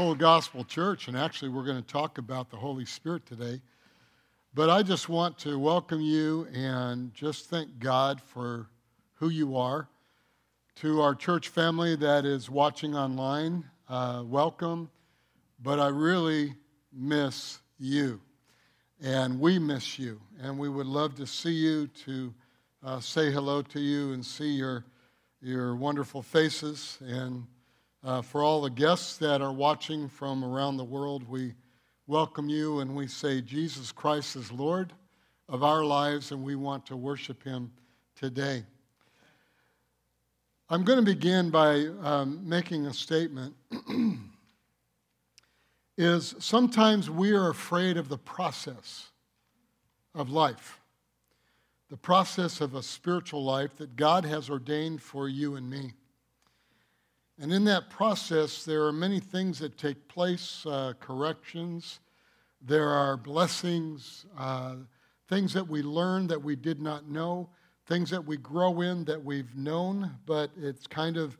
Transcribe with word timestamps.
Full 0.00 0.14
Gospel 0.14 0.64
Church, 0.64 1.08
and 1.08 1.16
actually, 1.16 1.50
we're 1.50 1.66
going 1.66 1.76
to 1.76 1.86
talk 1.86 2.16
about 2.16 2.48
the 2.48 2.56
Holy 2.56 2.86
Spirit 2.86 3.26
today. 3.26 3.60
But 4.54 4.70
I 4.70 4.82
just 4.82 5.10
want 5.10 5.36
to 5.40 5.58
welcome 5.58 6.00
you 6.00 6.48
and 6.54 7.12
just 7.12 7.50
thank 7.50 7.78
God 7.78 8.18
for 8.18 8.70
who 9.16 9.28
you 9.28 9.58
are. 9.58 9.90
To 10.76 11.02
our 11.02 11.14
church 11.14 11.48
family 11.48 11.96
that 11.96 12.24
is 12.24 12.48
watching 12.48 12.96
online, 12.96 13.62
uh, 13.90 14.22
welcome. 14.24 14.88
But 15.62 15.78
I 15.78 15.88
really 15.88 16.54
miss 16.94 17.58
you, 17.78 18.22
and 19.02 19.38
we 19.38 19.58
miss 19.58 19.98
you, 19.98 20.18
and 20.40 20.58
we 20.58 20.70
would 20.70 20.86
love 20.86 21.14
to 21.16 21.26
see 21.26 21.52
you, 21.52 21.88
to 22.06 22.32
uh, 22.82 23.00
say 23.00 23.30
hello 23.30 23.60
to 23.60 23.80
you, 23.80 24.14
and 24.14 24.24
see 24.24 24.52
your 24.52 24.86
your 25.42 25.76
wonderful 25.76 26.22
faces 26.22 26.96
and 27.02 27.46
uh, 28.02 28.22
for 28.22 28.42
all 28.42 28.62
the 28.62 28.70
guests 28.70 29.16
that 29.18 29.42
are 29.42 29.52
watching 29.52 30.08
from 30.08 30.44
around 30.44 30.76
the 30.76 30.84
world, 30.84 31.28
we 31.28 31.54
welcome 32.06 32.48
you 32.48 32.80
and 32.80 32.94
we 32.94 33.06
say, 33.06 33.40
Jesus 33.40 33.92
Christ 33.92 34.36
is 34.36 34.50
Lord 34.50 34.92
of 35.48 35.62
our 35.62 35.84
lives, 35.84 36.32
and 36.32 36.42
we 36.42 36.54
want 36.54 36.86
to 36.86 36.96
worship 36.96 37.42
him 37.42 37.72
today. 38.14 38.64
I'm 40.68 40.84
going 40.84 40.98
to 40.98 41.04
begin 41.04 41.50
by 41.50 41.86
um, 42.02 42.40
making 42.48 42.86
a 42.86 42.94
statement. 42.94 43.54
is 46.00 46.34
sometimes 46.38 47.10
we 47.10 47.32
are 47.32 47.50
afraid 47.50 47.98
of 47.98 48.08
the 48.08 48.16
process 48.16 49.10
of 50.14 50.30
life, 50.30 50.80
the 51.90 51.96
process 51.96 52.62
of 52.62 52.74
a 52.74 52.82
spiritual 52.82 53.44
life 53.44 53.76
that 53.76 53.96
God 53.96 54.24
has 54.24 54.48
ordained 54.48 55.02
for 55.02 55.28
you 55.28 55.56
and 55.56 55.68
me. 55.68 55.92
And 57.40 57.54
in 57.54 57.64
that 57.64 57.88
process, 57.88 58.66
there 58.66 58.84
are 58.84 58.92
many 58.92 59.18
things 59.18 59.58
that 59.60 59.78
take 59.78 60.08
place 60.08 60.66
uh, 60.66 60.92
corrections, 61.00 62.00
there 62.60 62.90
are 62.90 63.16
blessings, 63.16 64.26
uh, 64.36 64.74
things 65.26 65.54
that 65.54 65.66
we 65.66 65.80
learn 65.80 66.26
that 66.26 66.42
we 66.42 66.54
did 66.54 66.82
not 66.82 67.08
know, 67.08 67.48
things 67.86 68.10
that 68.10 68.22
we 68.22 68.36
grow 68.36 68.82
in 68.82 69.06
that 69.06 69.24
we've 69.24 69.56
known, 69.56 70.10
but 70.26 70.50
it's 70.60 70.86
kind 70.86 71.16
of 71.16 71.38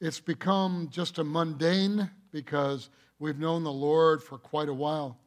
it's 0.00 0.20
become 0.20 0.88
just 0.90 1.18
a 1.18 1.24
mundane 1.24 2.10
because 2.32 2.88
we've 3.18 3.38
known 3.38 3.62
the 3.62 3.70
Lord 3.70 4.22
for 4.22 4.38
quite 4.38 4.70
a 4.70 4.74
while. 4.74 5.18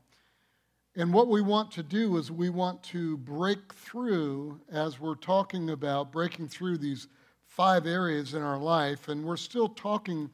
And 0.96 1.14
what 1.14 1.28
we 1.28 1.42
want 1.42 1.70
to 1.74 1.84
do 1.84 2.18
is 2.18 2.32
we 2.32 2.50
want 2.50 2.82
to 2.86 3.18
break 3.18 3.74
through, 3.76 4.60
as 4.72 5.00
we're 5.00 5.16
talking 5.16 5.70
about 5.70 6.12
breaking 6.12 6.48
through 6.48 6.80
these 6.80 7.10
five 7.56 7.88
areas 7.88 8.34
in 8.34 8.42
our 8.42 8.58
life, 8.58 9.08
and 9.08 9.24
we're 9.24 9.38
still 9.38 9.70
talking 9.70 10.30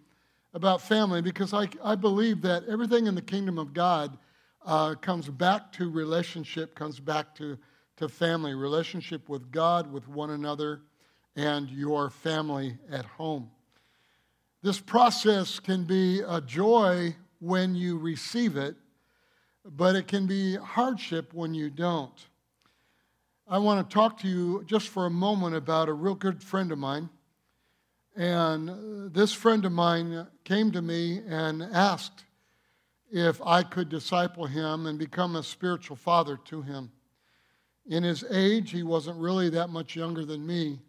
about 0.55 0.81
family 0.81 1.21
because 1.21 1.53
I, 1.53 1.67
I 1.83 1.93
believe 1.93 2.41
that 2.41 2.63
everything 2.67 3.05
in 3.05 3.13
the 3.13 3.21
kingdom 3.21 3.59
of 3.59 3.75
God 3.75 4.17
uh, 4.65 4.95
comes 4.95 5.29
back 5.29 5.71
to 5.73 5.91
relationship, 5.91 6.73
comes 6.73 6.99
back 6.99 7.35
to, 7.35 7.59
to 7.97 8.09
family, 8.09 8.55
relationship 8.55 9.29
with 9.29 9.51
God, 9.51 9.93
with 9.93 10.07
one 10.07 10.31
another, 10.31 10.81
and 11.35 11.69
your 11.69 12.09
family 12.09 12.79
at 12.89 13.05
home. 13.05 13.51
This 14.63 14.79
process 14.79 15.59
can 15.59 15.83
be 15.83 16.21
a 16.27 16.41
joy 16.41 17.15
when 17.39 17.75
you 17.75 17.99
receive 17.99 18.57
it, 18.57 18.75
but 19.63 19.95
it 19.95 20.07
can 20.07 20.25
be 20.25 20.55
hardship 20.55 21.35
when 21.35 21.53
you 21.53 21.69
don't. 21.69 22.27
I 23.51 23.57
want 23.57 23.89
to 23.89 23.93
talk 23.93 24.17
to 24.19 24.29
you 24.29 24.63
just 24.65 24.87
for 24.87 25.05
a 25.05 25.09
moment 25.09 25.57
about 25.57 25.89
a 25.89 25.93
real 25.93 26.15
good 26.15 26.41
friend 26.41 26.71
of 26.71 26.77
mine. 26.77 27.09
And 28.15 28.69
uh, 28.69 28.73
this 29.11 29.33
friend 29.33 29.65
of 29.65 29.73
mine 29.73 30.25
came 30.45 30.71
to 30.71 30.81
me 30.81 31.19
and 31.27 31.61
asked 31.61 32.23
if 33.11 33.41
I 33.45 33.63
could 33.63 33.89
disciple 33.89 34.45
him 34.45 34.85
and 34.85 34.97
become 34.97 35.35
a 35.35 35.43
spiritual 35.43 35.97
father 35.97 36.39
to 36.45 36.61
him. 36.61 36.93
In 37.85 38.03
his 38.03 38.23
age, 38.31 38.71
he 38.71 38.83
wasn't 38.83 39.19
really 39.19 39.49
that 39.49 39.69
much 39.69 39.97
younger 39.97 40.23
than 40.23 40.47
me, 40.47 40.79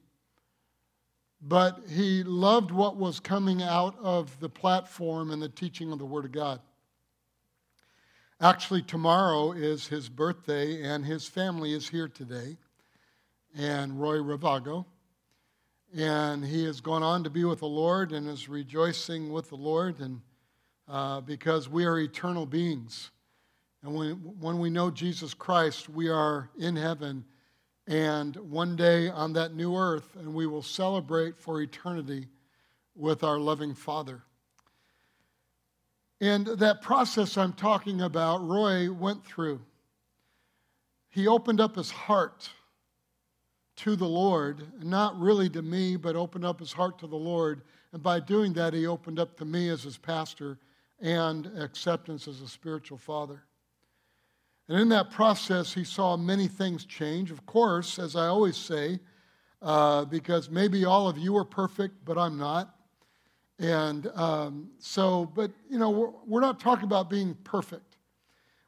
but 1.40 1.80
he 1.88 2.22
loved 2.22 2.70
what 2.70 2.94
was 2.94 3.18
coming 3.18 3.60
out 3.60 3.96
of 4.00 4.38
the 4.38 4.48
platform 4.48 5.32
and 5.32 5.42
the 5.42 5.48
teaching 5.48 5.90
of 5.90 5.98
the 5.98 6.06
Word 6.06 6.26
of 6.26 6.30
God. 6.30 6.60
Actually, 8.42 8.82
tomorrow 8.82 9.52
is 9.52 9.86
his 9.86 10.08
birthday, 10.08 10.82
and 10.82 11.04
his 11.04 11.28
family 11.28 11.72
is 11.72 11.88
here 11.88 12.08
today. 12.08 12.56
And 13.56 14.00
Roy 14.00 14.16
Ravago. 14.16 14.84
And 15.96 16.44
he 16.44 16.64
has 16.64 16.80
gone 16.80 17.04
on 17.04 17.22
to 17.22 17.30
be 17.30 17.44
with 17.44 17.60
the 17.60 17.68
Lord 17.68 18.10
and 18.10 18.28
is 18.28 18.48
rejoicing 18.48 19.30
with 19.30 19.48
the 19.48 19.54
Lord, 19.54 20.00
and 20.00 20.20
uh, 20.88 21.20
because 21.20 21.68
we 21.68 21.84
are 21.84 22.00
eternal 22.00 22.44
beings. 22.44 23.12
And 23.84 23.94
when, 23.94 24.14
when 24.40 24.58
we 24.58 24.70
know 24.70 24.90
Jesus 24.90 25.34
Christ, 25.34 25.88
we 25.88 26.08
are 26.08 26.50
in 26.58 26.74
heaven 26.74 27.24
and 27.86 28.34
one 28.34 28.74
day 28.74 29.08
on 29.08 29.34
that 29.34 29.54
new 29.54 29.76
earth, 29.76 30.16
and 30.16 30.34
we 30.34 30.48
will 30.48 30.62
celebrate 30.62 31.38
for 31.38 31.62
eternity 31.62 32.26
with 32.96 33.22
our 33.22 33.38
loving 33.38 33.74
Father. 33.74 34.24
And 36.22 36.46
that 36.46 36.82
process 36.82 37.36
I'm 37.36 37.52
talking 37.52 38.00
about, 38.00 38.46
Roy 38.46 38.92
went 38.92 39.26
through. 39.26 39.60
He 41.08 41.26
opened 41.26 41.60
up 41.60 41.74
his 41.74 41.90
heart 41.90 42.48
to 43.78 43.96
the 43.96 44.06
Lord, 44.06 44.64
not 44.80 45.18
really 45.18 45.50
to 45.50 45.62
me, 45.62 45.96
but 45.96 46.14
opened 46.14 46.44
up 46.44 46.60
his 46.60 46.72
heart 46.72 47.00
to 47.00 47.08
the 47.08 47.16
Lord. 47.16 47.62
And 47.92 48.04
by 48.04 48.20
doing 48.20 48.52
that, 48.52 48.72
he 48.72 48.86
opened 48.86 49.18
up 49.18 49.36
to 49.38 49.44
me 49.44 49.68
as 49.68 49.82
his 49.82 49.98
pastor 49.98 50.60
and 51.00 51.46
acceptance 51.58 52.28
as 52.28 52.40
a 52.40 52.46
spiritual 52.46 52.98
father. 52.98 53.42
And 54.68 54.78
in 54.78 54.88
that 54.90 55.10
process, 55.10 55.74
he 55.74 55.82
saw 55.82 56.16
many 56.16 56.46
things 56.46 56.84
change. 56.84 57.32
Of 57.32 57.44
course, 57.46 57.98
as 57.98 58.14
I 58.14 58.28
always 58.28 58.56
say, 58.56 59.00
uh, 59.60 60.04
because 60.04 60.48
maybe 60.48 60.84
all 60.84 61.08
of 61.08 61.18
you 61.18 61.36
are 61.36 61.44
perfect, 61.44 62.04
but 62.04 62.16
I'm 62.16 62.38
not. 62.38 62.76
And 63.62 64.08
um, 64.16 64.70
so, 64.80 65.24
but 65.24 65.52
you 65.70 65.78
know, 65.78 65.90
we're, 65.90 66.10
we're 66.26 66.40
not 66.40 66.58
talking 66.58 66.84
about 66.84 67.08
being 67.08 67.36
perfect. 67.44 67.96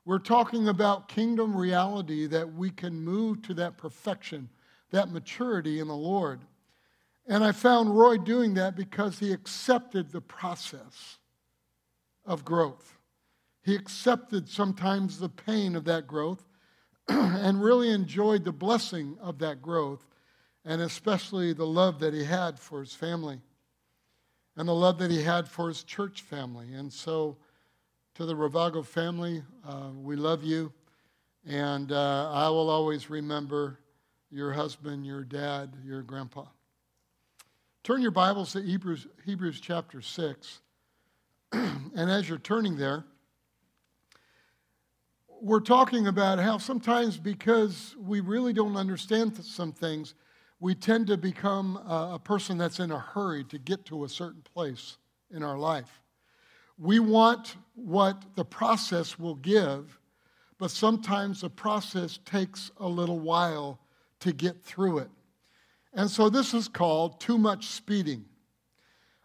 We're 0.04 0.20
talking 0.20 0.68
about 0.68 1.08
kingdom 1.08 1.56
reality 1.56 2.28
that 2.28 2.54
we 2.54 2.70
can 2.70 3.00
move 3.00 3.42
to 3.42 3.54
that 3.54 3.76
perfection, 3.76 4.48
that 4.92 5.10
maturity 5.10 5.80
in 5.80 5.88
the 5.88 5.96
Lord. 5.96 6.42
And 7.26 7.42
I 7.42 7.50
found 7.50 7.98
Roy 7.98 8.18
doing 8.18 8.54
that 8.54 8.76
because 8.76 9.18
he 9.18 9.32
accepted 9.32 10.12
the 10.12 10.20
process 10.20 11.18
of 12.24 12.44
growth. 12.44 12.96
He 13.64 13.74
accepted 13.74 14.48
sometimes 14.48 15.18
the 15.18 15.28
pain 15.28 15.74
of 15.74 15.84
that 15.86 16.06
growth 16.06 16.46
and 17.08 17.60
really 17.60 17.90
enjoyed 17.90 18.44
the 18.44 18.52
blessing 18.52 19.16
of 19.20 19.40
that 19.40 19.60
growth, 19.60 20.06
and 20.64 20.80
especially 20.80 21.52
the 21.52 21.66
love 21.66 21.98
that 21.98 22.14
he 22.14 22.22
had 22.22 22.60
for 22.60 22.78
his 22.78 22.94
family 22.94 23.40
and 24.56 24.68
the 24.68 24.74
love 24.74 24.98
that 24.98 25.10
he 25.10 25.22
had 25.22 25.48
for 25.48 25.68
his 25.68 25.82
church 25.82 26.22
family. 26.22 26.72
And 26.74 26.92
so, 26.92 27.36
to 28.14 28.24
the 28.24 28.34
Ravago 28.34 28.84
family, 28.84 29.42
uh, 29.66 29.88
we 30.00 30.14
love 30.16 30.44
you. 30.44 30.72
And 31.46 31.90
uh, 31.92 32.30
I 32.32 32.48
will 32.48 32.70
always 32.70 33.10
remember 33.10 33.80
your 34.30 34.52
husband, 34.52 35.04
your 35.04 35.24
dad, 35.24 35.74
your 35.84 36.02
grandpa. 36.02 36.44
Turn 37.82 38.00
your 38.00 38.12
Bibles 38.12 38.52
to 38.52 38.62
Hebrews, 38.62 39.06
Hebrews 39.26 39.60
chapter 39.60 40.00
6. 40.00 40.60
and 41.52 42.10
as 42.10 42.28
you're 42.28 42.38
turning 42.38 42.76
there, 42.76 43.04
we're 45.40 45.60
talking 45.60 46.06
about 46.06 46.38
how 46.38 46.56
sometimes 46.56 47.18
because 47.18 47.94
we 47.98 48.20
really 48.20 48.54
don't 48.54 48.76
understand 48.76 49.36
some 49.44 49.72
things, 49.72 50.14
we 50.64 50.74
tend 50.74 51.08
to 51.08 51.18
become 51.18 51.76
a 51.86 52.18
person 52.18 52.56
that's 52.56 52.80
in 52.80 52.90
a 52.90 52.98
hurry 52.98 53.44
to 53.44 53.58
get 53.58 53.84
to 53.84 54.04
a 54.04 54.08
certain 54.08 54.40
place 54.54 54.96
in 55.30 55.42
our 55.42 55.58
life. 55.58 56.00
We 56.78 57.00
want 57.00 57.56
what 57.74 58.24
the 58.34 58.46
process 58.46 59.18
will 59.18 59.34
give, 59.34 59.98
but 60.56 60.70
sometimes 60.70 61.42
the 61.42 61.50
process 61.50 62.18
takes 62.24 62.70
a 62.78 62.88
little 62.88 63.18
while 63.18 63.78
to 64.20 64.32
get 64.32 64.64
through 64.64 65.00
it. 65.00 65.10
And 65.92 66.10
so 66.10 66.30
this 66.30 66.54
is 66.54 66.66
called 66.66 67.20
too 67.20 67.36
much 67.36 67.66
speeding. 67.66 68.24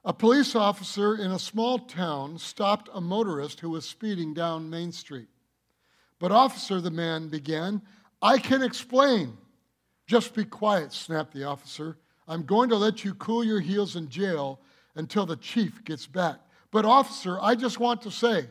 A 0.04 0.12
police 0.12 0.58
officer 0.58 1.16
in 1.16 1.32
a 1.32 1.40
small 1.40 1.80
town 1.80 2.38
stopped 2.38 2.90
a 2.94 3.00
motorist 3.00 3.62
who 3.62 3.70
was 3.70 3.86
speeding 3.86 4.34
down 4.34 4.70
Main 4.70 4.92
Street. 4.92 5.30
But, 6.20 6.34
officer, 6.34 6.82
the 6.82 6.92
man 6.92 7.30
began, 7.30 7.82
I 8.22 8.40
can 8.40 8.62
explain. 8.62 9.38
Just 10.10 10.34
be 10.34 10.44
quiet, 10.44 10.92
snapped 10.92 11.36
the 11.36 11.44
officer. 11.44 11.96
I'm 12.28 12.42
going 12.42 12.70
to 12.70 12.76
let 12.76 13.06
you 13.06 13.14
cool 13.14 13.44
your 13.44 13.60
heels 13.60 13.96
in 13.96 14.10
jail 14.10 14.60
until 14.96 15.28
the 15.28 15.36
chief 15.36 15.84
gets 15.84 16.08
back. 16.08 16.40
But, 16.72 16.84
officer, 16.84 17.38
I 17.40 17.54
just 17.54 17.80
want 17.80 18.02
to 18.02 18.12
say, 18.12 18.48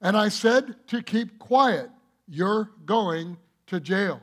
and 0.00 0.16
I 0.16 0.28
said 0.30 0.74
to 0.86 1.02
keep 1.02 1.38
quiet, 1.38 1.90
you're 2.26 2.70
going 2.86 3.36
to 3.66 3.78
jail. 3.78 4.22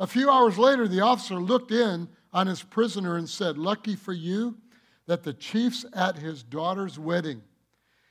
A 0.00 0.08
few 0.08 0.28
hours 0.28 0.58
later, 0.58 0.88
the 0.88 1.02
officer 1.02 1.36
looked 1.36 1.70
in 1.70 2.08
on 2.32 2.48
his 2.48 2.64
prisoner 2.64 3.16
and 3.16 3.28
said, 3.28 3.56
Lucky 3.56 3.94
for 3.94 4.12
you 4.12 4.56
that 5.06 5.22
the 5.22 5.34
chief's 5.34 5.86
at 5.92 6.16
his 6.16 6.42
daughter's 6.42 6.98
wedding. 6.98 7.42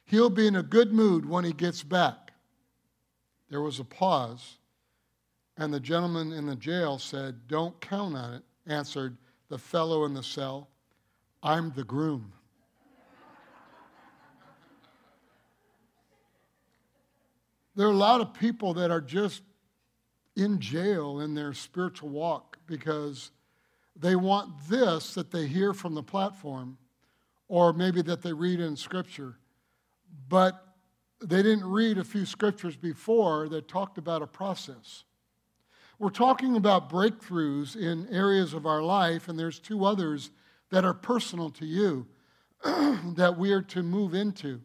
He'll 0.06 0.30
be 0.30 0.48
in 0.48 0.56
a 0.56 0.64
good 0.64 0.94
mood 0.94 1.28
when 1.28 1.44
he 1.44 1.52
gets 1.52 1.84
back. 1.84 2.32
There 3.50 3.62
was 3.62 3.82
a 3.82 3.84
pause, 3.84 4.60
and 5.58 5.74
the 5.74 5.80
gentleman 5.80 6.32
in 6.34 6.46
the 6.46 6.56
jail 6.56 6.98
said, 6.98 7.48
Don't 7.48 7.80
count 7.82 8.16
on 8.16 8.34
it, 8.36 8.44
answered 8.68 9.18
the 9.50 9.58
fellow 9.58 10.06
in 10.06 10.14
the 10.14 10.24
cell. 10.24 10.70
I'm 11.42 11.72
the 11.76 11.84
groom. 11.84 12.34
there 17.76 17.88
are 17.88 17.92
a 17.92 17.96
lot 17.96 18.22
of 18.22 18.34
people 18.34 18.74
that 18.76 18.90
are 18.90 19.02
just 19.02 19.44
in 20.36 20.60
jail 20.60 21.20
in 21.20 21.34
their 21.36 21.54
spiritual 21.54 22.10
walk 22.10 22.58
because 22.68 23.32
they 23.96 24.16
want 24.16 24.52
this 24.70 25.14
that 25.14 25.32
they 25.32 25.48
hear 25.48 25.74
from 25.74 25.94
the 25.94 26.04
platform 26.04 26.78
or 27.48 27.72
maybe 27.74 28.02
that 28.02 28.22
they 28.22 28.34
read 28.34 28.60
in 28.60 28.76
Scripture, 28.76 29.38
but 30.28 30.66
they 31.22 31.42
didn't 31.42 31.66
read 31.66 31.98
a 31.98 32.04
few 32.04 32.26
scriptures 32.26 32.76
before 32.76 33.48
that 33.50 33.68
talked 33.68 33.98
about 33.98 34.22
a 34.22 34.28
process. 34.28 35.06
We're 35.98 36.10
talking 36.10 36.58
about 36.58 36.90
breakthroughs 36.90 37.78
in 37.78 38.14
areas 38.14 38.54
of 38.54 38.66
our 38.66 38.82
life, 38.82 39.30
and 39.30 39.40
there's 39.40 39.60
two 39.60 39.86
others 39.86 40.30
that 40.70 40.84
are 40.84 40.94
personal 40.94 41.50
to 41.52 41.66
you 41.66 42.06
that 42.64 43.36
we 43.38 43.54
are 43.54 43.62
to 43.62 43.82
move 43.82 44.14
into 44.14 44.60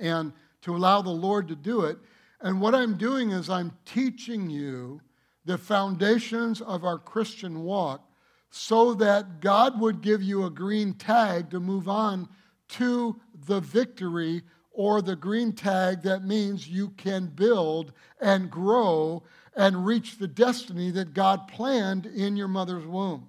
and 0.00 0.32
to 0.62 0.74
allow 0.74 1.02
the 1.02 1.10
Lord 1.10 1.48
to 1.48 1.56
do 1.56 1.82
it. 1.82 1.98
And 2.40 2.58
what 2.58 2.74
I'm 2.74 2.96
doing 2.96 3.32
is 3.32 3.50
I'm 3.50 3.72
teaching 3.84 4.48
you 4.48 5.02
the 5.44 5.58
foundations 5.58 6.62
of 6.62 6.84
our 6.84 6.98
Christian 6.98 7.62
walk 7.62 8.08
so 8.50 8.94
that 8.94 9.40
God 9.40 9.78
would 9.78 10.00
give 10.00 10.22
you 10.22 10.46
a 10.46 10.50
green 10.50 10.94
tag 10.94 11.50
to 11.50 11.60
move 11.60 11.86
on 11.86 12.28
to 12.68 13.20
the 13.46 13.60
victory 13.60 14.42
or 14.70 15.02
the 15.02 15.16
green 15.16 15.52
tag 15.52 16.02
that 16.02 16.24
means 16.24 16.66
you 16.66 16.88
can 16.90 17.26
build 17.26 17.92
and 18.20 18.50
grow 18.50 19.22
and 19.56 19.84
reach 19.86 20.18
the 20.18 20.28
destiny 20.28 20.90
that 20.92 21.14
God 21.14 21.48
planned 21.48 22.06
in 22.06 22.36
your 22.36 22.48
mother's 22.48 22.86
womb. 22.86 23.28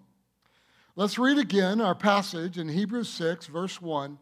Let's 0.96 1.18
read 1.18 1.38
again 1.38 1.82
our 1.82 1.96
passage 1.96 2.58
in 2.58 2.70
Hebrews 2.70 3.10
6, 3.10 3.48
verse 3.48 3.82
1. 3.82 4.18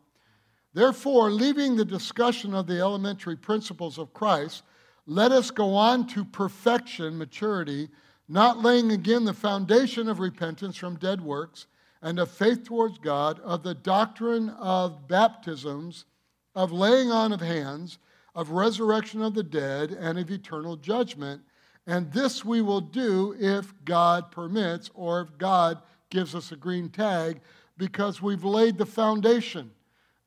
Therefore, 0.74 1.31
leaving 1.31 1.75
the 1.75 1.86
discussion 1.86 2.54
of 2.54 2.68
the 2.68 2.80
elementary 2.80 3.36
principles 3.36 3.98
of 3.98 4.13
Christ, 4.13 4.63
let 5.06 5.31
us 5.31 5.50
go 5.50 5.75
on 5.75 6.06
to 6.07 6.24
perfection, 6.24 7.18
maturity 7.18 7.90
not 8.30 8.62
laying 8.62 8.92
again 8.92 9.25
the 9.25 9.34
foundation 9.34 10.07
of 10.07 10.19
repentance 10.19 10.78
from 10.78 10.95
dead 10.98 11.19
works 11.19 11.66
and 12.04 12.19
of 12.19 12.30
faith 12.30 12.63
towards 12.63 13.00
God, 13.00 13.40
of 13.40 13.63
the 13.63 13.74
doctrine 13.74 14.52
of 14.52 15.07
baptisms, 15.07 16.06
of 16.54 16.72
laying 16.72 17.12
on 17.12 17.34
of 17.34 17.42
hands, 17.42 17.98
of 18.36 18.52
resurrection 18.52 19.24
of 19.24 19.34
the 19.34 19.44
dead, 19.44 19.92
and 19.92 20.18
of 20.19 20.30
eternal 20.30 20.78
judgment. 20.78 21.42
And 21.90 22.14
this 22.14 22.46
we 22.46 22.62
will 22.62 22.82
do 22.82 23.36
if 23.40 23.74
God 23.84 24.30
permits 24.30 24.92
or 24.94 25.22
if 25.22 25.36
God 25.40 25.82
gives 26.12 26.36
us 26.36 26.52
a 26.52 26.56
green 26.56 26.90
tag 26.90 27.42
because 27.80 28.22
we've 28.22 28.44
laid 28.44 28.78
the 28.78 28.86
foundation. 28.86 29.72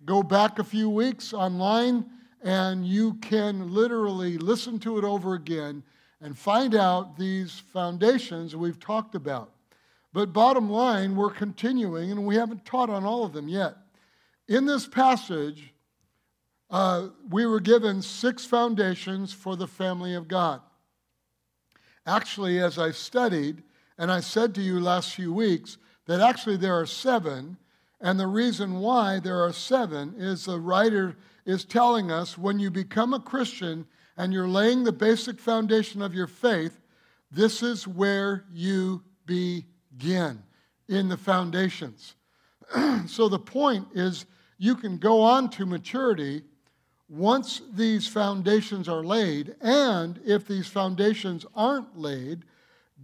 Go 0.05 0.25
back 0.25 0.59
a 0.59 0.64
few 0.64 0.91
weeks 0.91 1.32
online 1.32 2.05
and 2.43 2.85
you 2.85 3.14
can 3.14 3.73
literally 3.73 4.38
listen 4.38 4.81
to 4.81 4.99
it 4.99 5.05
over 5.05 5.35
again 5.35 5.85
and 6.20 6.37
find 6.37 6.75
out 6.75 7.17
these 7.17 7.62
foundations 7.73 8.56
we've 8.56 8.81
talked 8.81 9.14
about. 9.14 9.53
But 10.12 10.32
bottom 10.32 10.69
line, 10.69 11.14
we're 11.14 11.31
continuing, 11.31 12.11
and 12.11 12.26
we 12.26 12.35
haven't 12.35 12.64
taught 12.64 12.91
on 12.91 13.05
all 13.05 13.25
of 13.25 13.32
them 13.32 13.49
yet. 13.49 13.76
In 14.49 14.67
this 14.67 14.88
passage, 14.88 15.73
uh, 16.70 17.11
we 17.31 17.47
were 17.47 17.61
given 17.61 18.03
six 18.03 18.44
foundations 18.44 19.32
for 19.32 19.55
the 19.55 19.69
family 19.69 20.14
of 20.17 20.26
God. 20.26 20.61
Actually, 22.06 22.58
as 22.58 22.78
I 22.78 22.90
studied, 22.90 23.62
and 23.99 24.10
I 24.10 24.20
said 24.20 24.54
to 24.54 24.60
you 24.60 24.81
last 24.81 25.14
few 25.14 25.32
weeks 25.32 25.78
that 26.06 26.20
actually 26.20 26.56
there 26.56 26.78
are 26.78 26.87
seven, 26.87 27.56
and 28.00 28.19
the 28.19 28.26
reason 28.26 28.81
why 28.81 29.20
there 29.20 29.40
are 29.40 29.52
seven 29.52 30.14
is 30.16 30.44
the 30.44 30.58
writer 30.58 31.16
is 31.44 31.64
telling 31.64 32.10
us 32.10 32.37
when 32.37 32.58
you 32.58 32.70
become 32.70 33.14
a 33.14 33.20
Christian, 33.20 33.87
and 34.16 34.32
you're 34.32 34.49
laying 34.49 34.84
the 34.84 34.93
basic 34.93 35.38
foundation 35.38 36.02
of 36.02 36.14
your 36.14 36.26
faith, 36.26 36.81
this 37.31 37.62
is 37.62 37.88
where 37.88 38.44
you 38.52 39.02
begin 39.26 40.43
in 40.88 41.08
the 41.08 41.16
foundations. 41.16 42.16
so 43.06 43.28
the 43.28 43.38
point 43.38 43.87
is 43.94 44.26
you 44.58 44.75
can 44.75 44.99
go 44.99 45.20
on 45.22 45.49
to 45.50 45.64
maturity 45.64 46.43
once 47.12 47.61
these 47.75 48.06
foundations 48.06 48.88
are 48.88 49.05
laid, 49.05 49.55
and 49.61 50.19
if 50.25 50.47
these 50.47 50.67
foundations 50.67 51.44
aren't 51.55 51.99
laid, 51.99 52.43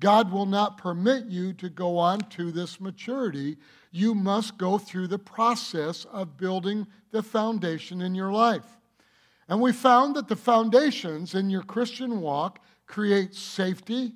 God 0.01 0.33
will 0.33 0.47
not 0.47 0.79
permit 0.79 1.27
you 1.27 1.53
to 1.55 1.69
go 1.69 1.99
on 1.99 2.21
to 2.31 2.51
this 2.51 2.81
maturity. 2.81 3.59
You 3.91 4.15
must 4.15 4.57
go 4.57 4.79
through 4.79 5.09
the 5.09 5.19
process 5.19 6.07
of 6.07 6.39
building 6.39 6.87
the 7.11 7.23
foundation 7.23 8.01
in 8.01 8.15
your 8.15 8.33
life. 8.33 8.79
And 9.47 9.61
we 9.61 9.73
found 9.73 10.17
that 10.17 10.27
the 10.27 10.37
foundations 10.37 11.35
in 11.35 11.51
your 11.51 11.63
Christian 11.63 12.23
walk 12.23 12.61
create 12.87 13.35
safety, 13.35 14.15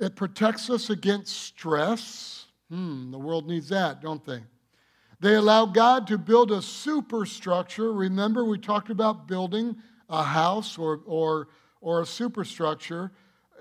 it 0.00 0.16
protects 0.16 0.70
us 0.70 0.90
against 0.90 1.36
stress. 1.36 2.46
Hmm, 2.68 3.12
the 3.12 3.18
world 3.18 3.46
needs 3.46 3.68
that, 3.68 4.02
don't 4.02 4.24
they? 4.24 4.42
They 5.20 5.34
allow 5.34 5.66
God 5.66 6.06
to 6.08 6.18
build 6.18 6.52
a 6.52 6.62
superstructure. 6.62 7.92
Remember, 7.92 8.44
we 8.44 8.58
talked 8.58 8.90
about 8.90 9.26
building 9.26 9.76
a 10.08 10.22
house 10.22 10.78
or, 10.78 11.00
or, 11.06 11.48
or 11.80 12.02
a 12.02 12.06
superstructure 12.06 13.10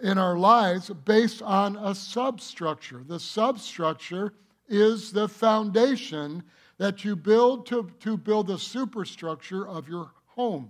in 0.04 0.18
our 0.18 0.38
lives 0.38 0.89
based 1.06 1.42
on 1.42 1.75
a 1.77 1.95
substructure. 1.95 3.04
The 3.06 3.19
substructure 3.19 4.33
is 4.68 5.12
the 5.12 5.27
foundation 5.27 6.44
that 6.77 7.04
you 7.04 7.15
build 7.15 7.65
to, 7.68 7.89
to 8.01 8.18
build 8.18 8.48
the 8.48 8.59
superstructure 8.59 9.68
of 9.68 9.89
your 9.89 10.12
home. 10.27 10.69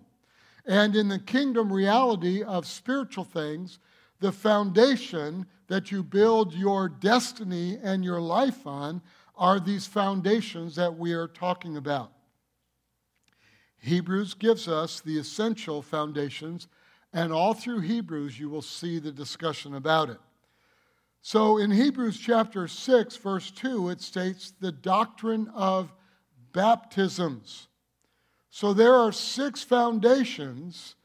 And 0.66 0.95
in 0.95 1.10
the 1.10 1.19
kingdom 1.19 1.72
reality 1.72 2.44
of 2.44 2.66
spiritual 2.66 3.25
things, 3.25 3.80
the 4.19 4.31
foundation 4.31 5.45
that 5.68 5.92
you 5.92 6.04
build 6.04 6.54
your 6.54 6.88
destiny 6.88 7.78
and 7.84 8.04
your 8.04 8.22
life 8.22 8.66
on 8.66 9.01
are 9.38 9.60
these 9.60 9.86
foundations 9.88 10.75
that 10.75 10.98
we 10.98 11.13
are 11.13 11.28
talking 11.28 11.78
about. 11.78 12.12
Hebrews 13.80 14.34
gives 14.34 14.68
us 14.68 15.00
the 15.00 15.18
essential 15.18 15.81
foundations, 15.81 16.68
and 17.13 17.32
all 17.32 17.53
through 17.53 17.82
Hebrews, 17.82 18.39
you 18.39 18.50
will 18.50 18.62
see 18.62 19.00
the 19.00 19.12
discussion 19.12 19.75
about 19.75 20.10
it. 20.10 20.20
So 21.22 21.58
in 21.58 21.72
Hebrews 21.72 22.20
chapter 22.20 22.67
6, 22.67 23.17
verse 23.17 23.51
2, 23.51 23.89
it 23.89 24.01
states 24.01 24.53
the 24.60 24.72
doctrine 24.72 25.50
of 25.53 25.94
baptisms. 26.53 27.67
So 28.50 28.74
there 28.74 28.96
are 28.96 29.12
six 29.12 29.62
foundations 29.62 30.96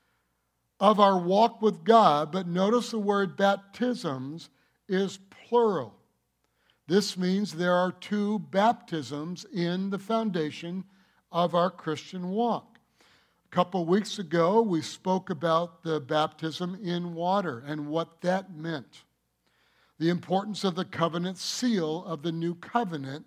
of 0.81 0.99
our 0.99 1.19
walk 1.19 1.61
with 1.61 1.85
God, 1.85 2.33
but 2.33 2.47
notice 2.47 2.91
the 2.91 2.99
word 2.99 3.37
baptisms 3.37 4.49
is 4.89 5.19
plural. 5.49 5.95
This 6.93 7.17
means 7.17 7.55
there 7.55 7.75
are 7.75 7.91
two 7.91 8.39
baptisms 8.39 9.47
in 9.51 9.89
the 9.89 9.99
foundation 9.99 10.85
of 11.33 11.55
our 11.55 11.71
Christian 11.71 12.29
walk. 12.29 12.79
A 13.01 13.49
couple 13.49 13.87
weeks 13.87 14.19
ago, 14.19 14.61
we 14.61 14.83
spoke 14.83 15.31
about 15.31 15.83
the 15.83 16.01
baptism 16.01 16.79
in 16.85 17.15
water 17.15 17.65
and 17.67 17.87
what 17.87 18.21
that 18.21 18.55
meant. 18.55 19.05
The 19.99 20.11
importance 20.11 20.65
of 20.65 20.75
the 20.75 20.85
covenant 20.85 21.39
seal 21.39 22.05
of 22.05 22.23
the 22.23 22.31
new 22.31 22.57
covenant 22.57 23.25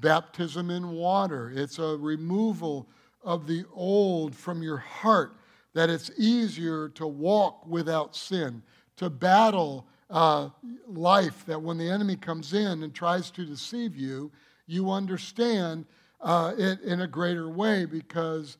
baptism 0.00 0.70
in 0.70 0.92
water. 0.92 1.52
It's 1.54 1.78
a 1.78 1.98
removal 1.98 2.88
of 3.22 3.46
the 3.46 3.66
old 3.74 4.34
from 4.34 4.62
your 4.62 4.78
heart, 4.78 5.36
that 5.74 5.90
it's 5.90 6.10
easier 6.16 6.88
to 6.88 7.06
walk 7.06 7.66
without 7.66 8.16
sin, 8.16 8.62
to 8.96 9.10
battle 9.10 9.86
uh, 10.12 10.50
life, 10.86 11.44
that 11.46 11.60
when 11.60 11.78
the 11.78 11.90
enemy 11.90 12.16
comes 12.16 12.52
in 12.52 12.82
and 12.82 12.94
tries 12.94 13.30
to 13.32 13.44
deceive 13.44 13.96
you, 13.96 14.30
you 14.66 14.90
understand 14.90 15.86
uh, 16.20 16.52
it 16.56 16.80
in 16.82 17.00
a 17.00 17.06
greater 17.06 17.48
way 17.48 17.86
because 17.86 18.58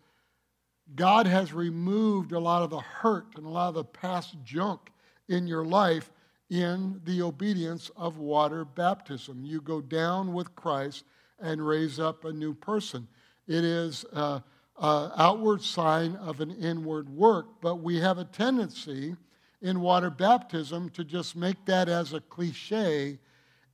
God 0.94 1.26
has 1.26 1.52
removed 1.52 2.32
a 2.32 2.40
lot 2.40 2.62
of 2.62 2.70
the 2.70 2.80
hurt 2.80 3.26
and 3.36 3.46
a 3.46 3.50
lot 3.50 3.68
of 3.68 3.74
the 3.74 3.84
past 3.84 4.34
junk 4.42 4.90
in 5.28 5.46
your 5.46 5.64
life 5.64 6.10
in 6.50 7.00
the 7.04 7.22
obedience 7.22 7.90
of 7.96 8.18
water 8.18 8.64
baptism. 8.64 9.44
You 9.44 9.60
go 9.60 9.80
down 9.80 10.32
with 10.32 10.54
Christ 10.54 11.04
and 11.38 11.66
raise 11.66 12.00
up 12.00 12.24
a 12.24 12.32
new 12.32 12.54
person. 12.54 13.08
It 13.46 13.64
is 13.64 14.04
an 14.12 14.42
outward 14.78 15.62
sign 15.62 16.16
of 16.16 16.40
an 16.40 16.50
inward 16.50 17.08
work, 17.08 17.60
but 17.60 17.76
we 17.76 18.00
have 18.00 18.18
a 18.18 18.24
tendency 18.24 19.16
in 19.62 19.80
water 19.80 20.10
baptism 20.10 20.90
to 20.90 21.04
just 21.04 21.36
make 21.36 21.64
that 21.64 21.88
as 21.88 22.12
a 22.12 22.20
cliche 22.20 23.18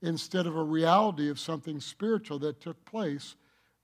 instead 0.02 0.47
of 0.47 0.54
a 0.54 0.62
reality 0.62 1.28
of 1.28 1.40
something 1.40 1.80
spiritual 1.80 2.38
that 2.38 2.61
took 2.61 2.85
place 2.85 3.35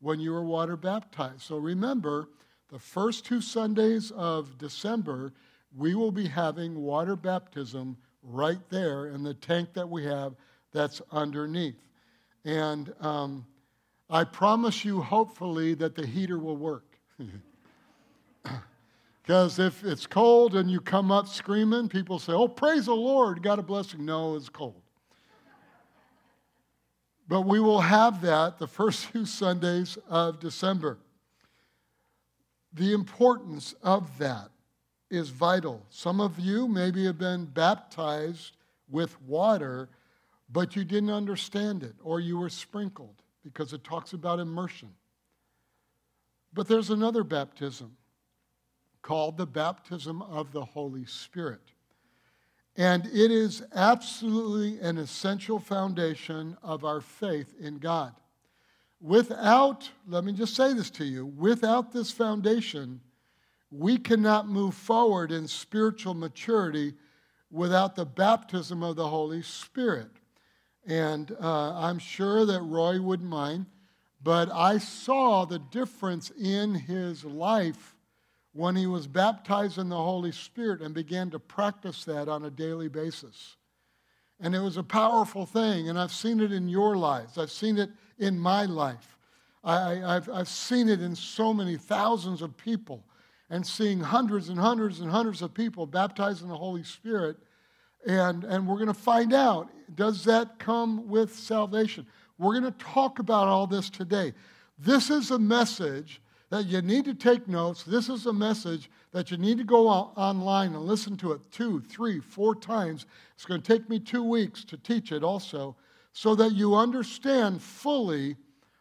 when 0.00 0.20
you 0.20 0.30
were 0.30 0.44
water 0.44 0.76
baptized. 0.76 1.40
So 1.40 1.56
remember, 1.56 2.28
the 2.70 2.78
first 2.78 3.25
two 3.25 3.40
Sundays 3.40 4.11
of 4.11 4.58
December, 4.58 5.32
we 5.76 5.94
will 5.94 6.12
be 6.12 6.28
having 6.28 6.82
water 6.82 7.16
baptism 7.16 7.96
right 8.23 8.61
there 8.68 9.06
in 9.06 9.23
the 9.23 9.34
tank 9.34 9.73
that 9.73 9.88
we 9.88 10.04
have 10.04 10.34
that's 10.73 11.00
underneath. 11.11 11.80
And 12.44 12.92
um, 13.00 13.46
I 14.11 14.25
promise 14.25 14.84
you, 14.84 15.00
hopefully, 15.00 15.75
that 15.75 15.94
the 15.94 16.06
heater 16.06 16.38
will 16.38 16.56
work. 16.56 16.99
Because 19.25 19.59
if 19.59 19.83
it's 19.85 20.07
cold 20.07 20.54
and 20.54 20.71
you 20.71 20.83
come 20.83 21.11
up 21.11 21.28
screaming, 21.28 21.88
people 21.88 22.19
say, 22.19 22.35
Oh, 22.35 22.47
praise 22.47 22.85
the 22.87 22.95
Lord, 22.95 23.43
got 23.43 23.59
a 23.59 23.62
blessing. 23.62 24.04
No, 24.04 24.37
it's 24.37 24.50
cold. 24.50 24.83
But 27.26 27.43
we 27.43 27.59
will 27.59 27.81
have 27.81 28.21
that 28.21 28.59
the 28.59 28.66
first 28.66 29.07
few 29.12 29.25
Sundays 29.25 29.97
of 30.11 30.40
December. 30.40 30.99
The 32.75 32.93
importance 32.93 33.75
of 33.83 34.19
that 34.19 34.50
is 35.11 35.31
vital. 35.31 35.87
Some 35.88 36.21
of 36.21 36.38
you 36.38 36.69
maybe 36.69 37.07
have 37.07 37.16
been 37.16 37.47
baptized 37.47 38.59
with 38.90 39.19
water, 39.23 39.88
but 40.50 40.76
you 40.76 40.85
didn't 40.85 41.11
understand 41.11 41.83
it, 41.83 41.95
or 42.02 42.21
you 42.21 42.37
were 42.37 42.50
sprinkled 42.50 43.23
because 43.43 43.73
it 43.73 43.85
talks 43.85 44.12
about 44.12 44.38
immersion. 44.38 44.90
But 46.52 46.69
there's 46.69 46.90
another 46.90 47.25
baptism 47.25 47.97
called 49.04 49.37
the 49.37 49.46
baptism 49.46 50.23
of 50.23 50.50
the 50.50 50.64
Holy 50.64 51.04
Spirit. 51.04 51.61
And 52.75 53.06
it 53.06 53.30
is 53.30 53.62
absolutely 53.75 54.80
an 54.80 54.96
essential 54.96 55.61
foundation 55.61 56.56
of 56.62 56.84
our 56.84 57.02
faith 57.02 57.54
in 57.61 57.78
God. 57.78 58.14
Without, 59.00 59.88
let 60.08 60.25
me 60.25 60.32
just 60.32 60.56
say 60.56 60.73
this 60.73 60.90
to 60.92 61.04
you, 61.04 61.26
without 61.26 61.92
this 61.92 62.11
foundation, 62.11 63.00
we 63.70 63.99
cannot 63.99 64.49
move 64.49 64.75
forward 64.75 65.30
in 65.30 65.46
spiritual 65.46 66.14
maturity 66.14 66.94
without 67.50 67.94
the 67.94 68.06
baptism 68.06 68.82
of 68.82 68.96
the 68.96 69.06
Holy 69.06 69.42
Spirit. 69.42 70.11
And 70.87 71.30
uh, 71.40 71.75
I'm 71.75 71.99
sure 71.99 72.46
that 72.46 72.62
Roy 72.62 73.00
wouldn't 73.00 73.28
mind, 73.28 73.66
but 74.23 74.50
I 74.50 74.78
saw 74.78 75.44
the 75.44 75.58
difference 75.58 76.30
in 76.30 76.75
his 76.75 77.23
life 77.25 77.94
when 78.54 78.76
he 78.76 78.87
was 78.87 79.08
baptized 79.08 79.78
in 79.78 79.88
the 79.88 79.96
Holy 79.96 80.30
Spirit 80.30 80.80
and 80.80 80.94
began 80.94 81.28
to 81.28 81.38
practice 81.40 82.04
that 82.04 82.28
on 82.28 82.44
a 82.44 82.50
daily 82.50 82.88
basis. 82.88 83.56
And 84.40 84.54
it 84.54 84.61
was 84.61 84.76
a 84.76 84.82
powerful 84.82 85.44
thing, 85.44 85.88
and 85.88 85.99
I've 85.99 86.12
seen 86.12 86.40
it 86.40 86.52
in 86.52 86.68
your 86.68 86.96
lives. 86.96 87.37
I've 87.37 87.50
seen 87.50 87.78
it 87.78 87.90
in 88.18 88.38
my 88.38 88.64
life. 88.64 89.18
I, 89.64 89.94
have 89.96 90.28
I've 90.28 90.49
seen 90.49 90.88
it 90.88 91.00
in 91.00 91.16
so 91.16 91.52
many 91.52 91.76
thousands 91.76 92.42
of 92.42 92.56
people, 92.56 93.04
and 93.50 93.66
seeing 93.66 94.00
hundreds 94.00 94.49
and 94.49 94.58
hundreds 94.58 95.00
and 95.00 95.11
hundreds 95.11 95.42
of 95.42 95.52
people 95.52 95.84
baptized 95.87 96.42
in 96.42 96.49
the 96.49 96.56
Holy 96.56 96.84
Spirit. 96.84 97.37
And, 98.06 98.44
and 98.44 98.66
we're 98.66 98.76
going 98.76 98.87
to 98.87 98.94
find 98.94 99.32
out 99.32 99.70
does 99.94 100.25
that 100.25 100.58
come 100.58 101.08
with 101.08 101.34
salvation? 101.34 102.06
We're 102.38 102.58
going 102.58 102.73
to 102.73 102.78
talk 102.78 103.18
about 103.18 103.49
all 103.49 103.66
this 103.66 103.90
today. 103.90 104.32
This 104.78 105.11
is 105.11 105.30
a 105.30 105.38
message 105.38 106.20
that 106.54 106.66
you 106.66 106.80
need 106.82 107.04
to 107.04 107.14
take 107.14 107.49
notes. 107.49 107.82
This 107.82 108.08
is 108.08 108.26
a 108.26 108.32
message 108.32 108.88
that 109.11 109.28
you 109.28 109.37
need 109.37 109.58
to 109.58 109.64
go 109.64 109.88
online 109.88 110.73
and 110.73 110.84
listen 110.84 111.16
to 111.16 111.32
it 111.32 111.40
two, 111.50 111.80
three, 111.80 112.20
four 112.20 112.54
times. 112.54 113.06
It's 113.34 113.44
going 113.44 113.61
to 113.61 113.73
take 113.73 113.88
me 113.88 113.99
two 113.99 114.23
weeks 114.23 114.62
to 114.66 114.76
teach 114.76 115.11
it 115.11 115.25
also, 115.25 115.75
so 116.12 116.37
that 116.37 116.52
you 116.52 116.76
understand 116.76 117.61
fully 117.61 118.37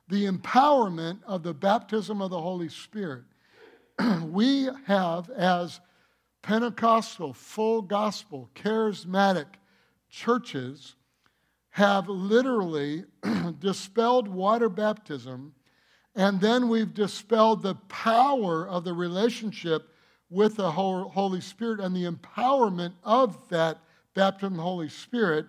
the 0.08 0.28
empowerment 0.28 1.18
of 1.26 1.42
the 1.42 1.56
baptism 1.56 2.22
of 2.22 2.30
the 2.30 2.40
Holy 2.40 2.70
Spirit. 2.70 3.24
we 4.22 4.70
have, 4.86 5.32
as 5.32 5.80
Pentecostal, 6.44 7.34
full 7.34 7.82
gospel, 7.82 8.52
charismatic 8.54 9.48
churches, 10.12 10.96
have 11.72 12.08
literally 12.08 13.06
dispelled 13.60 14.28
water 14.28 14.70
baptism 14.70 15.56
and 16.16 16.40
then 16.40 16.70
we've 16.70 16.94
dispelled 16.94 17.62
the 17.62 17.76
power 17.88 18.68
of 18.68 18.84
the 18.84 18.94
relationship 18.94 19.90
with 20.30 20.56
the 20.56 20.72
Holy 20.72 21.42
Spirit 21.42 21.80
and 21.80 21.96
the 21.96 22.10
empowerment 22.10 22.94
of 23.04 23.38
that 23.50 23.80
baptism 24.14 24.54
of 24.54 24.58
the 24.58 24.64
Holy 24.64 24.90
Spirit 24.90 25.46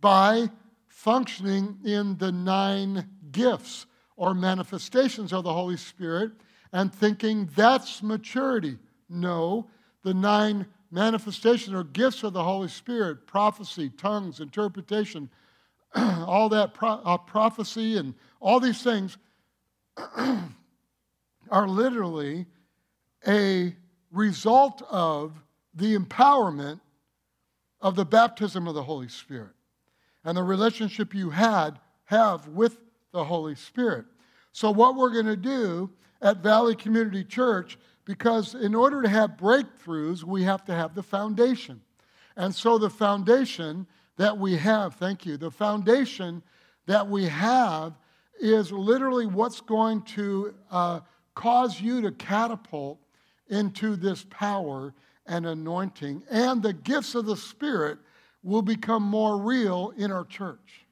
by 0.00 0.48
functioning 0.88 1.78
in 1.84 2.16
the 2.18 2.32
nine 2.32 3.08
gifts 3.32 3.86
or 4.16 4.34
manifestations 4.34 5.32
of 5.32 5.44
the 5.44 5.52
Holy 5.52 5.76
Spirit 5.76 6.32
and 6.72 6.94
thinking 6.94 7.48
that's 7.54 8.02
maturity. 8.02 8.78
No, 9.08 9.68
the 10.02 10.14
nine 10.14 10.66
manifestations 10.90 11.74
or 11.74 11.84
gifts 11.84 12.22
of 12.22 12.32
the 12.32 12.42
Holy 12.42 12.68
Spirit 12.68 13.26
prophecy, 13.26 13.90
tongues, 13.90 14.40
interpretation, 14.40 15.28
all 15.94 16.48
that 16.48 16.74
pro- 16.74 17.00
uh, 17.04 17.18
prophecy, 17.18 17.96
and 17.98 18.14
all 18.40 18.60
these 18.60 18.82
things 18.82 19.18
are 21.50 21.68
literally 21.68 22.46
a 23.26 23.74
result 24.10 24.82
of 24.90 25.32
the 25.74 25.96
empowerment 25.96 26.80
of 27.80 27.96
the 27.96 28.04
baptism 28.04 28.66
of 28.66 28.74
the 28.74 28.82
Holy 28.82 29.08
Spirit 29.08 29.52
and 30.24 30.36
the 30.36 30.42
relationship 30.42 31.14
you 31.14 31.30
had 31.30 31.78
have 32.04 32.48
with 32.48 32.78
the 33.12 33.24
Holy 33.24 33.54
Spirit. 33.54 34.06
So 34.52 34.70
what 34.70 34.96
we're 34.96 35.12
going 35.12 35.26
to 35.26 35.36
do 35.36 35.90
at 36.22 36.38
Valley 36.38 36.74
Community 36.74 37.24
Church 37.24 37.78
because 38.04 38.54
in 38.54 38.74
order 38.74 39.02
to 39.02 39.08
have 39.08 39.32
breakthroughs, 39.32 40.22
we 40.22 40.44
have 40.44 40.64
to 40.64 40.72
have 40.72 40.94
the 40.94 41.02
foundation. 41.02 41.80
And 42.36 42.54
so 42.54 42.78
the 42.78 42.88
foundation 42.88 43.86
that 44.16 44.38
we 44.38 44.56
have, 44.56 44.94
thank 44.94 45.26
you, 45.26 45.36
the 45.36 45.50
foundation 45.50 46.42
that 46.86 47.06
we 47.06 47.24
have 47.24 47.94
is 48.40 48.72
literally 48.72 49.26
what's 49.26 49.60
going 49.60 50.02
to 50.02 50.54
uh, 50.70 51.00
cause 51.34 51.80
you 51.80 52.00
to 52.02 52.12
catapult 52.12 52.98
into 53.48 53.96
this 53.96 54.24
power 54.30 54.94
and 55.26 55.46
anointing, 55.46 56.22
and 56.30 56.62
the 56.62 56.72
gifts 56.72 57.14
of 57.14 57.26
the 57.26 57.36
Spirit 57.36 57.98
will 58.42 58.62
become 58.62 59.02
more 59.02 59.38
real 59.38 59.92
in 59.96 60.12
our 60.12 60.24
church. 60.24 60.86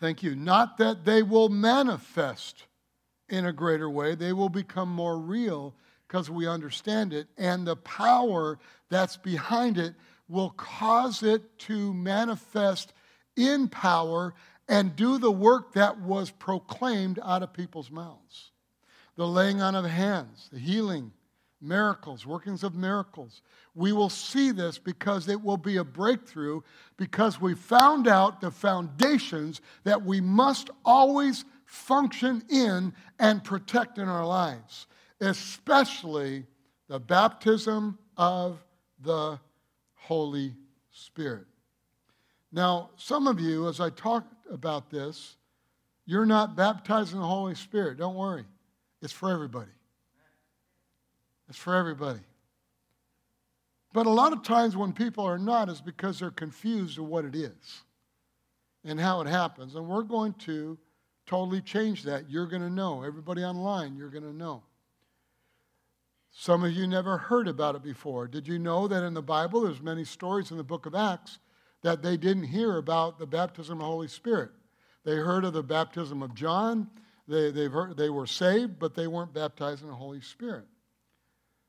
Thank 0.00 0.22
you. 0.22 0.34
Not 0.34 0.78
that 0.78 1.04
they 1.04 1.22
will 1.22 1.48
manifest 1.48 2.64
in 3.28 3.46
a 3.46 3.52
greater 3.52 3.88
way, 3.88 4.14
they 4.14 4.32
will 4.32 4.48
become 4.48 4.88
more 4.88 5.18
real 5.18 5.74
because 6.08 6.28
we 6.28 6.46
understand 6.46 7.12
it, 7.12 7.28
and 7.38 7.66
the 7.66 7.76
power 7.76 8.58
that's 8.90 9.16
behind 9.16 9.78
it 9.78 9.94
will 10.28 10.50
cause 10.50 11.22
it 11.22 11.58
to 11.60 11.94
manifest 11.94 12.92
in 13.36 13.68
power 13.68 14.34
and 14.68 14.96
do 14.96 15.18
the 15.18 15.30
work 15.30 15.72
that 15.74 16.00
was 16.00 16.30
proclaimed 16.30 17.18
out 17.24 17.42
of 17.42 17.52
people's 17.52 17.90
mouths 17.90 18.52
the 19.16 19.28
laying 19.28 19.60
on 19.60 19.74
of 19.74 19.84
hands, 19.84 20.48
the 20.50 20.58
healing, 20.58 21.12
miracles, 21.60 22.26
workings 22.26 22.64
of 22.64 22.74
miracles. 22.74 23.42
We 23.74 23.92
will 23.92 24.10
see 24.10 24.50
this 24.50 24.78
because 24.78 25.28
it 25.28 25.40
will 25.40 25.56
be 25.56 25.76
a 25.76 25.84
breakthrough 25.84 26.62
because 26.96 27.40
we 27.40 27.54
found 27.54 28.08
out 28.08 28.40
the 28.40 28.50
foundations 28.50 29.60
that 29.84 30.02
we 30.02 30.20
must 30.20 30.70
always 30.84 31.44
function 31.64 32.42
in 32.50 32.92
and 33.18 33.44
protect 33.44 33.98
in 33.98 34.08
our 34.08 34.26
lives, 34.26 34.86
especially 35.20 36.44
the 36.88 36.98
baptism 36.98 37.98
of 38.16 38.62
the 39.00 39.38
Holy 39.94 40.54
Spirit. 40.90 41.46
Now, 42.52 42.90
some 42.96 43.26
of 43.26 43.40
you, 43.40 43.68
as 43.68 43.80
I 43.80 43.90
talk 43.90 44.26
about 44.50 44.90
this, 44.90 45.36
you're 46.04 46.26
not 46.26 46.54
baptized 46.54 47.14
in 47.14 47.20
the 47.20 47.26
Holy 47.26 47.54
Spirit. 47.54 47.98
Don't 47.98 48.14
worry, 48.14 48.44
it's 49.00 49.12
for 49.12 49.30
everybody. 49.30 49.70
It's 51.48 51.58
for 51.58 51.74
everybody. 51.74 52.20
But 53.92 54.06
a 54.06 54.10
lot 54.10 54.32
of 54.32 54.42
times 54.42 54.76
when 54.76 54.92
people 54.92 55.24
are 55.24 55.38
not, 55.38 55.68
is 55.68 55.80
because 55.80 56.18
they're 56.18 56.30
confused 56.30 56.98
of 56.98 57.06
what 57.06 57.24
it 57.24 57.34
is 57.34 57.82
and 58.84 58.98
how 58.98 59.20
it 59.20 59.26
happens. 59.26 59.74
And 59.74 59.86
we're 59.86 60.02
going 60.02 60.32
to 60.34 60.78
totally 61.26 61.60
change 61.60 62.02
that. 62.04 62.30
You're 62.30 62.46
going 62.46 62.62
to 62.62 62.70
know. 62.70 63.02
Everybody 63.02 63.44
online, 63.44 63.96
you're 63.96 64.08
going 64.08 64.24
to 64.24 64.32
know. 64.32 64.62
Some 66.30 66.64
of 66.64 66.72
you 66.72 66.86
never 66.86 67.18
heard 67.18 67.48
about 67.48 67.76
it 67.76 67.82
before. 67.82 68.26
Did 68.26 68.48
you 68.48 68.58
know 68.58 68.88
that 68.88 69.04
in 69.04 69.12
the 69.12 69.22
Bible, 69.22 69.60
there's 69.60 69.82
many 69.82 70.04
stories 70.04 70.50
in 70.50 70.56
the 70.56 70.64
book 70.64 70.86
of 70.86 70.94
Acts 70.94 71.38
that 71.82 72.02
they 72.02 72.16
didn't 72.16 72.44
hear 72.44 72.78
about 72.78 73.18
the 73.18 73.26
baptism 73.26 73.74
of 73.74 73.80
the 73.80 73.84
Holy 73.84 74.08
Spirit. 74.08 74.50
They 75.04 75.16
heard 75.16 75.44
of 75.44 75.52
the 75.52 75.62
baptism 75.62 76.22
of 76.22 76.34
John. 76.34 76.88
They, 77.28 77.50
they've 77.50 77.72
heard, 77.72 77.96
they 77.96 78.10
were 78.10 78.26
saved, 78.26 78.78
but 78.78 78.94
they 78.94 79.06
weren't 79.06 79.34
baptized 79.34 79.82
in 79.82 79.88
the 79.88 79.94
Holy 79.94 80.20
Spirit. 80.20 80.64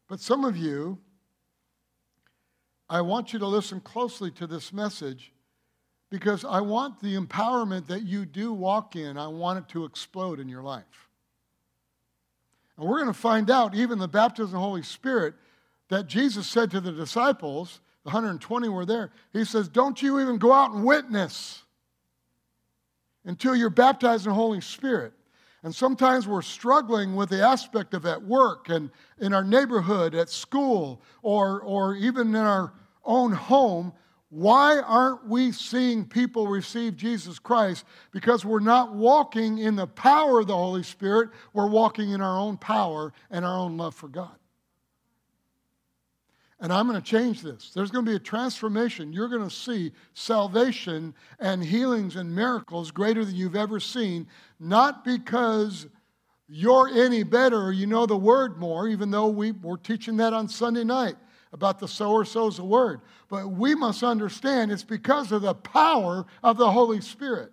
But 0.08 0.20
some 0.20 0.46
of 0.46 0.56
you, 0.56 1.00
I 2.90 3.02
want 3.02 3.34
you 3.34 3.40
to 3.40 3.48
listen 3.48 3.80
closely 3.80 4.30
to 4.32 4.46
this 4.46 4.72
message 4.72 5.32
because 6.12 6.46
I 6.46 6.62
want 6.62 7.00
the 7.02 7.16
empowerment 7.16 7.88
that 7.88 8.04
you 8.04 8.26
do 8.26 8.54
walk 8.54 8.96
in, 8.96 9.18
I 9.18 9.28
want 9.28 9.58
it 9.58 9.68
to 9.70 9.86
explode 9.86 10.40
in 10.40 10.48
your 10.48 10.62
life. 10.62 11.10
And 12.78 12.88
we're 12.88 13.00
going 13.00 13.14
to 13.14 13.20
find 13.20 13.50
out, 13.50 13.74
even 13.74 13.98
the 13.98 14.08
baptism 14.08 14.46
of 14.46 14.52
the 14.52 14.60
Holy 14.60 14.84
Spirit, 14.84 15.34
that 15.90 16.06
Jesus 16.06 16.48
said 16.48 16.70
to 16.72 16.82
the 16.82 16.92
disciples, 16.92 17.80
the 18.04 18.10
120 18.10 18.70
were 18.70 18.86
there, 18.86 19.12
He 19.32 19.46
says, 19.46 19.70
Don't 19.70 20.02
you 20.02 20.20
even 20.20 20.38
go 20.38 20.52
out 20.52 20.72
and 20.72 20.84
witness 20.84 21.64
until 23.26 23.56
you're 23.56 23.70
baptized 23.70 24.26
in 24.26 24.32
the 24.32 24.36
Holy 24.36 24.62
Spirit. 24.62 25.14
And 25.64 25.74
sometimes 25.74 26.28
we're 26.28 26.42
struggling 26.42 27.16
with 27.16 27.30
the 27.30 27.42
aspect 27.42 27.94
of 27.94 28.06
at 28.06 28.22
work 28.22 28.68
and 28.68 28.90
in 29.20 29.34
our 29.34 29.46
neighborhood, 29.46 30.14
at 30.14 30.30
school, 30.30 31.02
or, 31.22 31.62
or 31.62 31.96
even 31.96 32.30
in 32.30 32.36
our 32.36 32.74
own 33.06 33.32
home. 33.32 33.94
Why 34.30 34.80
aren't 34.80 35.26
we 35.28 35.54
seeing 35.54 36.04
people 36.04 36.48
receive 36.48 36.98
Jesus 36.98 37.40
Christ? 37.40 37.86
Because 38.12 38.44
we're 38.44 38.60
not 38.60 38.94
walking 38.94 39.60
in 39.60 39.78
the 39.78 39.88
power 39.88 40.42
of 40.42 40.48
the 40.48 40.56
Holy 40.56 40.84
Spirit, 40.84 41.30
we're 41.54 41.70
walking 41.70 42.12
in 42.12 42.20
our 42.20 42.38
own 42.38 42.58
power 42.58 43.14
and 43.32 43.46
our 43.46 43.58
own 43.58 43.78
love 43.78 43.96
for 43.96 44.10
God. 44.10 44.36
And 46.64 46.72
I'm 46.72 46.88
going 46.88 47.00
to 47.00 47.06
change 47.06 47.42
this. 47.42 47.72
There's 47.76 47.92
going 47.92 48.06
to 48.06 48.10
be 48.10 48.16
a 48.16 48.20
transformation. 48.20 49.12
You're 49.12 49.28
going 49.28 49.44
to 49.44 49.54
see 49.54 49.92
salvation 50.14 51.14
and 51.38 51.62
healings 51.62 52.16
and 52.16 52.34
miracles 52.34 52.90
greater 52.90 53.26
than 53.26 53.36
you've 53.36 53.58
ever 53.58 53.82
seen, 53.82 54.28
not 54.62 55.04
because 55.04 55.88
you're 56.48 56.88
any 56.88 57.24
better 57.24 57.62
or 57.62 57.74
you 57.74 57.86
know 57.86 58.06
the 58.06 58.16
word 58.16 58.58
more, 58.60 58.88
even 58.88 59.12
though 59.12 59.28
we, 59.28 59.52
we're 59.52 59.76
teaching 59.76 60.16
that 60.18 60.32
on 60.32 60.48
Sunday 60.48 60.86
night 60.86 61.18
about 61.52 61.80
the 61.80 61.88
sower 61.88 62.24
sows 62.24 62.56
the 62.56 62.64
word. 62.64 63.02
But 63.28 63.52
we 63.52 63.76
must 63.76 64.02
understand 64.02 64.72
it's 64.72 64.86
because 64.86 65.34
of 65.34 65.42
the 65.42 65.56
power 65.56 66.26
of 66.44 66.56
the 66.56 66.72
Holy 66.72 67.02
Spirit. 67.02 67.52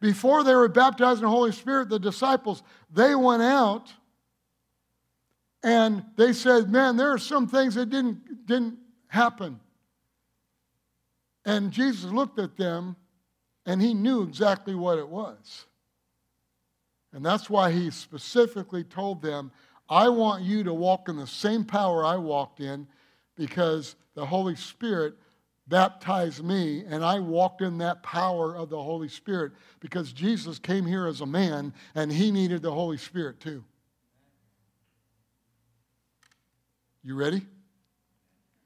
Before 0.00 0.42
they 0.44 0.54
were 0.54 0.68
baptized 0.68 1.18
in 1.18 1.24
the 1.24 1.30
Holy 1.30 1.52
Spirit, 1.52 1.90
the 1.90 1.98
disciples, 1.98 2.62
they 2.90 3.14
went 3.14 3.42
out 3.42 3.92
and 5.62 6.04
they 6.16 6.32
said, 6.32 6.70
Man, 6.70 6.96
there 6.96 7.12
are 7.12 7.18
some 7.18 7.46
things 7.48 7.74
that 7.74 7.90
didn't, 7.90 8.46
didn't 8.46 8.78
happen. 9.06 9.60
And 11.44 11.70
Jesus 11.70 12.10
looked 12.10 12.38
at 12.38 12.56
them 12.56 12.96
and 13.66 13.80
he 13.80 13.94
knew 13.94 14.22
exactly 14.22 14.74
what 14.74 14.98
it 14.98 15.08
was. 15.08 15.66
And 17.12 17.24
that's 17.24 17.50
why 17.50 17.72
he 17.72 17.90
specifically 17.90 18.84
told 18.84 19.22
them, 19.22 19.52
I 19.88 20.08
want 20.08 20.42
you 20.44 20.64
to 20.64 20.72
walk 20.72 21.08
in 21.08 21.16
the 21.16 21.26
same 21.26 21.64
power 21.64 22.04
I 22.04 22.16
walked 22.16 22.60
in 22.60 22.86
because 23.36 23.96
the 24.14 24.24
Holy 24.24 24.56
Spirit 24.56 25.14
baptized 25.68 26.42
me 26.42 26.84
and 26.86 27.04
I 27.04 27.20
walked 27.20 27.60
in 27.60 27.78
that 27.78 28.02
power 28.02 28.56
of 28.56 28.70
the 28.70 28.82
Holy 28.82 29.08
Spirit 29.08 29.52
because 29.80 30.12
Jesus 30.12 30.58
came 30.58 30.86
here 30.86 31.06
as 31.06 31.20
a 31.20 31.26
man 31.26 31.72
and 31.94 32.10
he 32.10 32.30
needed 32.30 32.62
the 32.62 32.72
Holy 32.72 32.96
Spirit 32.96 33.40
too. 33.40 33.64
You 37.04 37.16
ready? 37.16 37.42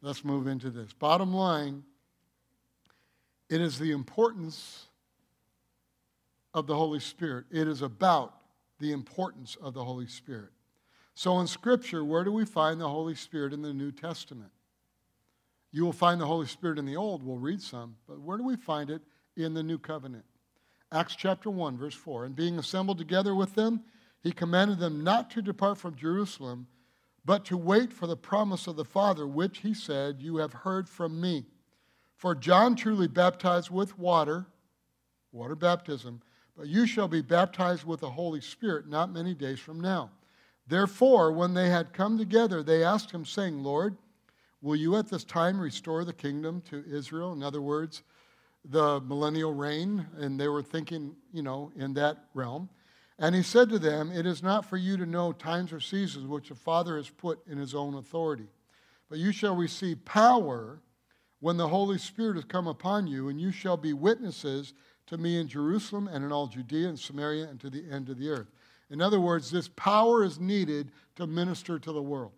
Let's 0.02 0.24
move 0.24 0.46
into 0.46 0.70
this. 0.70 0.92
Bottom 0.92 1.32
line, 1.32 1.84
it 3.48 3.60
is 3.60 3.78
the 3.78 3.92
importance 3.92 4.86
of 6.52 6.66
the 6.66 6.76
Holy 6.76 7.00
Spirit. 7.00 7.46
It 7.50 7.66
is 7.66 7.80
about 7.80 8.34
the 8.78 8.92
importance 8.92 9.56
of 9.62 9.72
the 9.72 9.82
Holy 9.82 10.06
Spirit. 10.06 10.50
So 11.14 11.40
in 11.40 11.46
Scripture, 11.46 12.04
where 12.04 12.24
do 12.24 12.32
we 12.32 12.44
find 12.44 12.78
the 12.78 12.88
Holy 12.88 13.14
Spirit 13.14 13.54
in 13.54 13.62
the 13.62 13.72
New 13.72 13.90
Testament? 13.90 14.50
You 15.72 15.84
will 15.84 15.94
find 15.94 16.20
the 16.20 16.26
Holy 16.26 16.46
Spirit 16.46 16.78
in 16.78 16.84
the 16.84 16.96
Old. 16.96 17.22
We'll 17.22 17.38
read 17.38 17.62
some. 17.62 17.96
But 18.06 18.20
where 18.20 18.36
do 18.36 18.44
we 18.44 18.56
find 18.56 18.90
it 18.90 19.00
in 19.36 19.54
the 19.54 19.62
New 19.62 19.78
Covenant? 19.78 20.24
Acts 20.92 21.16
chapter 21.16 21.48
1, 21.50 21.78
verse 21.78 21.94
4. 21.94 22.26
And 22.26 22.36
being 22.36 22.58
assembled 22.58 22.98
together 22.98 23.34
with 23.34 23.54
them, 23.54 23.82
he 24.22 24.30
commanded 24.30 24.78
them 24.78 25.02
not 25.02 25.30
to 25.30 25.42
depart 25.42 25.78
from 25.78 25.96
Jerusalem 25.96 26.66
but 27.26 27.44
to 27.44 27.56
wait 27.56 27.92
for 27.92 28.06
the 28.06 28.16
promise 28.16 28.68
of 28.68 28.76
the 28.76 28.84
Father, 28.84 29.26
which 29.26 29.58
he 29.58 29.74
said, 29.74 30.22
You 30.22 30.36
have 30.36 30.52
heard 30.52 30.88
from 30.88 31.20
me. 31.20 31.44
For 32.14 32.34
John 32.34 32.76
truly 32.76 33.08
baptized 33.08 33.68
with 33.68 33.98
water, 33.98 34.46
water 35.32 35.56
baptism, 35.56 36.22
but 36.56 36.68
you 36.68 36.86
shall 36.86 37.08
be 37.08 37.20
baptized 37.20 37.84
with 37.84 38.00
the 38.00 38.10
Holy 38.10 38.40
Spirit 38.40 38.88
not 38.88 39.12
many 39.12 39.34
days 39.34 39.58
from 39.58 39.80
now. 39.80 40.10
Therefore, 40.68 41.32
when 41.32 41.52
they 41.52 41.68
had 41.68 41.92
come 41.92 42.16
together, 42.16 42.62
they 42.62 42.82
asked 42.82 43.10
him, 43.10 43.24
saying, 43.24 43.62
Lord, 43.62 43.96
will 44.62 44.76
you 44.76 44.96
at 44.96 45.08
this 45.08 45.24
time 45.24 45.60
restore 45.60 46.04
the 46.04 46.12
kingdom 46.12 46.62
to 46.70 46.84
Israel? 46.88 47.32
In 47.32 47.42
other 47.42 47.60
words, 47.60 48.02
the 48.64 49.00
millennial 49.02 49.52
reign. 49.52 50.06
And 50.16 50.40
they 50.40 50.48
were 50.48 50.62
thinking, 50.62 51.14
you 51.32 51.42
know, 51.42 51.70
in 51.76 51.92
that 51.94 52.24
realm. 52.34 52.68
And 53.18 53.34
he 53.34 53.42
said 53.42 53.70
to 53.70 53.78
them, 53.78 54.12
It 54.12 54.26
is 54.26 54.42
not 54.42 54.66
for 54.66 54.76
you 54.76 54.96
to 54.96 55.06
know 55.06 55.32
times 55.32 55.72
or 55.72 55.80
seasons 55.80 56.26
which 56.26 56.50
the 56.50 56.54
Father 56.54 56.96
has 56.96 57.08
put 57.08 57.46
in 57.46 57.58
his 57.58 57.74
own 57.74 57.94
authority, 57.94 58.48
but 59.08 59.18
you 59.18 59.32
shall 59.32 59.56
receive 59.56 60.04
power 60.04 60.80
when 61.40 61.56
the 61.56 61.68
Holy 61.68 61.98
Spirit 61.98 62.34
has 62.36 62.44
come 62.44 62.66
upon 62.66 63.06
you, 63.06 63.28
and 63.28 63.40
you 63.40 63.52
shall 63.52 63.76
be 63.76 63.92
witnesses 63.92 64.74
to 65.06 65.16
me 65.16 65.38
in 65.38 65.48
Jerusalem 65.48 66.08
and 66.08 66.24
in 66.24 66.32
all 66.32 66.46
Judea 66.46 66.88
and 66.88 66.98
Samaria 66.98 67.48
and 67.48 67.60
to 67.60 67.70
the 67.70 67.84
end 67.90 68.08
of 68.08 68.18
the 68.18 68.28
earth. 68.28 68.48
In 68.90 69.00
other 69.00 69.20
words, 69.20 69.50
this 69.50 69.68
power 69.68 70.24
is 70.24 70.38
needed 70.38 70.92
to 71.16 71.26
minister 71.26 71.78
to 71.78 71.92
the 71.92 72.02
world. 72.02 72.32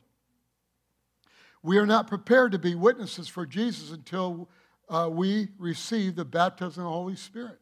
We 1.62 1.78
are 1.78 1.86
not 1.86 2.06
prepared 2.06 2.52
to 2.52 2.58
be 2.58 2.74
witnesses 2.74 3.28
for 3.28 3.44
Jesus 3.44 3.90
until 3.90 4.48
uh, 4.88 5.08
we 5.10 5.48
receive 5.58 6.14
the 6.14 6.24
baptism 6.24 6.84
of 6.84 6.90
the 6.90 6.96
Holy 6.96 7.16
Spirit. 7.16 7.58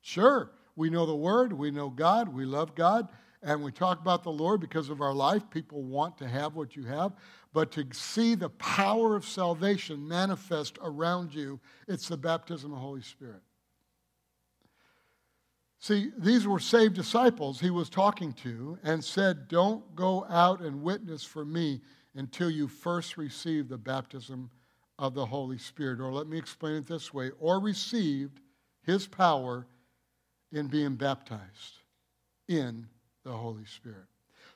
Sure, 0.00 0.50
we 0.76 0.90
know 0.90 1.06
the 1.06 1.14
Word, 1.14 1.52
we 1.52 1.70
know 1.70 1.90
God, 1.90 2.28
we 2.28 2.44
love 2.44 2.74
God, 2.74 3.08
and 3.42 3.62
we 3.62 3.70
talk 3.70 4.00
about 4.00 4.22
the 4.22 4.32
Lord 4.32 4.60
because 4.60 4.88
of 4.88 5.00
our 5.00 5.12
life. 5.12 5.48
People 5.50 5.82
want 5.82 6.16
to 6.18 6.28
have 6.28 6.54
what 6.54 6.74
you 6.74 6.84
have. 6.84 7.12
But 7.52 7.70
to 7.72 7.86
see 7.92 8.34
the 8.34 8.48
power 8.48 9.14
of 9.14 9.24
salvation 9.24 10.08
manifest 10.08 10.78
around 10.82 11.34
you, 11.34 11.60
it's 11.86 12.08
the 12.08 12.16
baptism 12.16 12.72
of 12.72 12.78
the 12.78 12.82
Holy 12.82 13.02
Spirit. 13.02 13.42
See, 15.78 16.10
these 16.16 16.46
were 16.46 16.58
saved 16.58 16.94
disciples 16.94 17.60
he 17.60 17.68
was 17.68 17.90
talking 17.90 18.32
to 18.32 18.78
and 18.82 19.04
said, 19.04 19.48
Don't 19.48 19.94
go 19.94 20.24
out 20.30 20.62
and 20.62 20.82
witness 20.82 21.24
for 21.24 21.44
me 21.44 21.82
until 22.14 22.50
you 22.50 22.68
first 22.68 23.18
receive 23.18 23.68
the 23.68 23.76
baptism 23.76 24.50
of 24.98 25.12
the 25.12 25.26
Holy 25.26 25.58
Spirit. 25.58 26.00
Or 26.00 26.10
let 26.10 26.26
me 26.26 26.38
explain 26.38 26.76
it 26.76 26.86
this 26.86 27.12
way 27.12 27.32
or 27.38 27.60
received 27.60 28.40
his 28.82 29.06
power 29.06 29.66
in 30.54 30.68
being 30.68 30.94
baptized 30.94 31.80
in 32.48 32.86
the 33.24 33.32
Holy 33.32 33.64
Spirit. 33.66 34.06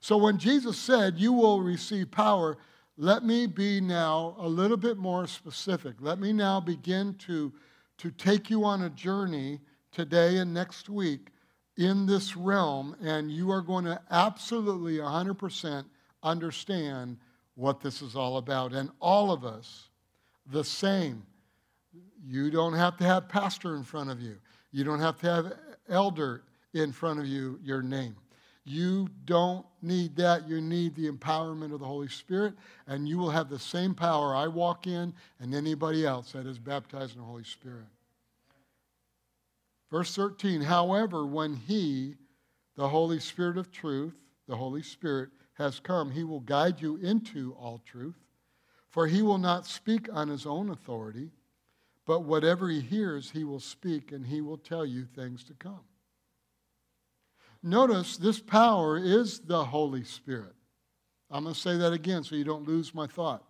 So 0.00 0.16
when 0.16 0.38
Jesus 0.38 0.78
said, 0.78 1.18
You 1.18 1.32
will 1.32 1.60
receive 1.60 2.10
power, 2.10 2.56
let 2.96 3.24
me 3.24 3.46
be 3.46 3.80
now 3.80 4.36
a 4.38 4.48
little 4.48 4.76
bit 4.76 4.96
more 4.96 5.26
specific. 5.26 5.96
Let 6.00 6.18
me 6.18 6.32
now 6.32 6.60
begin 6.60 7.14
to, 7.26 7.52
to 7.98 8.10
take 8.12 8.50
you 8.50 8.64
on 8.64 8.82
a 8.82 8.90
journey 8.90 9.60
today 9.92 10.38
and 10.38 10.52
next 10.52 10.88
week 10.88 11.28
in 11.76 12.06
this 12.06 12.36
realm, 12.36 12.96
and 13.00 13.30
you 13.30 13.50
are 13.52 13.60
going 13.60 13.84
to 13.84 14.00
absolutely 14.10 14.96
100% 14.96 15.84
understand 16.24 17.16
what 17.54 17.80
this 17.80 18.02
is 18.02 18.16
all 18.16 18.38
about. 18.38 18.72
And 18.72 18.90
all 19.00 19.30
of 19.30 19.44
us, 19.44 19.88
the 20.50 20.64
same. 20.64 21.24
You 22.26 22.50
don't 22.50 22.74
have 22.74 22.96
to 22.96 23.04
have 23.04 23.28
pastor 23.28 23.76
in 23.76 23.84
front 23.84 24.10
of 24.10 24.20
you. 24.20 24.36
You 24.72 24.82
don't 24.82 25.00
have 25.00 25.18
to 25.20 25.26
have 25.26 25.52
elder 25.88 26.42
in 26.74 26.92
front 26.92 27.20
of 27.20 27.26
you 27.26 27.58
your 27.62 27.82
name. 27.82 28.16
You 28.64 29.08
don't 29.24 29.64
need 29.80 30.16
that. 30.16 30.46
You 30.46 30.60
need 30.60 30.94
the 30.94 31.10
empowerment 31.10 31.72
of 31.72 31.80
the 31.80 31.86
Holy 31.86 32.08
Spirit, 32.08 32.54
and 32.86 33.08
you 33.08 33.16
will 33.16 33.30
have 33.30 33.48
the 33.48 33.58
same 33.58 33.94
power 33.94 34.36
I 34.36 34.46
walk 34.46 34.86
in 34.86 35.14
and 35.40 35.54
anybody 35.54 36.04
else 36.04 36.32
that 36.32 36.46
is 36.46 36.58
baptized 36.58 37.14
in 37.14 37.20
the 37.20 37.26
Holy 37.26 37.44
Spirit. 37.44 37.86
Verse 39.90 40.14
13, 40.14 40.60
however, 40.60 41.26
when 41.26 41.54
He, 41.54 42.16
the 42.76 42.88
Holy 42.88 43.20
Spirit 43.20 43.56
of 43.56 43.72
truth, 43.72 44.14
the 44.46 44.56
Holy 44.56 44.82
Spirit, 44.82 45.30
has 45.54 45.80
come, 45.80 46.10
He 46.10 46.24
will 46.24 46.40
guide 46.40 46.80
you 46.80 46.96
into 46.96 47.54
all 47.58 47.80
truth. 47.86 48.18
For 48.90 49.06
He 49.06 49.22
will 49.22 49.38
not 49.38 49.66
speak 49.66 50.08
on 50.12 50.28
His 50.28 50.44
own 50.44 50.68
authority 50.68 51.30
but 52.08 52.24
whatever 52.24 52.70
he 52.70 52.80
hears, 52.80 53.30
he 53.30 53.44
will 53.44 53.60
speak 53.60 54.12
and 54.12 54.26
he 54.26 54.40
will 54.40 54.56
tell 54.56 54.86
you 54.86 55.04
things 55.04 55.44
to 55.44 55.52
come. 55.52 55.82
Notice 57.62 58.16
this 58.16 58.40
power 58.40 58.96
is 58.96 59.40
the 59.40 59.62
Holy 59.62 60.04
Spirit. 60.04 60.54
I'm 61.30 61.42
going 61.42 61.54
to 61.54 61.60
say 61.60 61.76
that 61.76 61.92
again 61.92 62.24
so 62.24 62.34
you 62.34 62.44
don't 62.44 62.66
lose 62.66 62.94
my 62.94 63.06
thought. 63.06 63.44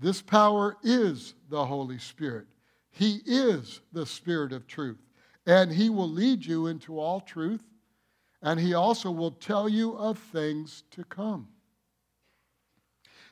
This 0.00 0.20
power 0.20 0.76
is 0.82 1.34
the 1.48 1.64
Holy 1.64 1.98
Spirit. 1.98 2.48
He 2.90 3.20
is 3.24 3.80
the 3.92 4.04
Spirit 4.04 4.52
of 4.52 4.66
truth. 4.66 4.98
And 5.46 5.70
He 5.70 5.90
will 5.90 6.10
lead 6.10 6.44
you 6.44 6.66
into 6.66 6.98
all 6.98 7.20
truth. 7.20 7.62
And 8.42 8.58
He 8.58 8.74
also 8.74 9.12
will 9.12 9.30
tell 9.30 9.68
you 9.68 9.96
of 9.96 10.18
things 10.18 10.82
to 10.90 11.04
come. 11.04 11.46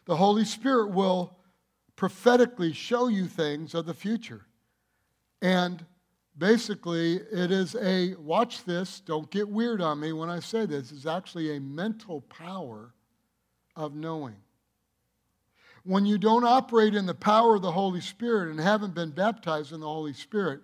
The 0.05 0.15
Holy 0.15 0.45
Spirit 0.45 0.93
will 0.93 1.38
prophetically 1.99 2.73
show 2.73 3.09
you 3.09 3.27
things 3.27 3.75
of 3.75 3.85
the 3.85 3.93
future. 3.93 4.47
And 5.43 5.85
basically, 6.39 7.17
it 7.17 7.51
is 7.51 7.75
a, 7.75 8.15
watch 8.15 8.63
this, 8.63 9.01
don't 9.01 9.29
get 9.33 9.49
weird 9.49 9.83
on 9.83 9.99
me 9.99 10.13
when 10.13 10.31
I 10.31 10.39
say 10.39 10.65
this, 10.65 10.93
is 10.93 11.07
actually 11.07 11.57
a 11.57 11.61
mental 11.61 12.21
power 12.21 12.95
of 13.75 13.97
knowing. 13.97 14.37
When 15.83 16.07
you 16.07 16.19
don't 16.19 16.45
operate 16.45 16.95
in 16.95 17.05
the 17.05 17.15
power 17.15 17.57
of 17.57 17.63
the 17.63 17.73
Holy 17.73 18.01
Spirit 18.01 18.51
and 18.51 18.61
haven't 18.61 18.95
been 18.95 19.11
baptized 19.11 19.73
in 19.73 19.81
the 19.81 19.89
Holy 19.89 20.13
Spirit, 20.13 20.61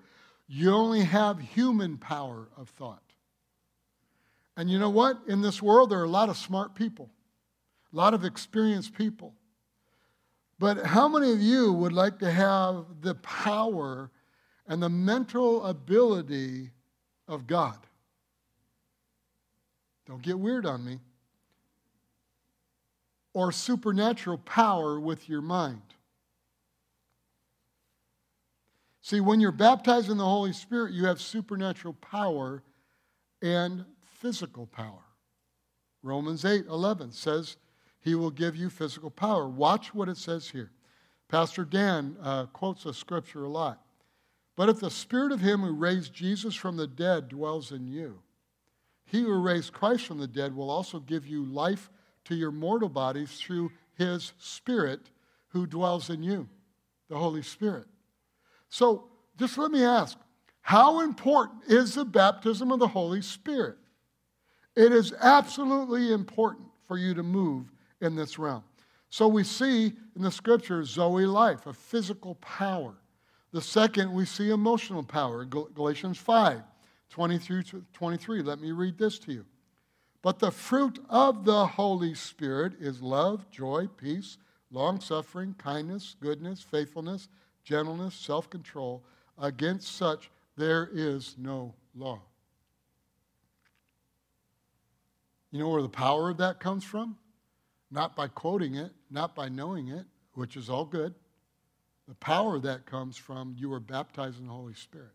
you 0.47 0.70
only 0.70 1.03
have 1.03 1.40
human 1.40 1.99
power 1.99 2.49
of 2.57 2.68
thought. 2.68 3.03
And 4.57 4.70
you 4.70 4.79
know 4.79 4.90
what? 4.90 5.18
In 5.27 5.42
this 5.42 5.61
world, 5.61 5.90
there 5.90 5.99
are 5.99 6.05
a 6.05 6.09
lot 6.09 6.29
of 6.29 6.37
smart 6.37 6.77
people, 6.77 7.11
a 7.92 7.97
lot 7.97 8.14
of 8.14 8.25
experienced 8.25 8.94
people. 8.94 9.35
But 10.58 10.86
how 10.86 11.08
many 11.08 11.32
of 11.32 11.40
you 11.40 11.72
would 11.72 11.92
like 11.92 12.18
to 12.20 12.30
have 12.30 12.86
the 13.00 13.14
power 13.16 14.10
and 14.66 14.82
the 14.82 14.88
mental 14.88 15.64
ability 15.64 16.70
of 17.26 17.46
God? 17.46 17.78
Don't 20.06 20.22
get 20.22 20.38
weird 20.38 20.66
on 20.66 20.84
me. 20.84 21.00
Or 23.32 23.50
supernatural 23.50 24.38
power 24.38 25.00
with 25.00 25.28
your 25.28 25.42
mind. 25.42 25.82
See, 29.00 29.20
when 29.20 29.40
you're 29.40 29.52
baptized 29.52 30.08
in 30.08 30.16
the 30.16 30.24
Holy 30.24 30.52
Spirit, 30.52 30.94
you 30.94 31.04
have 31.06 31.20
supernatural 31.20 31.94
power 31.94 32.62
and 33.42 33.84
physical 34.02 34.66
power. 34.66 35.02
Romans 36.02 36.44
8 36.44 36.66
11 36.66 37.12
says 37.12 37.56
he 38.04 38.14
will 38.14 38.30
give 38.30 38.54
you 38.54 38.68
physical 38.68 39.10
power. 39.10 39.48
Watch 39.48 39.94
what 39.94 40.10
it 40.10 40.18
says 40.18 40.50
here. 40.50 40.70
Pastor 41.28 41.64
Dan 41.64 42.16
uh, 42.22 42.44
quotes 42.46 42.84
a 42.84 42.92
scripture 42.92 43.44
a 43.44 43.48
lot. 43.48 43.80
But 44.56 44.68
if 44.68 44.78
the 44.78 44.90
spirit 44.90 45.32
of 45.32 45.40
him 45.40 45.62
who 45.62 45.72
raised 45.72 46.12
Jesus 46.12 46.54
from 46.54 46.76
the 46.76 46.86
dead 46.86 47.28
dwells 47.28 47.72
in 47.72 47.88
you, 47.88 48.20
he 49.06 49.22
who 49.22 49.40
raised 49.40 49.72
Christ 49.72 50.06
from 50.06 50.18
the 50.18 50.26
dead 50.26 50.54
will 50.54 50.70
also 50.70 51.00
give 51.00 51.26
you 51.26 51.46
life 51.46 51.90
to 52.26 52.34
your 52.34 52.52
mortal 52.52 52.90
bodies 52.90 53.38
through 53.40 53.72
his 53.96 54.34
spirit 54.38 55.00
who 55.48 55.66
dwells 55.66 56.10
in 56.10 56.22
you, 56.22 56.46
the 57.08 57.16
Holy 57.16 57.42
Spirit. 57.42 57.86
So 58.68 59.08
just 59.38 59.56
let 59.56 59.70
me 59.70 59.82
ask 59.82 60.18
how 60.60 61.00
important 61.00 61.64
is 61.68 61.94
the 61.94 62.04
baptism 62.04 62.70
of 62.70 62.80
the 62.80 62.88
Holy 62.88 63.22
Spirit? 63.22 63.76
It 64.76 64.92
is 64.92 65.14
absolutely 65.20 66.12
important 66.12 66.66
for 66.86 66.98
you 66.98 67.14
to 67.14 67.22
move 67.22 67.73
in 68.04 68.14
this 68.14 68.38
realm. 68.38 68.62
So 69.10 69.28
we 69.28 69.44
see 69.44 69.92
in 70.16 70.22
the 70.22 70.30
scripture 70.30 70.84
Zoe 70.84 71.26
life, 71.26 71.66
a 71.66 71.72
physical 71.72 72.34
power. 72.36 72.94
The 73.52 73.62
second, 73.62 74.12
we 74.12 74.24
see 74.24 74.50
emotional 74.50 75.02
power. 75.02 75.44
Galatians 75.44 76.18
5 76.18 76.62
20 77.10 77.38
through 77.38 77.62
23. 77.92 78.42
Let 78.42 78.60
me 78.60 78.72
read 78.72 78.98
this 78.98 79.20
to 79.20 79.32
you. 79.32 79.44
But 80.20 80.40
the 80.40 80.50
fruit 80.50 80.98
of 81.08 81.44
the 81.44 81.64
Holy 81.64 82.14
Spirit 82.14 82.72
is 82.80 83.00
love, 83.00 83.48
joy, 83.50 83.86
peace, 83.96 84.38
long 84.72 85.00
suffering, 85.00 85.54
kindness, 85.58 86.16
goodness, 86.20 86.60
faithfulness, 86.60 87.28
gentleness, 87.62 88.14
self 88.14 88.50
control. 88.50 89.04
Against 89.38 89.96
such 89.96 90.30
there 90.56 90.88
is 90.92 91.36
no 91.38 91.74
law. 91.94 92.20
You 95.52 95.60
know 95.60 95.68
where 95.68 95.82
the 95.82 95.88
power 95.88 96.30
of 96.30 96.38
that 96.38 96.58
comes 96.58 96.82
from? 96.82 97.16
Not 97.94 98.16
by 98.16 98.26
quoting 98.26 98.74
it, 98.74 98.90
not 99.09 99.37
by 99.37 99.48
knowing 99.48 99.88
it, 99.88 100.04
which 100.33 100.57
is 100.57 100.68
all 100.68 100.85
good. 100.85 101.14
The 102.09 102.16
power 102.16 102.59
that 102.59 102.87
comes 102.87 103.16
from 103.16 103.54
you 103.57 103.72
are 103.72 103.80
baptized 103.80 104.40
in 104.40 104.48
the 104.48 104.52
Holy 104.52 104.74
Spirit. 104.74 105.12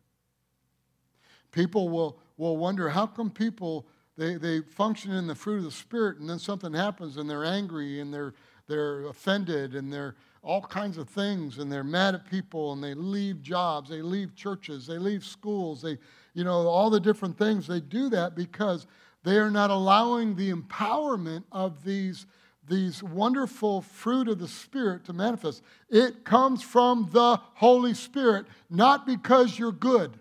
People 1.52 1.90
will, 1.90 2.20
will 2.38 2.56
wonder 2.56 2.90
how 2.90 3.06
come 3.06 3.30
people 3.30 3.86
they, 4.18 4.36
they 4.36 4.62
function 4.62 5.12
in 5.12 5.28
the 5.28 5.36
fruit 5.36 5.58
of 5.58 5.64
the 5.66 5.72
Spirit 5.72 6.20
and 6.20 6.30
then 6.30 6.40
something 6.40 6.74
happens 6.74 7.18
and 7.18 7.30
they're 7.30 7.46
angry 7.46 8.00
and 8.00 8.14
they're 8.14 8.34
they're 8.68 9.08
offended 9.08 9.76
and 9.76 9.92
they're 9.92 10.16
all 10.42 10.62
kinds 10.62 10.98
of 10.98 11.10
things 11.10 11.58
and 11.58 11.70
they're 11.72 11.84
mad 11.84 12.16
at 12.16 12.30
people 12.30 12.72
and 12.72 12.82
they 12.84 12.94
leave 12.94 13.42
jobs, 13.42 13.90
they 13.90 14.02
leave 14.02 14.36
churches, 14.36 14.88
they 14.88 14.98
leave 14.98 15.26
schools, 15.26 15.82
they, 15.82 15.98
you 16.34 16.44
know, 16.46 16.68
all 16.68 16.90
the 16.90 17.00
different 17.00 17.38
things. 17.38 17.68
They 17.68 17.82
do 17.82 18.10
that 18.10 18.36
because 18.36 18.88
they 19.24 19.38
are 19.38 19.52
not 19.52 19.70
allowing 19.70 20.36
the 20.36 20.54
empowerment 20.54 21.44
of 21.52 21.84
these, 21.84 22.26
these 22.70 23.04
wonderful 23.04 23.82
fruit 23.82 24.28
of 24.28 24.40
the 24.40 24.48
Spirit 24.48 25.06
to 25.06 25.14
manifest. 25.14 25.62
It 25.90 26.24
comes 26.24 26.62
from 26.62 27.10
the 27.12 27.38
Holy 27.56 27.94
Spirit, 27.94 28.46
not 28.70 29.06
because 29.06 29.58
you're 29.58 29.72
good. 29.72 30.18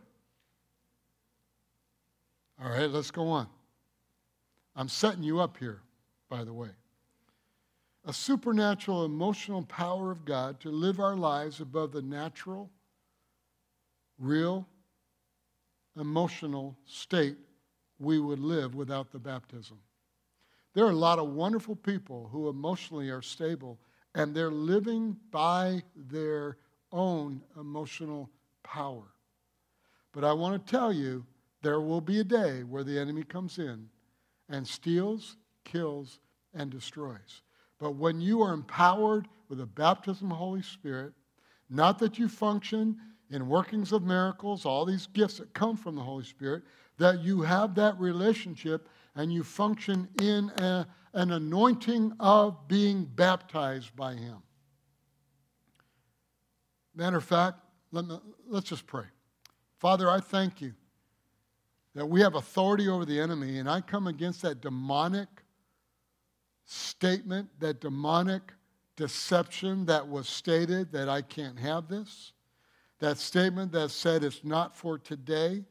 All 2.62 2.70
right, 2.70 2.90
let's 2.90 3.10
go 3.10 3.28
on. 3.28 3.46
I'm 4.74 4.88
setting 4.88 5.22
you 5.22 5.40
up 5.40 5.56
here, 5.58 5.80
by 6.28 6.44
the 6.44 6.52
way. 6.52 6.70
A 8.04 8.12
supernatural 8.12 9.04
emotional 9.04 9.62
power 9.62 10.10
of 10.10 10.24
God 10.24 10.60
to 10.60 10.70
live 10.70 10.98
our 10.98 11.16
lives 11.16 11.60
above 11.60 11.92
the 11.92 12.02
natural, 12.02 12.70
real, 14.18 14.66
emotional 15.96 16.76
state 16.86 17.36
we 17.98 18.18
would 18.18 18.38
live 18.38 18.74
without 18.74 19.10
the 19.10 19.18
baptism. 19.18 19.78
There 20.78 20.86
are 20.86 20.90
a 20.90 20.94
lot 20.94 21.18
of 21.18 21.30
wonderful 21.30 21.74
people 21.74 22.28
who 22.30 22.48
emotionally 22.48 23.10
are 23.10 23.20
stable 23.20 23.80
and 24.14 24.32
they're 24.32 24.48
living 24.48 25.16
by 25.32 25.82
their 25.96 26.56
own 26.92 27.42
emotional 27.58 28.30
power. 28.62 29.02
But 30.12 30.22
I 30.22 30.32
want 30.34 30.64
to 30.64 30.70
tell 30.70 30.92
you, 30.92 31.26
there 31.62 31.80
will 31.80 32.00
be 32.00 32.20
a 32.20 32.24
day 32.24 32.62
where 32.62 32.84
the 32.84 32.96
enemy 32.96 33.24
comes 33.24 33.58
in 33.58 33.88
and 34.48 34.64
steals, 34.64 35.36
kills, 35.64 36.20
and 36.54 36.70
destroys. 36.70 37.42
But 37.80 37.96
when 37.96 38.20
you 38.20 38.40
are 38.42 38.54
empowered 38.54 39.26
with 39.48 39.58
the 39.58 39.66
baptism 39.66 40.26
of 40.26 40.30
the 40.30 40.36
Holy 40.36 40.62
Spirit, 40.62 41.12
not 41.68 41.98
that 41.98 42.20
you 42.20 42.28
function 42.28 42.96
in 43.30 43.48
workings 43.48 43.90
of 43.90 44.04
miracles, 44.04 44.64
all 44.64 44.84
these 44.84 45.08
gifts 45.08 45.38
that 45.38 45.52
come 45.54 45.76
from 45.76 45.96
the 45.96 46.02
Holy 46.02 46.22
Spirit, 46.22 46.62
that 46.98 47.18
you 47.24 47.42
have 47.42 47.74
that 47.74 47.98
relationship 47.98 48.88
and 49.14 49.32
you 49.32 49.42
function 49.42 50.08
in 50.20 50.50
a, 50.58 50.86
an 51.14 51.32
anointing 51.32 52.12
of 52.20 52.68
being 52.68 53.04
baptized 53.04 53.94
by 53.96 54.14
Him. 54.14 54.38
Matter 56.94 57.18
of 57.18 57.24
fact, 57.24 57.58
let 57.92 58.06
me, 58.06 58.18
let's 58.46 58.68
just 58.68 58.86
pray. 58.86 59.04
Father, 59.78 60.10
I 60.10 60.20
thank 60.20 60.60
you 60.60 60.74
that 61.94 62.06
we 62.06 62.20
have 62.20 62.34
authority 62.34 62.88
over 62.88 63.04
the 63.04 63.18
enemy, 63.20 63.58
and 63.58 63.68
I 63.68 63.80
come 63.80 64.06
against 64.06 64.42
that 64.42 64.60
demonic 64.60 65.28
statement, 66.64 67.48
that 67.60 67.80
demonic 67.80 68.52
deception 68.96 69.86
that 69.86 70.06
was 70.06 70.28
stated 70.28 70.92
that 70.92 71.08
I 71.08 71.22
can't 71.22 71.58
have 71.58 71.88
this, 71.88 72.32
that 72.98 73.18
statement 73.18 73.72
that 73.72 73.90
said 73.90 74.24
it's 74.24 74.44
not 74.44 74.76
for 74.76 74.98
today 74.98 75.64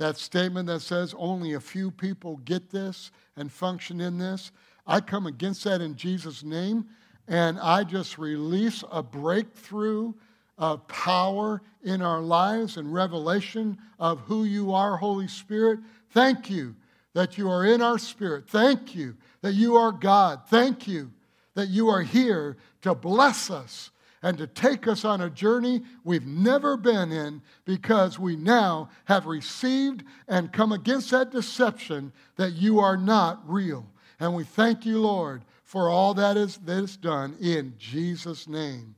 that 0.00 0.16
statement 0.16 0.66
that 0.66 0.80
says 0.80 1.14
only 1.18 1.52
a 1.52 1.60
few 1.60 1.90
people 1.90 2.38
get 2.46 2.70
this 2.70 3.10
and 3.36 3.52
function 3.52 4.00
in 4.00 4.16
this. 4.16 4.50
I 4.86 5.00
come 5.00 5.26
against 5.26 5.62
that 5.64 5.82
in 5.82 5.94
Jesus' 5.94 6.42
name, 6.42 6.86
and 7.28 7.60
I 7.60 7.84
just 7.84 8.16
release 8.16 8.82
a 8.90 9.02
breakthrough 9.02 10.14
of 10.56 10.88
power 10.88 11.60
in 11.82 12.00
our 12.00 12.22
lives 12.22 12.78
and 12.78 12.92
revelation 12.92 13.76
of 13.98 14.20
who 14.20 14.44
you 14.44 14.72
are, 14.72 14.96
Holy 14.96 15.28
Spirit. 15.28 15.80
Thank 16.12 16.48
you 16.48 16.74
that 17.12 17.36
you 17.36 17.50
are 17.50 17.66
in 17.66 17.82
our 17.82 17.98
spirit. 17.98 18.48
Thank 18.48 18.94
you 18.94 19.18
that 19.42 19.52
you 19.52 19.76
are 19.76 19.92
God. 19.92 20.40
Thank 20.48 20.88
you 20.88 21.10
that 21.54 21.68
you 21.68 21.88
are 21.90 22.02
here 22.02 22.56
to 22.80 22.94
bless 22.94 23.50
us 23.50 23.90
and 24.22 24.36
to 24.38 24.46
take 24.46 24.86
us 24.86 25.04
on 25.04 25.20
a 25.22 25.30
journey 25.30 25.82
we've 26.04 26.26
never 26.26 26.76
been 26.76 27.10
in 27.10 27.40
because 27.64 28.18
we 28.18 28.36
now 28.36 28.88
have 29.06 29.26
received 29.26 30.04
and 30.28 30.52
come 30.52 30.72
against 30.72 31.10
that 31.10 31.30
deception 31.30 32.12
that 32.36 32.52
you 32.52 32.78
are 32.80 32.96
not 32.96 33.42
real. 33.48 33.86
And 34.18 34.34
we 34.34 34.44
thank 34.44 34.84
you, 34.84 35.00
Lord, 35.00 35.44
for 35.64 35.88
all 35.88 36.12
that 36.14 36.36
is, 36.36 36.58
that 36.58 36.84
is 36.84 36.96
done 36.96 37.36
in 37.40 37.74
Jesus' 37.78 38.46
name. 38.46 38.94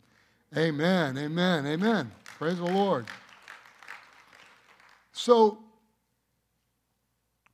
Amen, 0.57 1.17
amen, 1.17 1.67
amen. 1.67 2.11
Praise 2.25 2.59
the 2.59 2.65
Lord. 2.65 3.07
So, 5.13 5.59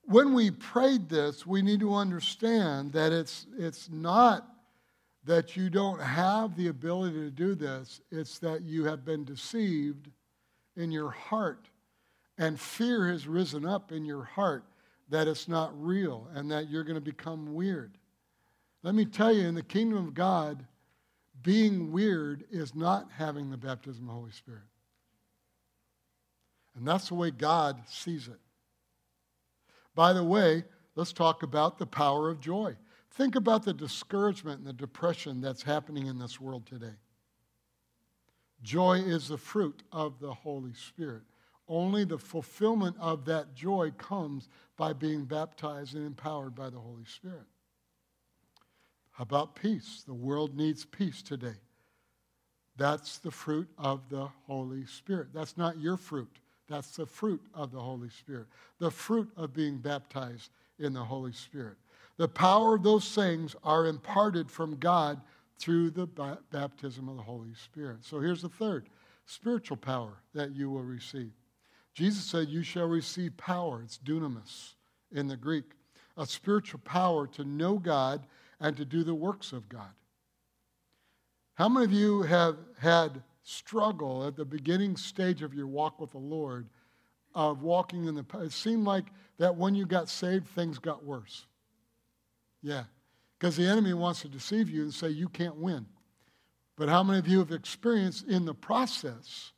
when 0.04 0.32
we 0.32 0.50
prayed 0.50 1.10
this, 1.10 1.46
we 1.46 1.60
need 1.60 1.80
to 1.80 1.94
understand 1.94 2.92
that 2.92 3.12
it's, 3.12 3.46
it's 3.58 3.90
not 3.90 4.48
that 5.28 5.58
you 5.58 5.68
don't 5.68 6.00
have 6.00 6.56
the 6.56 6.68
ability 6.68 7.20
to 7.20 7.30
do 7.30 7.54
this, 7.54 8.00
it's 8.10 8.38
that 8.38 8.62
you 8.62 8.86
have 8.86 9.04
been 9.04 9.26
deceived 9.26 10.08
in 10.74 10.90
your 10.90 11.10
heart. 11.10 11.68
And 12.38 12.58
fear 12.58 13.08
has 13.08 13.28
risen 13.28 13.66
up 13.66 13.92
in 13.92 14.06
your 14.06 14.24
heart 14.24 14.64
that 15.10 15.28
it's 15.28 15.46
not 15.46 15.70
real 15.74 16.26
and 16.32 16.50
that 16.50 16.70
you're 16.70 16.82
going 16.82 16.94
to 16.94 17.02
become 17.02 17.54
weird. 17.54 17.98
Let 18.82 18.94
me 18.94 19.04
tell 19.04 19.30
you, 19.30 19.46
in 19.46 19.54
the 19.54 19.62
kingdom 19.62 19.98
of 19.98 20.14
God, 20.14 20.64
being 21.42 21.92
weird 21.92 22.44
is 22.50 22.74
not 22.74 23.08
having 23.14 23.50
the 23.50 23.58
baptism 23.58 24.04
of 24.04 24.08
the 24.08 24.14
Holy 24.14 24.32
Spirit. 24.32 24.62
And 26.74 26.88
that's 26.88 27.08
the 27.08 27.14
way 27.14 27.32
God 27.32 27.82
sees 27.86 28.28
it. 28.28 28.40
By 29.94 30.14
the 30.14 30.24
way, 30.24 30.64
let's 30.94 31.12
talk 31.12 31.42
about 31.42 31.76
the 31.76 31.86
power 31.86 32.30
of 32.30 32.40
joy. 32.40 32.78
Think 33.18 33.34
about 33.34 33.64
the 33.64 33.74
discouragement 33.74 34.58
and 34.58 34.66
the 34.68 34.72
depression 34.72 35.40
that's 35.40 35.64
happening 35.64 36.06
in 36.06 36.20
this 36.20 36.40
world 36.40 36.66
today. 36.66 36.94
Joy 38.62 38.98
is 39.00 39.26
the 39.26 39.36
fruit 39.36 39.82
of 39.90 40.20
the 40.20 40.32
Holy 40.32 40.72
Spirit. 40.74 41.22
Only 41.66 42.04
the 42.04 42.16
fulfillment 42.16 42.94
of 43.00 43.24
that 43.24 43.56
joy 43.56 43.90
comes 43.98 44.48
by 44.76 44.92
being 44.92 45.24
baptized 45.24 45.96
and 45.96 46.06
empowered 46.06 46.54
by 46.54 46.70
the 46.70 46.78
Holy 46.78 47.06
Spirit. 47.06 47.48
About 49.18 49.56
peace? 49.56 50.04
The 50.06 50.14
world 50.14 50.56
needs 50.56 50.84
peace 50.84 51.20
today. 51.20 51.58
That's 52.76 53.18
the 53.18 53.32
fruit 53.32 53.68
of 53.78 54.08
the 54.10 54.28
Holy 54.46 54.86
Spirit. 54.86 55.30
That's 55.34 55.56
not 55.56 55.80
your 55.80 55.96
fruit. 55.96 56.38
That's 56.68 56.94
the 56.94 57.06
fruit 57.06 57.42
of 57.52 57.72
the 57.72 57.80
Holy 57.80 58.10
Spirit. 58.10 58.46
The 58.78 58.92
fruit 58.92 59.28
of 59.36 59.52
being 59.52 59.78
baptized 59.78 60.50
in 60.78 60.92
the 60.92 61.02
Holy 61.02 61.32
Spirit. 61.32 61.78
The 62.18 62.28
power 62.28 62.74
of 62.74 62.82
those 62.82 63.14
things 63.14 63.56
are 63.64 63.86
imparted 63.86 64.50
from 64.50 64.76
God 64.76 65.20
through 65.58 65.90
the 65.90 66.06
baptism 66.50 67.08
of 67.08 67.16
the 67.16 67.22
Holy 67.22 67.54
Spirit. 67.54 68.04
So 68.04 68.20
here's 68.20 68.42
the 68.42 68.48
third 68.48 68.88
spiritual 69.24 69.76
power 69.76 70.22
that 70.34 70.54
you 70.54 70.70
will 70.70 70.82
receive. 70.82 71.32
Jesus 71.94 72.24
said, 72.24 72.48
You 72.48 72.62
shall 72.62 72.86
receive 72.86 73.36
power. 73.36 73.82
It's 73.82 73.98
dunamis 73.98 74.74
in 75.12 75.26
the 75.26 75.36
Greek, 75.36 75.64
a 76.16 76.26
spiritual 76.26 76.80
power 76.84 77.26
to 77.28 77.44
know 77.44 77.78
God 77.78 78.26
and 78.60 78.76
to 78.76 78.84
do 78.84 79.04
the 79.04 79.14
works 79.14 79.52
of 79.52 79.68
God. 79.68 79.90
How 81.54 81.68
many 81.68 81.84
of 81.84 81.92
you 81.92 82.22
have 82.22 82.56
had 82.78 83.22
struggle 83.42 84.26
at 84.26 84.36
the 84.36 84.44
beginning 84.44 84.96
stage 84.96 85.42
of 85.42 85.54
your 85.54 85.66
walk 85.66 86.00
with 86.00 86.10
the 86.10 86.18
Lord 86.18 86.68
of 87.34 87.62
walking 87.62 88.04
in 88.04 88.14
the 88.14 88.24
it 88.40 88.52
seemed 88.52 88.84
like 88.84 89.06
that 89.38 89.56
when 89.56 89.74
you 89.74 89.86
got 89.86 90.08
saved 90.08 90.46
things 90.48 90.78
got 90.78 91.04
worse. 91.04 91.46
Yeah. 92.62 92.84
Because 93.38 93.56
the 93.56 93.66
enemy 93.66 93.94
wants 93.94 94.22
to 94.22 94.28
deceive 94.28 94.68
you 94.68 94.82
and 94.82 94.92
say 94.92 95.08
you 95.10 95.28
can't 95.28 95.56
win. 95.56 95.86
But 96.76 96.88
how 96.88 97.02
many 97.02 97.18
of 97.18 97.28
you 97.28 97.38
have 97.38 97.52
experienced 97.52 98.26
in 98.28 98.44
the 98.44 98.54
process 98.54 99.52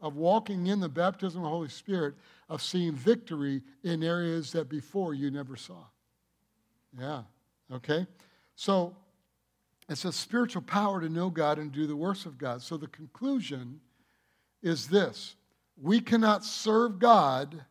of 0.00 0.16
walking 0.16 0.66
in 0.66 0.80
the 0.80 0.88
baptism 0.88 1.40
of 1.40 1.44
the 1.44 1.50
Holy 1.50 1.68
Spirit 1.68 2.14
of 2.48 2.62
seeing 2.62 2.92
victory 2.92 3.62
in 3.82 4.02
areas 4.02 4.52
that 4.52 4.68
before 4.68 5.14
you 5.14 5.30
never 5.30 5.56
saw? 5.56 5.84
Yeah. 6.98 7.22
Okay? 7.72 8.06
So 8.56 8.94
it's 9.88 10.04
a 10.04 10.12
spiritual 10.12 10.62
power 10.62 11.00
to 11.00 11.08
know 11.08 11.30
God 11.30 11.58
and 11.58 11.72
do 11.72 11.86
the 11.86 11.96
works 11.96 12.26
of 12.26 12.38
God. 12.38 12.62
So 12.62 12.76
the 12.76 12.86
conclusion 12.88 13.80
is 14.62 14.88
this 14.88 15.36
we 15.80 16.00
cannot 16.00 16.44
serve 16.44 16.98
God 16.98 17.64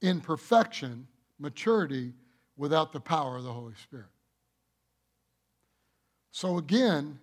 in 0.00 0.20
perfection, 0.20 1.06
maturity, 1.38 2.12
without 2.56 2.92
the 2.92 3.00
power 3.00 3.36
of 3.36 3.44
the 3.44 3.52
Holy 3.52 3.74
Spirit. 3.82 4.06
So 6.30 6.58
again, 6.58 7.18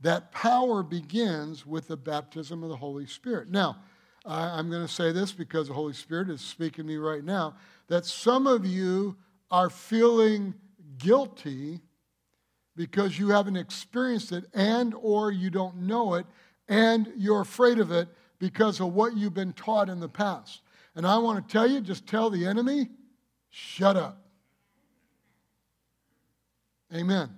that 0.00 0.32
power 0.32 0.82
begins 0.82 1.66
with 1.66 1.88
the 1.88 1.96
baptism 1.96 2.62
of 2.62 2.68
the 2.68 2.76
Holy 2.76 3.06
Spirit. 3.06 3.50
Now, 3.50 3.76
I'm 4.26 4.70
going 4.70 4.86
to 4.86 4.92
say 4.92 5.12
this 5.12 5.32
because 5.32 5.68
the 5.68 5.74
Holy 5.74 5.92
Spirit 5.92 6.30
is 6.30 6.40
speaking 6.40 6.84
to 6.84 6.88
me 6.88 6.96
right 6.96 7.24
now 7.24 7.56
that 7.88 8.06
some 8.06 8.46
of 8.46 8.64
you 8.64 9.16
are 9.50 9.68
feeling 9.68 10.54
guilty 10.98 11.80
because 12.76 13.18
you 13.18 13.28
haven't 13.28 13.56
experienced 13.56 14.32
it 14.32 14.44
and 14.54 14.94
or 15.00 15.30
you 15.30 15.50
don't 15.50 15.76
know 15.76 16.14
it 16.14 16.26
and 16.68 17.12
you're 17.16 17.40
afraid 17.40 17.78
of 17.78 17.92
it 17.92 18.08
because 18.38 18.80
of 18.80 18.94
what 18.94 19.16
you've 19.16 19.34
been 19.34 19.52
taught 19.52 19.88
in 19.88 20.00
the 20.00 20.08
past. 20.08 20.62
And 20.94 21.06
I 21.06 21.18
want 21.18 21.46
to 21.46 21.52
tell 21.52 21.70
you, 21.70 21.80
just 21.80 22.06
tell 22.06 22.30
the 22.30 22.46
enemy, 22.46 22.88
shut 23.50 23.96
up. 23.96 24.23
Amen. 26.94 27.30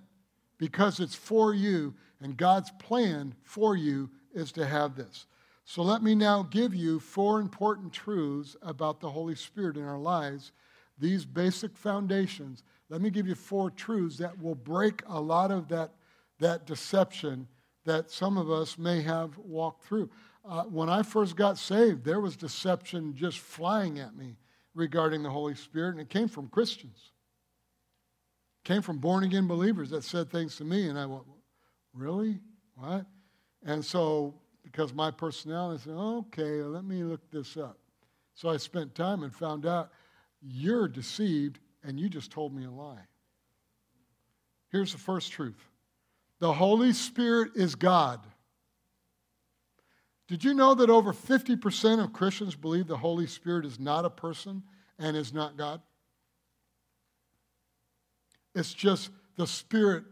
Because 0.59 1.01
it's 1.01 1.15
for 1.15 1.55
you, 1.55 1.95
and 2.21 2.37
God's 2.37 2.71
plan 2.79 3.35
for 3.43 3.77
you 3.77 4.11
is 4.35 4.53
to 4.53 4.67
have 4.67 4.97
this. 4.97 5.27
So 5.65 5.83
let 5.83 6.03
me 6.03 6.15
now 6.15 6.43
give 6.43 6.75
you 6.75 7.01
four 7.01 7.41
important 7.41 7.93
truths 7.93 8.57
about 8.63 9.01
the 9.01 9.11
Holy 9.11 9.35
Spirit 9.35 9.77
in 9.77 9.85
our 9.85 9.99
lives, 9.99 10.53
these 10.99 11.25
basic 11.25 11.77
foundations 11.77 12.63
let 12.89 13.01
me 13.01 13.11
give 13.11 13.27
you 13.27 13.35
four 13.35 13.71
truths 13.71 14.19
that 14.19 14.41
will 14.41 14.55
break 14.55 15.03
a 15.09 15.21
lot 15.21 15.51
of 15.51 15.69
that, 15.69 15.93
that 16.39 16.67
deception 16.67 17.49
that 17.85 18.11
some 18.11 18.37
of 18.37 18.51
us 18.51 18.79
may 18.79 19.01
have 19.03 19.37
walked 19.39 19.85
through. 19.85 20.11
Uh, 20.45 20.65
when 20.65 20.89
I 20.89 21.03
first 21.03 21.37
got 21.37 21.59
saved, 21.59 22.05
there 22.05 22.21
was 22.21 22.37
deception 22.37 23.15
just 23.17 23.39
flying 23.39 23.99
at 23.99 24.17
me 24.17 24.37
regarding 24.75 25.23
the 25.23 25.31
Holy 25.31 25.55
Spirit, 25.55 25.91
and 25.91 26.01
it 26.01 26.09
came 26.09 26.29
from 26.29 26.49
Christians. 26.49 27.13
Came 28.67 28.83
from 28.83 28.99
born 28.99 29.23
again 29.23 29.47
believers 29.47 29.91
that 29.91 30.03
said 30.03 30.29
things 30.29 30.57
to 30.57 30.65
me, 30.65 30.89
and 30.89 30.99
I 30.99 31.07
went, 31.07 31.23
Really? 31.95 32.41
What? 32.75 33.07
And 33.65 33.85
so, 33.85 34.35
because 34.65 34.93
my 34.93 35.13
personality, 35.13 35.83
I 35.83 35.85
said, 35.85 35.97
Okay, 35.97 36.63
let 36.63 36.85
me 36.85 37.05
look 37.05 37.31
this 37.31 37.57
up. 37.57 37.79
So 38.35 38.49
I 38.49 38.57
spent 38.57 38.97
time 38.97 39.23
and 39.23 39.33
found 39.33 39.67
out 39.67 39.93
you're 40.43 40.89
deceived 40.89 41.61
and 41.85 42.01
you 42.01 42.09
just 42.09 42.33
told 42.33 42.53
me 42.53 42.65
a 42.65 42.71
lie. 42.71 43.07
Here's 44.73 44.91
the 44.91 44.99
first 44.99 45.31
truth 45.31 45.69
the 46.41 46.53
Holy 46.53 46.93
Spirit 46.93 47.53
is 47.55 47.77
God. 47.77 48.19
Did 50.27 50.43
you 50.43 50.55
know 50.55 50.75
that 50.75 50.91
over 50.91 51.13
50% 51.13 52.03
of 52.03 52.13
Christians 52.13 52.57
believe 52.57 52.89
the 52.89 52.97
Holy 52.97 53.29
Spirit 53.29 53.65
is 53.65 53.79
not 53.79 54.05
a 54.05 54.11
person 54.11 54.65
and 54.99 55.17
is 55.17 55.33
not 55.33 55.57
God? 55.57 55.83
It's 58.57 58.73
just 58.73 59.11
the 59.37 59.47
Spirit 59.47 60.05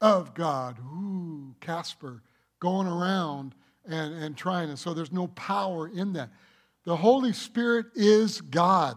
of 0.00 0.32
God. 0.32 0.78
Ooh, 0.78 1.56
Casper, 1.60 2.22
going 2.60 2.86
around 2.86 3.54
and, 3.84 4.14
and 4.14 4.36
trying. 4.36 4.68
And 4.68 4.78
so 4.78 4.94
there's 4.94 5.12
no 5.12 5.26
power 5.26 5.88
in 5.88 6.12
that. 6.12 6.30
The 6.84 6.96
Holy 6.96 7.32
Spirit 7.32 7.86
is 7.96 8.40
God. 8.40 8.96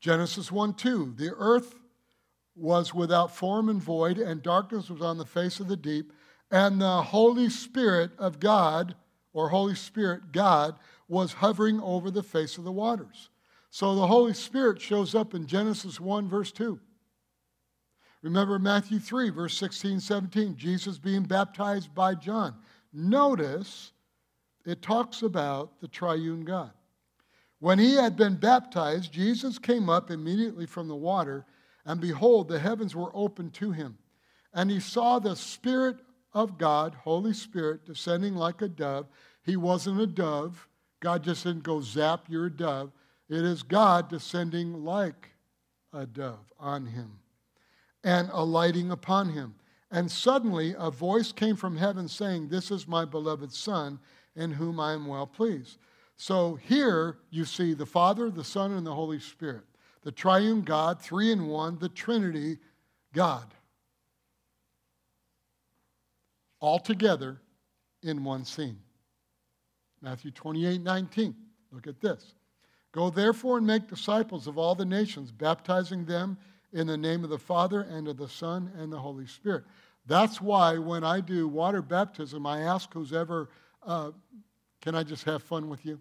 Genesis 0.00 0.50
1 0.50 0.74
2, 0.74 1.14
the 1.16 1.34
earth 1.36 1.78
was 2.56 2.94
without 2.94 3.34
form 3.34 3.68
and 3.68 3.82
void, 3.82 4.18
and 4.18 4.42
darkness 4.42 4.88
was 4.88 5.02
on 5.02 5.18
the 5.18 5.26
face 5.26 5.60
of 5.60 5.68
the 5.68 5.76
deep, 5.76 6.12
and 6.50 6.80
the 6.80 7.02
Holy 7.02 7.50
Spirit 7.50 8.12
of 8.18 8.40
God, 8.40 8.94
or 9.32 9.48
Holy 9.48 9.74
Spirit, 9.74 10.32
God, 10.32 10.76
was 11.08 11.34
hovering 11.34 11.80
over 11.80 12.10
the 12.10 12.22
face 12.22 12.56
of 12.56 12.64
the 12.64 12.72
waters. 12.72 13.28
So 13.70 13.94
the 13.94 14.06
Holy 14.06 14.34
Spirit 14.34 14.80
shows 14.80 15.14
up 15.14 15.34
in 15.34 15.46
Genesis 15.46 16.00
1, 16.00 16.28
verse 16.28 16.52
2. 16.52 16.80
Remember 18.24 18.58
Matthew 18.58 19.00
3, 19.00 19.28
verse 19.28 19.54
16, 19.58 20.00
17, 20.00 20.56
Jesus 20.56 20.96
being 20.96 21.24
baptized 21.24 21.94
by 21.94 22.14
John. 22.14 22.54
Notice 22.90 23.92
it 24.64 24.80
talks 24.80 25.20
about 25.20 25.78
the 25.82 25.88
triune 25.88 26.42
God. 26.42 26.70
When 27.58 27.78
he 27.78 27.96
had 27.96 28.16
been 28.16 28.36
baptized, 28.36 29.12
Jesus 29.12 29.58
came 29.58 29.90
up 29.90 30.10
immediately 30.10 30.64
from 30.64 30.88
the 30.88 30.96
water, 30.96 31.44
and 31.84 32.00
behold, 32.00 32.48
the 32.48 32.58
heavens 32.58 32.96
were 32.96 33.10
opened 33.12 33.52
to 33.54 33.72
him. 33.72 33.98
And 34.54 34.70
he 34.70 34.80
saw 34.80 35.18
the 35.18 35.36
Spirit 35.36 35.98
of 36.32 36.56
God, 36.56 36.94
Holy 36.94 37.34
Spirit, 37.34 37.84
descending 37.84 38.36
like 38.36 38.62
a 38.62 38.68
dove. 38.68 39.06
He 39.42 39.56
wasn't 39.56 40.00
a 40.00 40.06
dove. 40.06 40.66
God 41.00 41.24
just 41.24 41.44
didn't 41.44 41.64
go 41.64 41.82
zap, 41.82 42.24
you're 42.30 42.46
a 42.46 42.50
dove. 42.50 42.90
It 43.28 43.44
is 43.44 43.62
God 43.62 44.08
descending 44.08 44.82
like 44.82 45.32
a 45.92 46.06
dove 46.06 46.50
on 46.58 46.86
him 46.86 47.18
and 48.04 48.28
alighting 48.32 48.90
upon 48.90 49.30
him. 49.30 49.54
And 49.90 50.10
suddenly 50.10 50.74
a 50.78 50.90
voice 50.90 51.32
came 51.32 51.56
from 51.56 51.76
heaven 51.76 52.06
saying, 52.06 52.48
This 52.48 52.70
is 52.70 52.86
my 52.86 53.04
beloved 53.04 53.52
Son, 53.52 53.98
in 54.36 54.52
whom 54.52 54.78
I 54.78 54.92
am 54.92 55.06
well 55.06 55.26
pleased. 55.26 55.78
So 56.16 56.56
here 56.56 57.18
you 57.30 57.44
see 57.44 57.74
the 57.74 57.86
Father, 57.86 58.30
the 58.30 58.44
Son, 58.44 58.72
and 58.72 58.86
the 58.86 58.94
Holy 58.94 59.18
Spirit. 59.18 59.64
The 60.02 60.12
triune 60.12 60.62
God, 60.62 61.00
three 61.00 61.32
in 61.32 61.46
one, 61.46 61.78
the 61.78 61.88
Trinity 61.88 62.58
God. 63.12 63.46
All 66.60 66.78
together 66.78 67.40
in 68.02 68.22
one 68.22 68.44
scene. 68.44 68.78
Matthew 70.02 70.30
28 70.30 70.82
19. 70.82 71.34
Look 71.72 71.86
at 71.86 72.00
this. 72.00 72.34
Go 72.92 73.10
therefore 73.10 73.58
and 73.58 73.66
make 73.66 73.88
disciples 73.88 74.46
of 74.46 74.58
all 74.58 74.74
the 74.74 74.84
nations, 74.84 75.32
baptizing 75.32 76.04
them 76.04 76.38
in 76.74 76.86
the 76.86 76.96
name 76.96 77.24
of 77.24 77.30
the 77.30 77.38
Father 77.38 77.82
and 77.82 78.06
of 78.06 78.18
the 78.18 78.28
Son 78.28 78.70
and 78.78 78.92
the 78.92 78.98
Holy 78.98 79.26
Spirit. 79.26 79.64
That's 80.06 80.42
why 80.42 80.76
when 80.76 81.02
I 81.02 81.20
do 81.20 81.48
water 81.48 81.80
baptism, 81.80 82.46
I 82.46 82.60
ask 82.60 82.92
who's 82.92 83.14
ever 83.14 83.48
uh, 83.86 84.10
can 84.82 84.94
I 84.94 85.02
just 85.02 85.24
have 85.24 85.42
fun 85.42 85.70
with 85.70 85.86
you? 85.86 85.98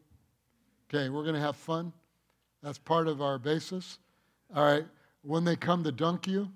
Okay, 0.89 1.07
we're 1.07 1.23
going 1.23 1.35
to 1.35 1.41
have 1.41 1.55
fun. 1.55 1.93
That's 2.61 2.77
part 2.77 3.07
of 3.07 3.21
our 3.21 3.39
basis. 3.39 3.97
All 4.53 4.65
right, 4.65 4.85
when 5.21 5.45
they 5.45 5.55
come 5.55 5.85
to 5.85 5.91
dunk 5.91 6.27
you, 6.27 6.49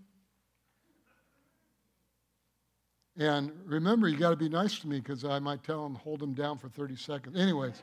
and 3.17 3.51
remember, 3.65 4.09
you 4.09 4.17
got 4.17 4.31
to 4.31 4.35
be 4.35 4.49
nice 4.49 4.79
to 4.79 4.87
me 4.87 4.99
because 4.99 5.23
I 5.23 5.39
might 5.39 5.63
tell 5.63 5.83
them 5.83 5.95
hold 5.95 6.19
them 6.19 6.33
down 6.33 6.57
for 6.57 6.67
30 6.69 6.97
seconds. 6.97 7.39
Anyways, 7.39 7.81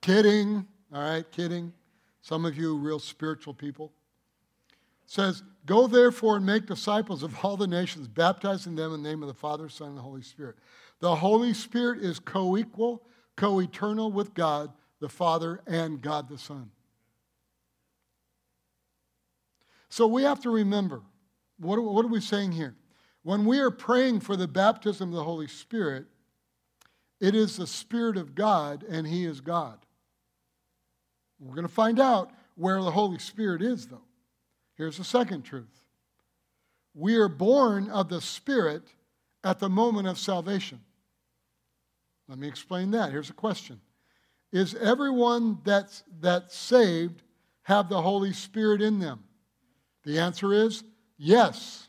Kidding, 0.00 0.66
all 0.94 1.02
right, 1.02 1.30
kidding. 1.32 1.72
Some 2.22 2.44
of 2.44 2.56
you 2.56 2.76
real 2.76 2.98
spiritual 2.98 3.52
people. 3.52 3.92
Says, 5.08 5.42
Go 5.66 5.86
therefore 5.86 6.36
and 6.36 6.46
make 6.46 6.66
disciples 6.66 7.22
of 7.22 7.34
all 7.42 7.56
the 7.56 7.66
nations, 7.66 8.06
baptizing 8.06 8.76
them 8.76 8.94
in 8.94 9.02
the 9.02 9.08
name 9.08 9.22
of 9.22 9.28
the 9.28 9.34
Father, 9.34 9.68
Son, 9.68 9.88
and 9.88 9.98
the 9.98 10.02
Holy 10.02 10.22
Spirit. 10.22 10.56
The 11.00 11.16
Holy 11.16 11.52
Spirit 11.52 12.02
is 12.02 12.18
co 12.20 12.56
equal, 12.56 13.02
co 13.36 13.58
eternal 13.58 14.12
with 14.12 14.32
God 14.34 14.70
the 15.00 15.08
Father 15.08 15.60
and 15.66 16.00
God 16.00 16.28
the 16.28 16.38
Son. 16.38 16.70
So 19.88 20.06
we 20.06 20.22
have 20.22 20.40
to 20.40 20.50
remember 20.50 21.02
what, 21.58 21.82
what 21.82 22.04
are 22.04 22.08
we 22.08 22.20
saying 22.20 22.52
here? 22.52 22.76
When 23.22 23.44
we 23.44 23.58
are 23.58 23.70
praying 23.70 24.20
for 24.20 24.36
the 24.36 24.48
baptism 24.48 25.10
of 25.10 25.14
the 25.14 25.24
Holy 25.24 25.48
Spirit, 25.48 26.06
it 27.20 27.34
is 27.34 27.56
the 27.56 27.66
Spirit 27.66 28.16
of 28.16 28.34
God 28.34 28.84
and 28.88 29.06
He 29.06 29.24
is 29.24 29.40
God. 29.40 29.78
We're 31.40 31.54
going 31.54 31.66
to 31.66 31.72
find 31.72 32.00
out 32.00 32.30
where 32.56 32.82
the 32.82 32.90
Holy 32.90 33.18
Spirit 33.18 33.62
is, 33.62 33.86
though. 33.86 34.07
Here's 34.78 34.96
the 34.96 35.04
second 35.04 35.42
truth 35.42 35.82
we 36.94 37.16
are 37.16 37.28
born 37.28 37.90
of 37.90 38.08
the 38.08 38.20
Spirit 38.20 38.82
at 39.44 39.58
the 39.58 39.68
moment 39.68 40.08
of 40.08 40.18
salvation. 40.18 40.80
Let 42.28 42.38
me 42.38 42.48
explain 42.48 42.92
that. 42.92 43.10
Here's 43.10 43.30
a 43.30 43.34
question 43.34 43.80
Is 44.52 44.74
everyone 44.76 45.58
that's, 45.64 46.04
that's 46.20 46.56
saved 46.56 47.22
have 47.62 47.88
the 47.88 48.00
Holy 48.00 48.32
Spirit 48.32 48.80
in 48.80 49.00
them? 49.00 49.24
The 50.04 50.20
answer 50.20 50.54
is 50.54 50.84
yes. 51.18 51.88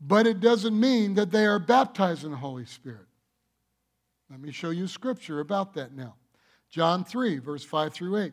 But 0.00 0.26
it 0.26 0.40
doesn't 0.40 0.78
mean 0.78 1.14
that 1.14 1.30
they 1.30 1.46
are 1.46 1.58
baptized 1.58 2.24
in 2.24 2.30
the 2.30 2.36
Holy 2.36 2.66
Spirit. 2.66 3.06
Let 4.30 4.40
me 4.40 4.52
show 4.52 4.70
you 4.70 4.86
scripture 4.86 5.40
about 5.40 5.74
that 5.74 5.94
now. 5.94 6.14
John 6.70 7.04
3, 7.04 7.38
verse 7.38 7.64
5 7.64 7.92
through 7.92 8.18
8. 8.18 8.32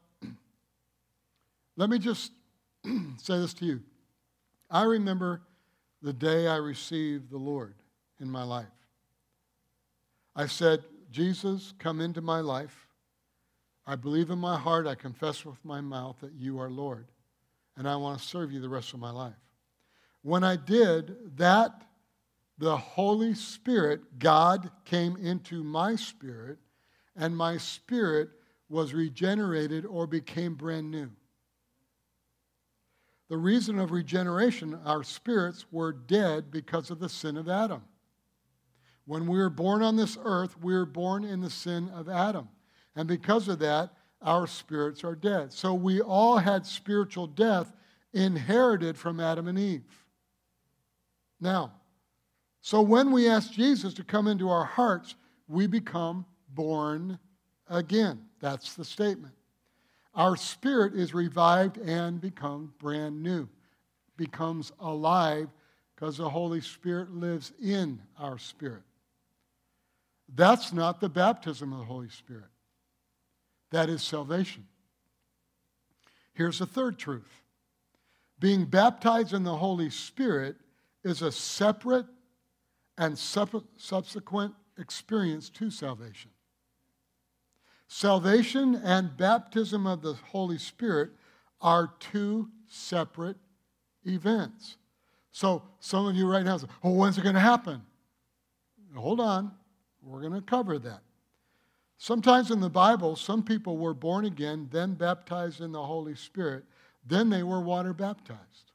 let 1.77 1.89
me 1.89 1.99
just 1.99 2.31
say 3.17 3.37
this 3.39 3.53
to 3.55 3.65
you. 3.65 3.81
I 4.69 4.83
remember 4.83 5.41
the 6.01 6.13
day 6.13 6.47
I 6.47 6.55
received 6.57 7.29
the 7.29 7.37
Lord 7.37 7.75
in 8.19 8.29
my 8.29 8.43
life. 8.43 8.67
I 10.35 10.47
said, 10.47 10.83
Jesus, 11.11 11.73
come 11.77 11.99
into 11.99 12.21
my 12.21 12.39
life. 12.39 12.87
I 13.85 13.95
believe 13.95 14.29
in 14.29 14.39
my 14.39 14.57
heart, 14.57 14.87
I 14.87 14.95
confess 14.95 15.45
with 15.45 15.63
my 15.65 15.81
mouth 15.81 16.17
that 16.21 16.33
you 16.33 16.59
are 16.59 16.69
Lord, 16.69 17.07
and 17.75 17.87
I 17.87 17.95
want 17.95 18.19
to 18.19 18.25
serve 18.25 18.51
you 18.51 18.61
the 18.61 18.69
rest 18.69 18.93
of 18.93 18.99
my 18.99 19.11
life. 19.11 19.33
When 20.21 20.43
I 20.43 20.55
did 20.55 21.37
that, 21.37 21.81
the 22.57 22.77
Holy 22.77 23.33
Spirit, 23.33 24.19
God, 24.19 24.69
came 24.85 25.17
into 25.17 25.63
my 25.63 25.95
spirit, 25.95 26.59
and 27.15 27.35
my 27.35 27.57
spirit 27.57 28.29
was 28.69 28.93
regenerated 28.93 29.85
or 29.85 30.07
became 30.07 30.53
brand 30.55 30.91
new. 30.91 31.09
The 33.31 33.37
reason 33.37 33.79
of 33.79 33.91
regeneration, 33.91 34.77
our 34.83 35.03
spirits 35.03 35.65
were 35.71 35.93
dead 35.93 36.51
because 36.51 36.91
of 36.91 36.99
the 36.99 37.07
sin 37.07 37.37
of 37.37 37.47
Adam. 37.47 37.81
When 39.05 39.25
we 39.25 39.37
were 39.37 39.49
born 39.49 39.81
on 39.81 39.95
this 39.95 40.17
earth, 40.21 40.61
we 40.61 40.73
were 40.73 40.85
born 40.85 41.23
in 41.23 41.39
the 41.39 41.49
sin 41.49 41.87
of 41.95 42.09
Adam. 42.09 42.49
And 42.93 43.07
because 43.07 43.47
of 43.47 43.59
that, 43.59 43.91
our 44.21 44.47
spirits 44.47 45.05
are 45.05 45.15
dead. 45.15 45.53
So 45.53 45.73
we 45.73 46.01
all 46.01 46.39
had 46.39 46.65
spiritual 46.65 47.25
death 47.25 47.71
inherited 48.11 48.97
from 48.97 49.21
Adam 49.21 49.47
and 49.47 49.57
Eve. 49.57 50.05
Now, 51.39 51.71
so 52.59 52.81
when 52.81 53.13
we 53.13 53.29
ask 53.29 53.53
Jesus 53.53 53.93
to 53.93 54.03
come 54.03 54.27
into 54.27 54.49
our 54.49 54.65
hearts, 54.65 55.15
we 55.47 55.67
become 55.67 56.25
born 56.49 57.17
again. 57.69 58.25
That's 58.41 58.73
the 58.73 58.83
statement. 58.83 59.35
Our 60.13 60.35
spirit 60.35 60.93
is 60.93 61.13
revived 61.13 61.77
and 61.77 62.19
becomes 62.19 62.71
brand 62.79 63.23
new, 63.23 63.47
becomes 64.17 64.71
alive 64.79 65.49
because 65.95 66.17
the 66.17 66.29
Holy 66.29 66.61
Spirit 66.61 67.13
lives 67.13 67.53
in 67.61 68.01
our 68.19 68.37
spirit. 68.37 68.83
That's 70.33 70.73
not 70.73 70.99
the 70.99 71.09
baptism 71.09 71.71
of 71.73 71.79
the 71.79 71.85
Holy 71.85 72.09
Spirit. 72.09 72.49
That 73.71 73.89
is 73.89 74.01
salvation. 74.01 74.67
Here's 76.33 76.59
the 76.59 76.65
third 76.65 76.97
truth 76.97 77.29
being 78.39 78.65
baptized 78.65 79.33
in 79.33 79.43
the 79.43 79.55
Holy 79.55 79.89
Spirit 79.89 80.55
is 81.03 81.21
a 81.21 81.31
separate 81.31 82.07
and 82.97 83.17
subsequent 83.17 84.53
experience 84.77 85.49
to 85.51 85.69
salvation. 85.69 86.31
Salvation 87.93 88.75
and 88.75 89.17
baptism 89.17 89.85
of 89.85 90.01
the 90.01 90.13
Holy 90.13 90.57
Spirit 90.57 91.09
are 91.59 91.91
two 91.99 92.47
separate 92.65 93.35
events. 94.05 94.77
So 95.33 95.63
some 95.81 96.07
of 96.07 96.15
you 96.15 96.25
right 96.25 96.45
now 96.45 96.55
say, 96.55 96.67
oh, 96.85 96.93
when's 96.93 97.17
it 97.17 97.23
going 97.23 97.35
to 97.35 97.41
happen? 97.41 97.81
Hold 98.95 99.19
on. 99.19 99.51
We're 100.01 100.21
going 100.21 100.31
to 100.31 100.41
cover 100.41 100.79
that. 100.79 101.01
Sometimes 101.97 102.49
in 102.49 102.61
the 102.61 102.69
Bible, 102.69 103.17
some 103.17 103.43
people 103.43 103.77
were 103.77 103.93
born 103.93 104.23
again, 104.23 104.69
then 104.71 104.93
baptized 104.93 105.59
in 105.59 105.73
the 105.73 105.83
Holy 105.83 106.15
Spirit, 106.15 106.63
then 107.05 107.29
they 107.29 107.43
were 107.43 107.59
water 107.59 107.93
baptized. 107.93 108.71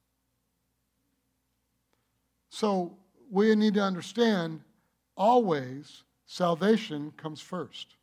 So 2.51 2.99
we 3.31 3.55
need 3.55 3.73
to 3.75 3.83
understand 3.83 4.61
always 5.17 6.03
salvation 6.27 7.15
comes 7.17 7.41
first. 7.41 7.96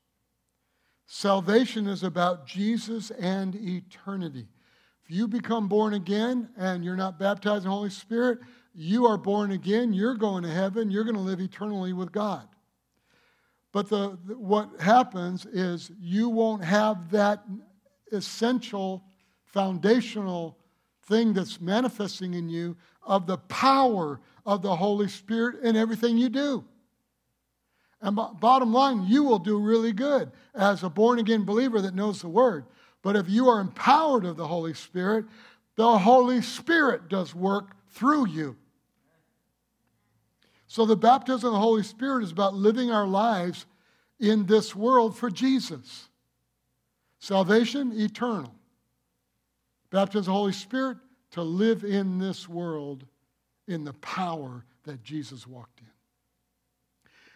Salvation 1.06 1.88
is 1.88 2.04
about 2.04 2.46
Jesus 2.48 3.12
and 3.12 3.56
eternity. 3.56 4.48
If 5.04 5.12
you 5.12 5.28
become 5.28 5.68
born 5.68 5.94
again 5.94 6.50
and 6.58 6.84
you're 6.84 6.96
not 6.96 7.20
baptized 7.20 7.66
in 7.66 7.70
the 7.70 7.76
Holy 7.76 7.90
Spirit, 7.90 8.40
you 8.74 9.06
are 9.06 9.18
born 9.18 9.52
again, 9.52 9.94
you're 9.94 10.16
going 10.16 10.44
to 10.44 10.50
heaven, 10.50 10.90
you're 10.90 11.04
going 11.04 11.16
to 11.16 11.22
live 11.22 11.42
eternally 11.42 11.94
with 11.94 12.12
God. 12.12 12.48
But 13.72 13.90
the, 13.90 14.18
what 14.28 14.80
happens 14.80 15.46
is 15.46 15.92
you 16.00 16.30
won't 16.30 16.64
have 16.64 17.10
that 17.12 17.44
essential, 18.12 19.04
foundational 19.46 20.58
thing 21.08 21.34
that's 21.34 21.60
manifesting 21.60 22.34
in 22.34 22.48
you 22.48 22.78
of 23.02 23.28
the 23.28 23.38
power 23.38 24.22
of 24.46 24.62
the 24.62 24.76
Holy 24.76 25.08
Spirit 25.08 25.64
in 25.64 25.76
everything 25.76 26.18
you 26.18 26.30
do. 26.30 26.64
And 28.04 28.18
bottom 28.18 28.74
line, 28.74 29.06
you 29.08 29.24
will 29.24 29.40
do 29.40 29.58
really 29.58 29.94
good 29.94 30.30
as 30.54 30.84
a 30.84 30.90
born 30.90 31.20
again 31.20 31.46
believer 31.46 31.80
that 31.82 31.96
knows 31.96 32.22
the 32.22 32.28
word. 32.28 32.66
But 33.02 33.16
if 33.16 33.30
you 33.30 33.48
are 33.48 33.62
empowered 33.62 34.26
of 34.26 34.36
the 34.36 34.46
Holy 34.46 34.74
Spirit, 34.74 35.26
the 35.78 35.98
Holy 35.98 36.42
Spirit 36.42 37.08
does 37.08 37.34
work 37.34 37.72
through 37.92 38.28
you. 38.28 38.58
So 40.68 40.86
the 40.86 40.98
baptism 40.98 41.48
of 41.48 41.54
the 41.54 41.60
Holy 41.60 41.84
Spirit 41.84 42.26
is 42.26 42.32
about 42.32 42.54
living 42.54 42.92
our 42.92 43.08
lives 43.08 43.66
in 44.20 44.48
this 44.48 44.76
world 44.76 45.18
for 45.18 45.30
Jesus. 45.30 46.10
Salvation, 47.20 47.94
eternal. 47.96 48.54
Baptism 49.92 50.20
of 50.20 50.26
the 50.26 50.32
Holy 50.34 50.52
Spirit, 50.52 50.98
to 51.32 51.42
live 51.42 51.86
in 51.86 52.20
this 52.20 52.50
world 52.50 53.06
in 53.66 53.86
the 53.86 53.94
power 53.94 54.66
that 54.84 55.04
Jesus 55.04 55.48
walked 55.48 55.80
in. 55.80 55.93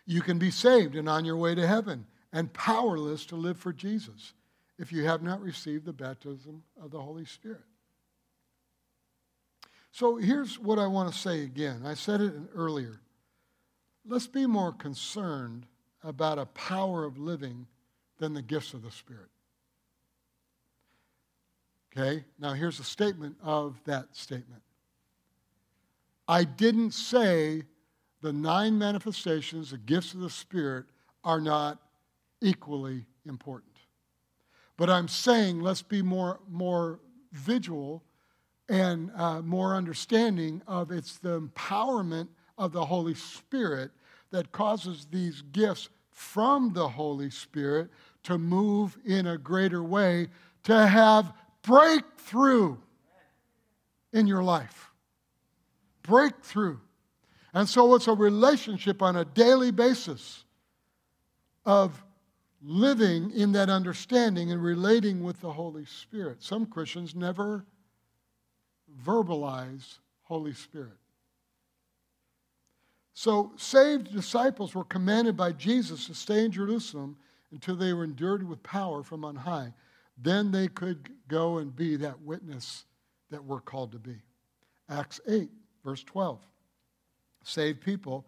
You 0.08 0.22
can 0.22 0.40
be 0.40 0.50
saved 0.50 0.96
and 0.96 1.08
on 1.08 1.26
your 1.26 1.36
way 1.36 1.54
to 1.54 1.68
heaven 1.68 2.08
and 2.32 2.52
powerless 2.54 3.26
to 3.28 3.36
live 3.36 3.58
for 3.58 3.74
Jesus 3.74 4.34
if 4.80 4.92
you 4.92 5.04
have 5.04 5.22
not 5.22 5.42
received 5.42 5.86
the 5.86 5.94
baptism 5.94 6.64
of 6.82 6.92
the 6.92 7.02
Holy 7.02 7.26
Spirit. 7.26 7.62
So 9.92 10.16
here's 10.16 10.58
what 10.58 10.80
I 10.80 10.88
want 10.88 11.12
to 11.12 11.20
say 11.20 11.44
again. 11.44 11.82
I 11.86 11.94
said 11.94 12.22
it 12.22 12.34
earlier. 12.56 13.02
Let's 14.06 14.28
be 14.28 14.46
more 14.46 14.72
concerned 14.72 15.66
about 16.04 16.40
a 16.40 16.46
power 16.46 17.04
of 17.04 17.18
living 17.18 17.68
than 18.18 18.34
the 18.34 18.42
gifts 18.42 18.74
of 18.74 18.84
the 18.84 18.92
Spirit. 18.92 19.30
Okay, 21.92 22.24
now 22.40 22.54
here's 22.54 22.80
a 22.80 22.84
statement 22.84 23.36
of 23.44 23.82
that 23.86 24.16
statement. 24.16 24.62
I 26.28 26.44
didn't 26.44 26.92
say 26.92 27.64
the 28.22 28.34
nine 28.34 28.78
manifestations, 28.78 29.72
the 29.72 29.78
gifts 29.78 30.14
of 30.14 30.20
the 30.20 30.30
Spirit, 30.30 30.86
are 31.24 31.42
not 31.42 31.80
equally 32.42 33.06
important. 33.26 33.74
But 34.78 34.90
I'm 34.90 35.08
saying 35.08 35.62
let's 35.62 35.82
be 35.82 36.02
more, 36.02 36.40
more 36.50 37.00
visual 37.32 38.04
and 38.70 39.12
uh, 39.16 39.42
more 39.42 39.76
understanding 39.76 40.62
of 40.68 40.92
it's 40.92 41.18
the 41.18 41.40
empowerment 41.40 42.28
of 42.58 42.72
the 42.72 42.86
Holy 42.86 43.16
Spirit 43.16 43.92
that 44.32 44.52
causes 44.52 45.08
these 45.12 45.42
gifts 45.52 45.90
from 46.12 46.74
the 46.74 46.88
Holy 46.88 47.30
Spirit 47.30 47.90
to 48.24 48.38
move 48.38 48.98
in 49.06 49.28
a 49.28 49.38
greater 49.38 49.84
way, 49.84 50.28
to 50.64 50.88
have 50.88 51.32
breakthrough 51.62 52.76
in 54.12 54.28
your 54.28 54.44
life. 54.44 54.92
Breakthrough. 56.04 56.78
And 57.58 57.68
so 57.68 57.96
it's 57.96 58.08
a 58.08 58.14
relationship 58.14 59.02
on 59.02 59.16
a 59.16 59.26
daily 59.26 59.72
basis 59.72 60.44
of 61.66 62.04
living 62.62 63.32
in 63.32 63.52
that 63.54 63.68
understanding 63.68 64.52
and 64.52 64.62
relating 64.62 65.24
with 65.24 65.42
the 65.42 65.52
Holy 65.52 65.86
Spirit. 65.86 66.44
Some 66.44 66.68
Christians 66.68 67.16
never 67.16 67.66
verbalize 69.04 69.98
Holy 70.22 70.54
Spirit. 70.54 71.00
So, 73.16 73.54
saved 73.58 74.14
disciples 74.14 74.76
were 74.76 74.84
commanded 74.84 75.36
by 75.36 75.52
Jesus 75.54 76.06
to 76.06 76.14
stay 76.14 76.46
in 76.46 76.52
Jerusalem 76.52 77.18
until 77.52 77.76
they 77.76 77.92
were 77.92 78.04
endured 78.04 78.48
with 78.48 78.62
power 78.62 79.02
from 79.02 79.26
on 79.26 79.36
high. 79.36 79.74
Then 80.16 80.52
they 80.52 80.68
could 80.68 81.10
go 81.28 81.58
and 81.58 81.76
be 81.76 81.96
that 81.96 82.22
witness 82.22 82.86
that 83.32 83.44
we're 83.44 83.62
called 83.62 83.94
to 83.94 84.00
be. 84.00 84.22
Acts 84.90 85.20
8, 85.28 85.50
verse 85.84 86.04
12. 86.04 86.40
Saved 87.48 87.82
people 87.82 88.26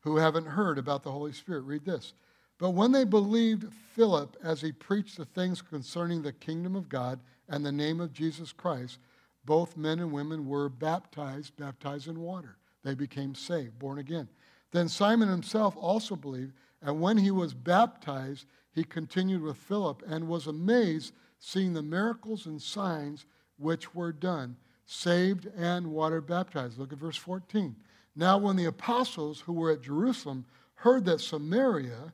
who 0.00 0.16
haven't 0.16 0.46
heard 0.46 0.78
about 0.78 1.02
the 1.02 1.12
Holy 1.12 1.32
Spirit. 1.32 1.62
Read 1.62 1.84
this. 1.84 2.14
But 2.58 2.70
when 2.70 2.92
they 2.92 3.04
believed 3.04 3.72
Philip 3.94 4.36
as 4.42 4.62
he 4.62 4.72
preached 4.72 5.18
the 5.18 5.26
things 5.26 5.60
concerning 5.60 6.22
the 6.22 6.32
kingdom 6.32 6.74
of 6.74 6.88
God 6.88 7.20
and 7.48 7.64
the 7.64 7.72
name 7.72 8.00
of 8.00 8.14
Jesus 8.14 8.52
Christ, 8.52 8.98
both 9.44 9.76
men 9.76 9.98
and 9.98 10.12
women 10.12 10.46
were 10.46 10.70
baptized, 10.70 11.56
baptized 11.58 12.08
in 12.08 12.20
water. 12.20 12.56
They 12.82 12.94
became 12.94 13.34
saved, 13.34 13.78
born 13.78 13.98
again. 13.98 14.28
Then 14.70 14.88
Simon 14.88 15.28
himself 15.28 15.76
also 15.76 16.16
believed, 16.16 16.54
and 16.80 17.00
when 17.00 17.18
he 17.18 17.30
was 17.30 17.52
baptized, 17.52 18.46
he 18.72 18.82
continued 18.82 19.42
with 19.42 19.56
Philip 19.56 20.02
and 20.06 20.26
was 20.26 20.46
amazed 20.46 21.12
seeing 21.38 21.74
the 21.74 21.82
miracles 21.82 22.46
and 22.46 22.62
signs 22.62 23.26
which 23.58 23.94
were 23.94 24.12
done, 24.12 24.56
saved 24.86 25.46
and 25.56 25.88
water 25.88 26.22
baptized. 26.22 26.78
Look 26.78 26.92
at 26.92 26.98
verse 26.98 27.16
14. 27.16 27.76
Now, 28.16 28.38
when 28.38 28.56
the 28.56 28.66
apostles 28.66 29.40
who 29.40 29.52
were 29.52 29.72
at 29.72 29.82
Jerusalem 29.82 30.44
heard 30.74 31.04
that 31.06 31.20
Samaria, 31.20 32.12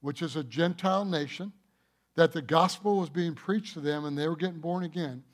which 0.00 0.22
is 0.22 0.36
a 0.36 0.44
Gentile 0.44 1.04
nation, 1.04 1.52
that 2.16 2.32
the 2.32 2.42
gospel 2.42 2.98
was 2.98 3.10
being 3.10 3.34
preached 3.34 3.74
to 3.74 3.80
them 3.80 4.04
and 4.04 4.16
they 4.16 4.28
were 4.28 4.36
getting 4.36 4.60
born 4.60 4.84
again, 4.84 5.24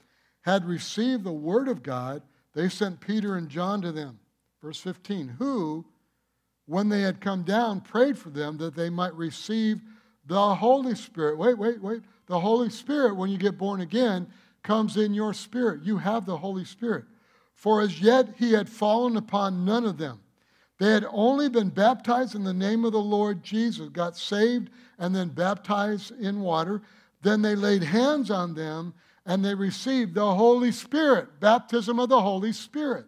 had 0.43 0.65
received 0.65 1.25
the 1.25 1.33
word 1.33 1.69
of 1.69 1.83
God, 1.83 2.23
they 2.55 2.69
sent 2.69 3.01
Peter 3.01 3.37
and 3.37 3.49
John 3.49 3.83
to 3.83 3.93
them. 3.93 4.19
Verse 4.63 4.81
15, 4.81 5.29
who, 5.39 5.85
when 6.67 6.89
they 6.89 7.03
had 7.03 7.21
come 7.21 7.43
down, 7.43 7.81
prayed 7.81 8.19
for 8.19 8.31
them 8.31 8.57
that 8.59 8.75
they 8.75 8.89
might 8.91 9.15
receive 9.15 9.81
the 10.25 10.55
Holy 10.55 10.95
Spirit. 10.95 11.39
Wait, 11.39 11.59
wait, 11.59 11.81
wait. 11.81 12.03
The 12.27 12.41
Holy 12.41 12.71
Spirit, 12.71 13.17
when 13.17 13.31
you 13.31 13.39
get 13.39 13.59
born 13.59 13.81
again, 13.81 14.27
comes 14.63 14.97
in 14.97 15.15
your 15.15 15.33
spirit. 15.33 15.83
You 15.85 15.99
have 15.99 16.27
the 16.27 16.37
Holy 16.37 16.65
Spirit. 16.65 17.05
For 17.57 17.81
as 17.81 18.01
yet 18.01 18.35
he 18.37 18.53
had 18.53 18.69
fallen 18.69 19.17
upon 19.17 19.65
none 19.65 19.87
of 19.87 19.97
them. 19.97 20.21
They 20.79 20.93
had 20.93 21.07
only 21.11 21.49
been 21.49 21.71
baptized 21.71 22.35
in 22.35 22.45
the 22.45 22.53
name 22.53 22.85
of 22.85 22.93
the 22.93 23.01
Lord 23.01 23.43
Jesus, 23.43 23.89
got 23.89 24.17
saved, 24.17 24.69
and 24.99 25.15
then 25.15 25.31
baptized 25.31 26.13
in 26.21 26.43
water. 26.43 26.83
Then 27.23 27.41
they 27.41 27.57
laid 27.57 27.83
hands 27.83 28.31
on 28.31 28.55
them 28.55 28.93
and 29.25 29.45
they 29.45 29.55
received 29.55 30.15
the 30.15 30.35
Holy 30.35 30.71
Spirit, 30.71 31.41
baptism 31.41 31.99
of 31.99 32.11
the 32.11 32.21
Holy 32.21 32.53
Spirit. 32.53 33.07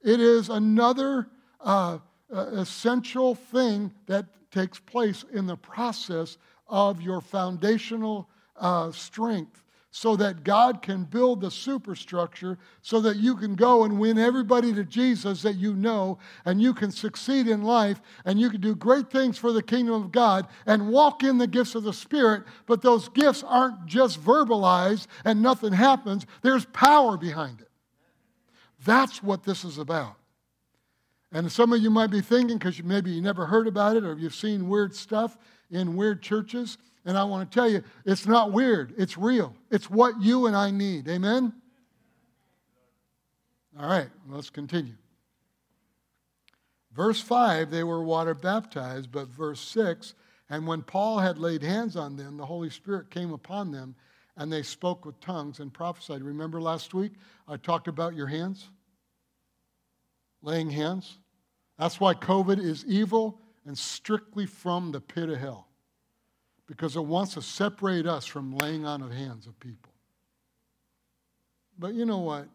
It 0.00 0.20
is 0.20 0.48
another 0.48 1.28
uh, 1.60 1.98
uh, 2.32 2.46
essential 2.52 3.34
thing 3.34 3.92
that 4.06 4.26
takes 4.52 4.78
place 4.78 5.24
in 5.32 5.46
the 5.46 5.56
process 5.56 6.38
of 6.68 7.02
your 7.02 7.20
foundational 7.20 8.28
uh, 8.56 8.92
strength 8.92 9.61
so 9.94 10.16
that 10.16 10.42
God 10.42 10.80
can 10.80 11.04
build 11.04 11.42
the 11.42 11.50
superstructure 11.50 12.58
so 12.80 12.98
that 13.02 13.18
you 13.18 13.36
can 13.36 13.54
go 13.54 13.84
and 13.84 14.00
win 14.00 14.18
everybody 14.18 14.72
to 14.72 14.84
Jesus 14.84 15.42
that 15.42 15.56
you 15.56 15.74
know 15.74 16.18
and 16.46 16.62
you 16.62 16.72
can 16.72 16.90
succeed 16.90 17.46
in 17.46 17.62
life 17.62 18.00
and 18.24 18.40
you 18.40 18.48
can 18.48 18.62
do 18.62 18.74
great 18.74 19.10
things 19.10 19.36
for 19.36 19.52
the 19.52 19.62
kingdom 19.62 19.94
of 19.94 20.10
God 20.10 20.48
and 20.64 20.88
walk 20.88 21.22
in 21.22 21.36
the 21.36 21.46
gifts 21.46 21.74
of 21.74 21.82
the 21.82 21.92
Spirit. 21.92 22.44
But 22.64 22.80
those 22.80 23.10
gifts 23.10 23.44
aren't 23.46 23.84
just 23.84 24.18
verbalized 24.18 25.08
and 25.26 25.42
nothing 25.42 25.74
happens, 25.74 26.24
there's 26.40 26.64
power 26.64 27.18
behind 27.18 27.60
it. 27.60 27.68
That's 28.86 29.22
what 29.22 29.44
this 29.44 29.62
is 29.62 29.76
about. 29.76 30.16
And 31.32 31.52
some 31.52 31.70
of 31.72 31.82
you 31.82 31.90
might 31.90 32.10
be 32.10 32.22
thinking, 32.22 32.56
because 32.56 32.82
maybe 32.82 33.10
you 33.10 33.20
never 33.20 33.44
heard 33.44 33.66
about 33.66 33.96
it 33.96 34.04
or 34.04 34.16
you've 34.16 34.34
seen 34.34 34.70
weird 34.70 34.94
stuff 34.94 35.36
in 35.70 35.96
weird 35.96 36.22
churches 36.22 36.78
and 37.04 37.18
I 37.18 37.24
want 37.24 37.50
to 37.50 37.54
tell 37.54 37.68
you, 37.68 37.82
it's 38.04 38.26
not 38.26 38.52
weird, 38.52 38.94
it's 38.96 39.18
real. 39.18 39.54
It's 39.70 39.90
what 39.90 40.20
you 40.20 40.46
and 40.46 40.56
I 40.56 40.70
need. 40.70 41.08
Amen? 41.08 41.52
All 43.78 43.88
right, 43.88 44.08
let's 44.28 44.50
continue. 44.50 44.94
Verse 46.92 47.20
5, 47.20 47.70
they 47.70 47.84
were 47.84 48.04
water 48.04 48.34
baptized, 48.34 49.10
but 49.10 49.28
verse 49.28 49.60
6, 49.60 50.14
and 50.50 50.66
when 50.66 50.82
Paul 50.82 51.18
had 51.18 51.38
laid 51.38 51.62
hands 51.62 51.96
on 51.96 52.16
them, 52.16 52.36
the 52.36 52.46
Holy 52.46 52.68
Spirit 52.68 53.10
came 53.10 53.32
upon 53.32 53.72
them, 53.72 53.94
and 54.36 54.52
they 54.52 54.62
spoke 54.62 55.04
with 55.04 55.18
tongues 55.20 55.60
and 55.60 55.72
prophesied. 55.72 56.22
Remember 56.22 56.60
last 56.60 56.94
week 56.94 57.12
I 57.48 57.56
talked 57.56 57.88
about 57.88 58.14
your 58.14 58.26
hands? 58.26 58.68
Laying 60.42 60.70
hands? 60.70 61.18
That's 61.78 61.98
why 61.98 62.14
COVID 62.14 62.58
is 62.58 62.84
evil 62.86 63.40
and 63.64 63.76
strictly 63.76 64.46
from 64.46 64.92
the 64.92 65.00
pit 65.00 65.30
of 65.30 65.38
hell 65.38 65.68
because 66.72 66.96
it 66.96 67.04
wants 67.04 67.34
to 67.34 67.42
separate 67.42 68.06
us 68.06 68.24
from 68.24 68.56
laying 68.56 68.86
on 68.86 69.02
of 69.02 69.12
hands 69.12 69.46
of 69.46 69.60
people. 69.60 69.92
But 71.78 71.92
you 71.92 72.06
know 72.06 72.20
what? 72.20 72.48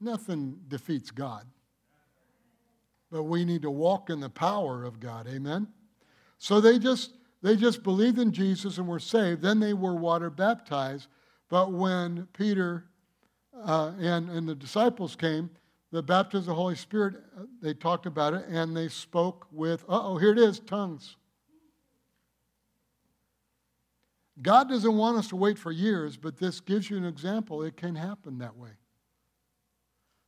Nothing 0.00 0.60
defeats 0.68 1.10
God. 1.10 1.44
But 3.10 3.24
we 3.24 3.44
need 3.44 3.62
to 3.62 3.72
walk 3.72 4.08
in 4.08 4.20
the 4.20 4.30
power 4.30 4.84
of 4.84 5.00
God. 5.00 5.26
Amen? 5.26 5.66
So 6.38 6.60
they 6.60 6.78
just 6.78 7.14
they 7.42 7.56
just 7.56 7.82
believed 7.82 8.20
in 8.20 8.30
Jesus 8.30 8.78
and 8.78 8.86
were 8.86 9.00
saved. 9.00 9.42
Then 9.42 9.58
they 9.58 9.72
were 9.72 9.96
water 9.96 10.30
baptized. 10.30 11.08
But 11.48 11.72
when 11.72 12.28
Peter 12.34 12.84
uh, 13.64 13.94
and, 13.98 14.30
and 14.30 14.48
the 14.48 14.54
disciples 14.54 15.16
came, 15.16 15.50
the 15.90 16.04
baptism 16.04 16.42
of 16.42 16.46
the 16.46 16.54
Holy 16.54 16.76
Spirit, 16.76 17.16
uh, 17.36 17.46
they 17.60 17.74
talked 17.74 18.06
about 18.06 18.34
it 18.34 18.46
and 18.48 18.76
they 18.76 18.88
spoke 18.88 19.48
with, 19.50 19.82
uh 19.88 20.00
oh, 20.04 20.18
here 20.18 20.30
it 20.30 20.38
is, 20.38 20.60
tongues. 20.60 21.16
God 24.42 24.68
doesn't 24.68 24.96
want 24.96 25.16
us 25.16 25.28
to 25.28 25.36
wait 25.36 25.58
for 25.58 25.72
years, 25.72 26.16
but 26.16 26.36
this 26.36 26.60
gives 26.60 26.90
you 26.90 26.96
an 26.96 27.04
example. 27.04 27.62
It 27.62 27.76
can 27.76 27.94
happen 27.94 28.38
that 28.38 28.56
way. 28.56 28.70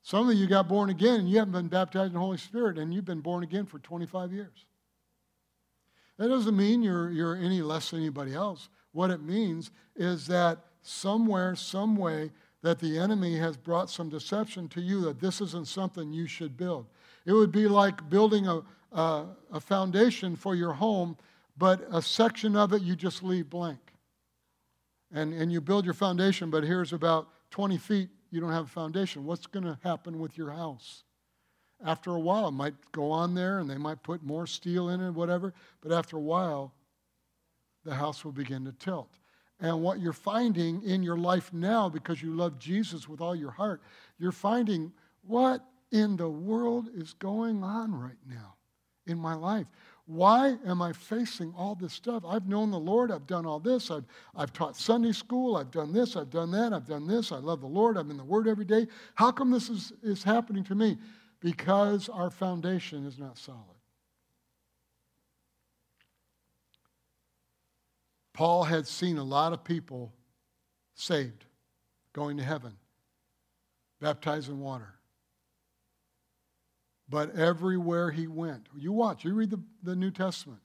Some 0.02 0.30
of 0.30 0.36
you 0.36 0.46
got 0.46 0.68
born 0.68 0.88
again 0.88 1.20
and 1.20 1.28
you 1.28 1.38
haven't 1.38 1.52
been 1.52 1.68
baptized 1.68 2.08
in 2.08 2.12
the 2.14 2.20
Holy 2.20 2.38
Spirit 2.38 2.78
and 2.78 2.94
you've 2.94 3.04
been 3.04 3.20
born 3.20 3.42
again 3.42 3.66
for 3.66 3.78
25 3.80 4.32
years. 4.32 4.64
That 6.16 6.28
doesn't 6.28 6.56
mean 6.56 6.82
you're, 6.82 7.10
you're 7.10 7.36
any 7.36 7.60
less 7.60 7.90
than 7.90 8.00
anybody 8.00 8.34
else. 8.34 8.70
What 8.92 9.10
it 9.10 9.22
means 9.22 9.70
is 9.94 10.26
that 10.28 10.58
somewhere, 10.80 11.54
some 11.54 11.94
way, 11.94 12.30
that 12.62 12.78
the 12.80 12.98
enemy 12.98 13.36
has 13.36 13.56
brought 13.56 13.90
some 13.90 14.08
deception 14.08 14.68
to 14.68 14.80
you 14.80 15.02
that 15.02 15.20
this 15.20 15.40
isn't 15.40 15.68
something 15.68 16.12
you 16.12 16.26
should 16.26 16.56
build. 16.56 16.86
It 17.26 17.32
would 17.32 17.52
be 17.52 17.68
like 17.68 18.08
building 18.08 18.48
a, 18.48 18.62
a, 18.90 19.26
a 19.52 19.60
foundation 19.60 20.34
for 20.34 20.54
your 20.54 20.72
home, 20.72 21.16
but 21.58 21.86
a 21.92 22.00
section 22.00 22.56
of 22.56 22.72
it 22.72 22.82
you 22.82 22.96
just 22.96 23.22
leave 23.22 23.50
blank 23.50 23.87
and, 25.12 25.32
and 25.32 25.50
you 25.50 25.60
build 25.60 25.84
your 25.84 25.94
foundation, 25.94 26.50
but 26.50 26.64
here's 26.64 26.92
about 26.92 27.28
20 27.50 27.78
feet, 27.78 28.08
you 28.30 28.40
don't 28.40 28.52
have 28.52 28.66
a 28.66 28.68
foundation. 28.68 29.24
What's 29.24 29.46
going 29.46 29.64
to 29.64 29.78
happen 29.82 30.18
with 30.18 30.36
your 30.36 30.50
house? 30.50 31.04
After 31.84 32.14
a 32.14 32.20
while, 32.20 32.48
it 32.48 32.52
might 32.52 32.74
go 32.92 33.10
on 33.10 33.34
there 33.34 33.60
and 33.60 33.70
they 33.70 33.78
might 33.78 34.02
put 34.02 34.22
more 34.22 34.46
steel 34.46 34.88
in 34.88 35.00
it, 35.00 35.12
whatever, 35.12 35.54
but 35.80 35.92
after 35.92 36.16
a 36.16 36.20
while, 36.20 36.74
the 37.84 37.94
house 37.94 38.24
will 38.24 38.32
begin 38.32 38.64
to 38.64 38.72
tilt. 38.72 39.18
And 39.60 39.82
what 39.82 40.00
you're 40.00 40.12
finding 40.12 40.82
in 40.82 41.02
your 41.02 41.16
life 41.16 41.52
now, 41.52 41.88
because 41.88 42.22
you 42.22 42.34
love 42.34 42.58
Jesus 42.58 43.08
with 43.08 43.20
all 43.20 43.34
your 43.34 43.50
heart, 43.50 43.80
you're 44.18 44.32
finding 44.32 44.92
what 45.22 45.64
in 45.90 46.16
the 46.16 46.28
world 46.28 46.88
is 46.94 47.14
going 47.14 47.62
on 47.62 47.94
right 47.94 48.18
now 48.28 48.56
in 49.06 49.18
my 49.18 49.34
life? 49.34 49.66
Why 50.08 50.56
am 50.64 50.80
I 50.80 50.94
facing 50.94 51.52
all 51.54 51.74
this 51.74 51.92
stuff? 51.92 52.24
I've 52.26 52.48
known 52.48 52.70
the 52.70 52.78
Lord. 52.78 53.10
I've 53.10 53.26
done 53.26 53.44
all 53.44 53.60
this. 53.60 53.90
I've, 53.90 54.06
I've 54.34 54.54
taught 54.54 54.74
Sunday 54.74 55.12
school. 55.12 55.54
I've 55.54 55.70
done 55.70 55.92
this. 55.92 56.16
I've 56.16 56.30
done 56.30 56.50
that. 56.52 56.72
I've 56.72 56.86
done 56.86 57.06
this. 57.06 57.30
I 57.30 57.36
love 57.36 57.60
the 57.60 57.66
Lord. 57.66 57.98
I'm 57.98 58.10
in 58.10 58.16
the 58.16 58.24
Word 58.24 58.48
every 58.48 58.64
day. 58.64 58.86
How 59.16 59.30
come 59.30 59.50
this 59.50 59.68
is, 59.68 59.92
is 60.02 60.22
happening 60.22 60.64
to 60.64 60.74
me? 60.74 60.96
Because 61.40 62.08
our 62.08 62.30
foundation 62.30 63.04
is 63.04 63.18
not 63.18 63.36
solid. 63.36 63.60
Paul 68.32 68.64
had 68.64 68.86
seen 68.86 69.18
a 69.18 69.24
lot 69.24 69.52
of 69.52 69.62
people 69.62 70.14
saved, 70.94 71.44
going 72.14 72.38
to 72.38 72.42
heaven, 72.42 72.72
baptized 74.00 74.48
in 74.48 74.58
water. 74.58 74.97
But 77.08 77.34
everywhere 77.36 78.10
he 78.10 78.26
went, 78.26 78.66
you 78.76 78.92
watch, 78.92 79.24
you 79.24 79.32
read 79.32 79.50
the, 79.50 79.60
the 79.82 79.96
New 79.96 80.10
Testament, 80.10 80.60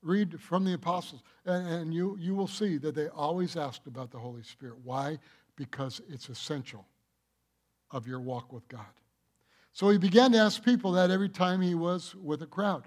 read 0.00 0.40
from 0.40 0.64
the 0.64 0.74
apostles, 0.74 1.22
and, 1.44 1.66
and 1.66 1.94
you, 1.94 2.16
you 2.20 2.34
will 2.34 2.46
see 2.46 2.78
that 2.78 2.94
they 2.94 3.08
always 3.08 3.56
asked 3.56 3.86
about 3.86 4.12
the 4.12 4.18
Holy 4.18 4.42
Spirit. 4.44 4.76
Why? 4.84 5.18
Because 5.56 6.00
it's 6.08 6.28
essential 6.28 6.86
of 7.90 8.06
your 8.06 8.20
walk 8.20 8.52
with 8.52 8.66
God. 8.68 8.86
So 9.72 9.88
he 9.90 9.98
began 9.98 10.32
to 10.32 10.38
ask 10.38 10.62
people 10.62 10.92
that 10.92 11.10
every 11.10 11.28
time 11.28 11.60
he 11.60 11.74
was 11.74 12.14
with 12.14 12.42
a 12.42 12.46
crowd. 12.46 12.84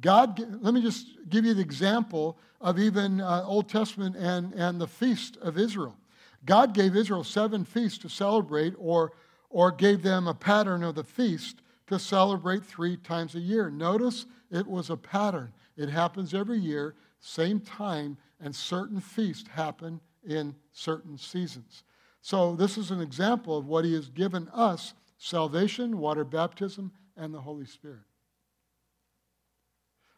God, 0.00 0.38
let 0.60 0.74
me 0.74 0.82
just 0.82 1.06
give 1.28 1.44
you 1.44 1.54
the 1.54 1.62
example 1.62 2.38
of 2.60 2.78
even 2.78 3.20
uh, 3.20 3.44
Old 3.46 3.68
Testament 3.68 4.16
and, 4.16 4.52
and 4.54 4.80
the 4.80 4.86
feast 4.86 5.36
of 5.38 5.56
Israel. 5.56 5.96
God 6.44 6.74
gave 6.74 6.96
Israel 6.96 7.24
seven 7.24 7.64
feasts 7.64 7.98
to 7.98 8.08
celebrate, 8.08 8.74
or, 8.76 9.12
or 9.48 9.70
gave 9.70 10.02
them 10.02 10.26
a 10.26 10.34
pattern 10.34 10.82
of 10.82 10.94
the 10.94 11.04
feast 11.04 11.62
to 11.86 11.98
celebrate 11.98 12.64
three 12.64 12.96
times 12.96 13.34
a 13.34 13.40
year. 13.40 13.70
Notice 13.70 14.26
it 14.50 14.66
was 14.66 14.90
a 14.90 14.96
pattern. 14.96 15.52
It 15.76 15.88
happens 15.88 16.34
every 16.34 16.58
year, 16.58 16.94
same 17.20 17.60
time, 17.60 18.16
and 18.40 18.54
certain 18.54 19.00
feasts 19.00 19.48
happen 19.48 20.00
in 20.26 20.54
certain 20.72 21.18
seasons. 21.18 21.84
So, 22.22 22.56
this 22.56 22.78
is 22.78 22.90
an 22.90 23.00
example 23.00 23.58
of 23.58 23.66
what 23.66 23.84
He 23.84 23.94
has 23.94 24.08
given 24.08 24.48
us 24.48 24.94
salvation, 25.18 25.98
water 25.98 26.24
baptism, 26.24 26.92
and 27.16 27.32
the 27.32 27.40
Holy 27.40 27.66
Spirit. 27.66 28.04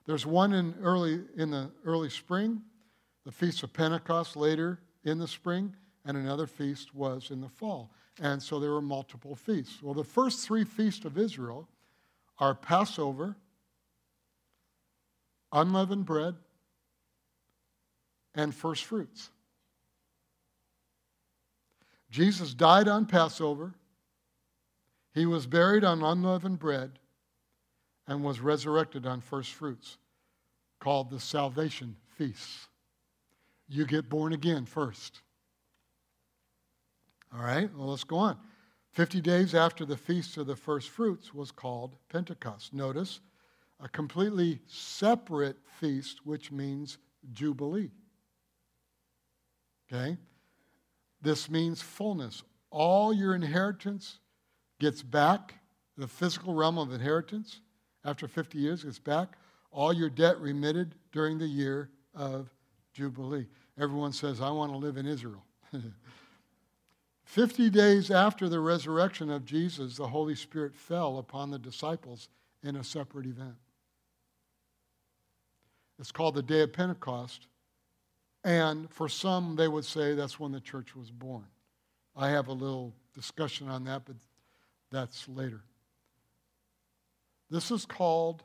There's 0.06 0.24
one 0.24 0.52
in 0.52 0.74
early 0.80 1.22
in 1.36 1.50
the 1.50 1.70
early 1.84 2.10
spring, 2.10 2.62
the 3.24 3.32
feast 3.32 3.62
of 3.64 3.72
Pentecost 3.72 4.36
later 4.36 4.80
in 5.04 5.18
the 5.18 5.26
spring, 5.26 5.74
and 6.04 6.16
another 6.16 6.46
feast 6.46 6.94
was 6.94 7.30
in 7.30 7.40
the 7.40 7.48
fall. 7.48 7.90
And 8.20 8.42
so 8.42 8.58
there 8.58 8.70
were 8.70 8.82
multiple 8.82 9.34
feasts. 9.34 9.82
Well, 9.82 9.94
the 9.94 10.04
first 10.04 10.46
three 10.46 10.64
feasts 10.64 11.04
of 11.04 11.18
Israel 11.18 11.68
are 12.38 12.54
Passover, 12.54 13.36
unleavened 15.52 16.06
bread, 16.06 16.34
and 18.34 18.54
first 18.54 18.84
fruits. 18.84 19.30
Jesus 22.10 22.54
died 22.54 22.88
on 22.88 23.06
Passover. 23.06 23.74
He 25.12 25.26
was 25.26 25.46
buried 25.46 25.84
on 25.84 26.02
unleavened 26.02 26.58
bread 26.58 26.98
and 28.06 28.22
was 28.22 28.40
resurrected 28.40 29.06
on 29.06 29.20
first 29.20 29.52
fruits, 29.52 29.98
called 30.78 31.10
the 31.10 31.20
salvation 31.20 31.96
Feasts. 32.16 32.68
You 33.68 33.84
get 33.84 34.08
born 34.08 34.32
again 34.32 34.64
first. 34.64 35.20
All 37.37 37.45
right, 37.45 37.68
well, 37.76 37.89
let's 37.89 38.05
go 38.05 38.16
on. 38.16 38.39
50 38.93 39.20
days 39.20 39.55
after 39.55 39.84
the 39.84 39.97
feast 39.97 40.39
of 40.39 40.47
the 40.47 40.57
first 40.57 40.89
fruits 40.89 41.34
was 41.34 41.51
called 41.51 41.97
Pentecost. 42.09 42.72
Notice 42.72 43.20
a 43.78 43.89
completely 43.89 44.61
separate 44.66 45.59
feast, 45.78 46.24
which 46.24 46.51
means 46.51 46.97
Jubilee. 47.32 47.91
Okay? 49.93 50.16
This 51.20 51.51
means 51.51 51.82
fullness. 51.82 52.43
All 52.70 53.12
your 53.12 53.34
inheritance 53.34 54.18
gets 54.80 55.03
back, 55.03 55.55
the 55.99 56.09
physical 56.09 56.55
realm 56.55 56.78
of 56.78 56.93
inheritance 56.93 57.61
after 58.05 58.26
50 58.26 58.59
years 58.59 58.84
it's 58.84 58.99
back. 58.99 59.37
All 59.70 59.93
your 59.93 60.09
debt 60.09 60.41
remitted 60.41 60.95
during 61.12 61.37
the 61.37 61.47
year 61.47 61.91
of 62.14 62.49
Jubilee. 62.95 63.47
Everyone 63.78 64.12
says, 64.12 64.41
I 64.41 64.51
want 64.51 64.72
to 64.72 64.78
live 64.78 64.97
in 64.97 65.05
Israel. 65.05 65.45
50 67.27 67.70
days 67.70 68.11
after 68.11 68.49
the 68.49 68.61
resurrection 68.61 69.31
of 69.31 69.45
Jesus, 69.45 69.97
the 69.97 70.07
Holy 70.07 70.37
Spirit 70.37 70.74
fell 70.77 71.18
upon 71.18 71.51
the 71.51 71.59
disciples 71.59 72.29
in 72.62 72.77
a 72.77 72.85
separate 72.85 73.27
event. 73.27 73.57
It's 75.99 76.12
called 76.12 76.37
the 76.37 76.43
Day 76.43 76.61
of 76.61 76.72
Pentecost. 76.72 77.49
And 78.45 78.89
for 78.93 79.09
some, 79.09 79.57
they 79.57 79.66
would 79.66 79.85
say 79.85 80.14
that's 80.14 80.39
when 80.39 80.53
the 80.53 80.61
church 80.61 80.95
was 80.95 81.11
born. 81.11 81.47
I 82.14 82.29
have 82.29 82.47
a 82.47 82.53
little 82.53 82.95
discussion 83.12 83.68
on 83.68 83.85
that, 83.85 84.03
but 84.07 84.16
that's 84.93 85.29
later. 85.29 85.62
This 87.51 87.72
is 87.72 87.85
called 87.85 88.45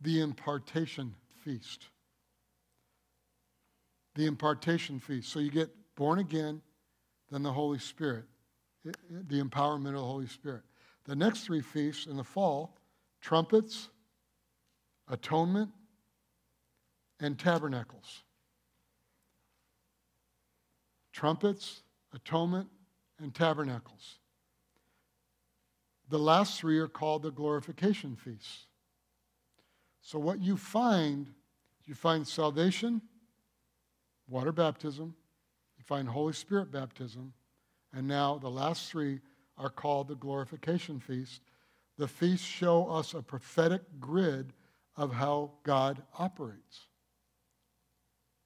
the 0.00 0.22
impartation 0.22 1.14
feast. 1.44 1.88
The 4.14 4.24
impartation 4.24 4.98
feast. 4.98 5.30
So 5.30 5.40
you 5.40 5.50
get 5.50 5.70
born 5.94 6.18
again, 6.18 6.62
then 7.32 7.42
the 7.42 7.52
Holy 7.52 7.78
Spirit, 7.78 8.26
the 8.84 9.42
empowerment 9.42 9.88
of 9.88 9.94
the 9.94 10.00
Holy 10.00 10.26
Spirit. 10.26 10.62
The 11.06 11.16
next 11.16 11.40
three 11.44 11.62
feasts 11.62 12.06
in 12.06 12.16
the 12.16 12.24
fall 12.24 12.76
trumpets, 13.22 13.88
atonement, 15.08 15.70
and 17.20 17.38
tabernacles. 17.38 18.22
Trumpets, 21.12 21.82
atonement, 22.12 22.68
and 23.18 23.34
tabernacles. 23.34 24.18
The 26.10 26.18
last 26.18 26.58
three 26.58 26.78
are 26.78 26.88
called 26.88 27.22
the 27.22 27.30
glorification 27.30 28.16
feasts. 28.16 28.66
So, 30.02 30.18
what 30.18 30.40
you 30.40 30.56
find, 30.56 31.28
you 31.86 31.94
find 31.94 32.26
salvation, 32.26 33.00
water 34.28 34.52
baptism, 34.52 35.14
find 35.92 36.08
Holy 36.08 36.32
Spirit 36.32 36.72
baptism, 36.72 37.34
and 37.92 38.08
now 38.08 38.38
the 38.38 38.48
last 38.48 38.90
three 38.90 39.20
are 39.58 39.68
called 39.68 40.08
the 40.08 40.14
glorification 40.14 40.98
feast. 40.98 41.42
The 41.98 42.08
feasts 42.08 42.46
show 42.46 42.86
us 42.88 43.12
a 43.12 43.20
prophetic 43.20 43.82
grid 44.00 44.54
of 44.96 45.12
how 45.12 45.50
God 45.64 46.02
operates. 46.18 46.86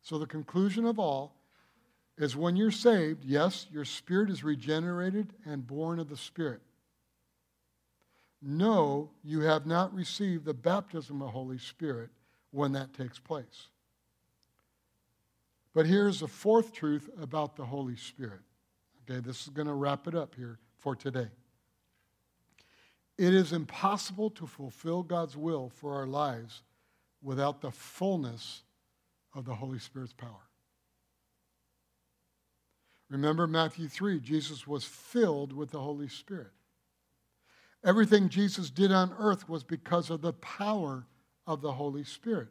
So, 0.03 0.19
the 0.19 0.27
conclusion 0.27 0.87
of 0.87 0.99
all 0.99 1.37
is 2.19 2.35
when 2.35 2.57
you're 2.57 2.73
saved, 2.73 3.25
yes, 3.25 3.69
your 3.71 3.85
spirit 3.85 4.29
is 4.29 4.43
regenerated 4.43 5.33
and 5.45 5.65
born 5.65 6.01
of 6.01 6.09
the 6.09 6.17
Spirit. 6.17 6.63
No, 8.43 9.11
you 9.23 9.43
have 9.43 9.67
not 9.67 9.95
received 9.95 10.45
the 10.45 10.53
baptism 10.53 11.23
of 11.23 11.29
the 11.29 11.33
Holy 11.33 11.59
Spirit 11.59 12.11
when 12.51 12.73
that 12.73 12.93
takes 12.93 13.21
place. 13.21 13.69
But 15.77 15.85
here's 15.85 16.20
the 16.20 16.27
fourth 16.27 16.72
truth 16.72 17.11
about 17.20 17.55
the 17.55 17.66
Holy 17.66 17.97
Spirit. 17.97 18.41
Okay, 19.03 19.20
this 19.20 19.43
is 19.43 19.51
going 19.51 19.68
to 19.68 19.74
wrap 19.74 20.09
it 20.09 20.14
up 20.14 20.35
here 20.35 20.59
for 20.79 20.97
today. 20.97 21.29
It 23.18 23.35
is 23.35 23.53
impossible 23.53 24.31
to 24.31 24.47
fulfill 24.47 25.03
God's 25.03 25.37
will 25.37 25.68
for 25.68 25.95
our 25.97 26.07
lives 26.07 26.62
without 27.22 27.61
the 27.61 27.70
fullness 27.70 28.62
of 29.35 29.45
the 29.45 29.55
Holy 29.55 29.79
Spirit's 29.79 30.14
power. 30.14 30.49
Remember 33.11 33.47
Matthew 33.47 33.87
3 33.87 34.18
Jesus 34.20 34.66
was 34.66 34.83
filled 34.83 35.53
with 35.53 35.72
the 35.72 35.81
Holy 35.81 36.09
Spirit. 36.09 36.53
Everything 37.85 38.31
Jesus 38.31 38.70
did 38.70 38.93
on 38.93 39.14
earth 39.18 39.47
was 39.47 39.62
because 39.62 40.09
of 40.09 40.22
the 40.22 40.33
power 40.33 41.07
of 41.47 41.61
the 41.61 41.72
Holy 41.72 42.03
Spirit. 42.03 42.49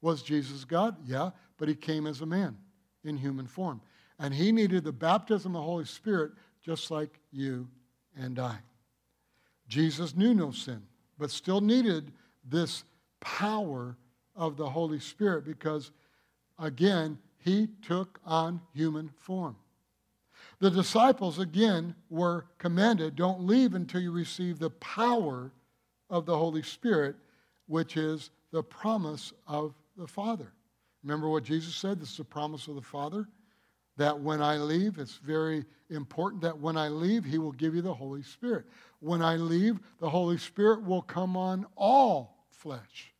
Was 0.00 0.22
Jesus 0.22 0.64
God? 0.64 0.96
Yeah, 1.04 1.30
but 1.56 1.66
he 1.66 1.74
came 1.74 2.06
as 2.06 2.20
a 2.20 2.26
man 2.26 2.56
in 3.04 3.16
human 3.16 3.46
form. 3.46 3.80
And 4.18 4.34
he 4.34 4.52
needed 4.52 4.84
the 4.84 4.92
baptism 4.92 5.54
of 5.54 5.60
the 5.60 5.66
Holy 5.66 5.84
Spirit 5.84 6.32
just 6.62 6.90
like 6.90 7.20
you 7.32 7.68
and 8.16 8.38
I. 8.38 8.58
Jesus 9.68 10.16
knew 10.16 10.34
no 10.34 10.50
sin, 10.50 10.82
but 11.18 11.30
still 11.30 11.60
needed 11.60 12.12
this 12.44 12.84
power 13.20 13.96
of 14.34 14.56
the 14.56 14.68
Holy 14.68 15.00
Spirit 15.00 15.44
because, 15.44 15.90
again, 16.58 17.18
he 17.38 17.68
took 17.82 18.18
on 18.24 18.60
human 18.74 19.08
form. 19.18 19.56
The 20.60 20.70
disciples, 20.70 21.38
again, 21.38 21.94
were 22.10 22.46
commanded 22.58 23.14
don't 23.14 23.46
leave 23.46 23.74
until 23.74 24.00
you 24.00 24.10
receive 24.10 24.58
the 24.58 24.70
power 24.70 25.52
of 26.10 26.26
the 26.26 26.36
Holy 26.36 26.62
Spirit, 26.62 27.16
which 27.66 27.96
is 27.96 28.30
the 28.50 28.62
promise 28.62 29.32
of 29.46 29.74
the 29.96 30.06
Father. 30.06 30.52
Remember 31.02 31.28
what 31.28 31.44
Jesus 31.44 31.74
said? 31.74 32.00
This 32.00 32.12
is 32.12 32.18
a 32.18 32.24
promise 32.24 32.68
of 32.68 32.74
the 32.74 32.82
Father. 32.82 33.28
That 33.96 34.18
when 34.20 34.40
I 34.40 34.58
leave, 34.58 34.98
it's 34.98 35.16
very 35.16 35.64
important 35.90 36.42
that 36.42 36.58
when 36.58 36.76
I 36.76 36.88
leave, 36.88 37.24
He 37.24 37.38
will 37.38 37.52
give 37.52 37.74
you 37.74 37.82
the 37.82 37.94
Holy 37.94 38.22
Spirit. 38.22 38.66
When 39.00 39.22
I 39.22 39.36
leave, 39.36 39.80
the 40.00 40.08
Holy 40.08 40.38
Spirit 40.38 40.84
will 40.84 41.02
come 41.02 41.36
on 41.36 41.66
all 41.76 42.46
flesh. 42.50 43.12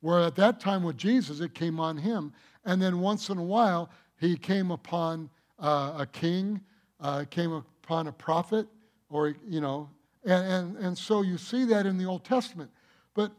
Where 0.00 0.20
at 0.20 0.34
that 0.36 0.60
time 0.60 0.82
with 0.82 0.96
Jesus, 0.96 1.40
it 1.40 1.54
came 1.54 1.78
on 1.78 1.96
Him. 1.96 2.32
And 2.64 2.80
then 2.82 3.00
once 3.00 3.28
in 3.28 3.38
a 3.38 3.44
while, 3.44 3.90
He 4.20 4.36
came 4.36 4.70
upon 4.70 5.30
uh, 5.58 5.94
a 5.98 6.06
king, 6.06 6.60
uh, 7.00 7.24
came 7.30 7.52
upon 7.52 8.08
a 8.08 8.12
prophet, 8.12 8.66
or, 9.10 9.34
you 9.46 9.60
know, 9.60 9.88
and, 10.24 10.46
and, 10.46 10.76
and 10.78 10.98
so 10.98 11.22
you 11.22 11.38
see 11.38 11.64
that 11.66 11.86
in 11.86 11.98
the 11.98 12.06
Old 12.06 12.24
Testament. 12.24 12.70
But 13.14 13.32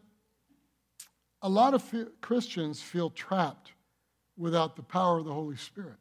a 1.46 1.50
lot 1.50 1.76
of 1.76 1.94
Christians 2.22 2.82
feel 2.82 3.12
trapped 3.12 3.72
without 4.36 4.76
the 4.76 4.82
power 4.82 5.20
of 5.20 5.26
the 5.26 5.34
Holy 5.34 5.58
Spirit. 5.58 5.98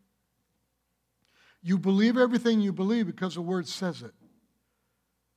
You 1.62 1.76
believe 1.76 2.16
everything 2.16 2.62
you 2.62 2.72
believe 2.72 3.06
because 3.06 3.34
the 3.34 3.42
Word 3.42 3.68
says 3.68 4.00
it. 4.00 4.14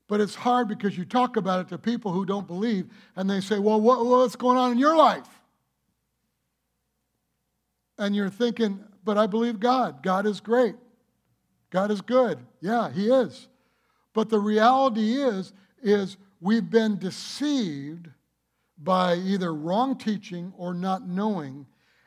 But 0.08 0.22
it's 0.22 0.34
hard 0.34 0.70
because 0.70 0.98
you 0.98 1.04
talk 1.04 1.36
about 1.36 1.60
it 1.60 1.68
to 1.70 1.78
people 1.78 2.14
who 2.14 2.26
don't 2.26 2.48
believe, 2.48 2.86
and 3.18 3.30
they 3.30 3.42
say, 3.42 3.60
Well, 3.60 3.82
what, 3.82 4.06
what's 4.06 4.38
going 4.38 4.58
on 4.58 4.72
in 4.72 4.78
your 4.78 4.96
life? 4.96 5.28
And 7.98 8.16
you're 8.16 8.30
thinking, 8.30 8.80
But 9.04 9.18
I 9.18 9.28
believe 9.28 9.60
God. 9.60 10.02
God 10.04 10.26
is 10.26 10.40
great. 10.40 10.76
God 11.70 11.92
is 11.92 12.00
good. 12.00 12.40
Yeah, 12.62 12.90
He 12.94 13.10
is. 13.10 13.50
But 14.14 14.30
the 14.30 14.40
reality 14.40 15.22
is, 15.22 15.52
is 15.84 16.16
we've 16.40 16.70
been 16.70 16.98
deceived 16.98 18.08
by 18.84 19.16
either 19.16 19.54
wrong 19.54 19.98
teaching 19.98 20.54
or 20.58 20.74
not 20.74 21.08
knowing. 21.08 21.66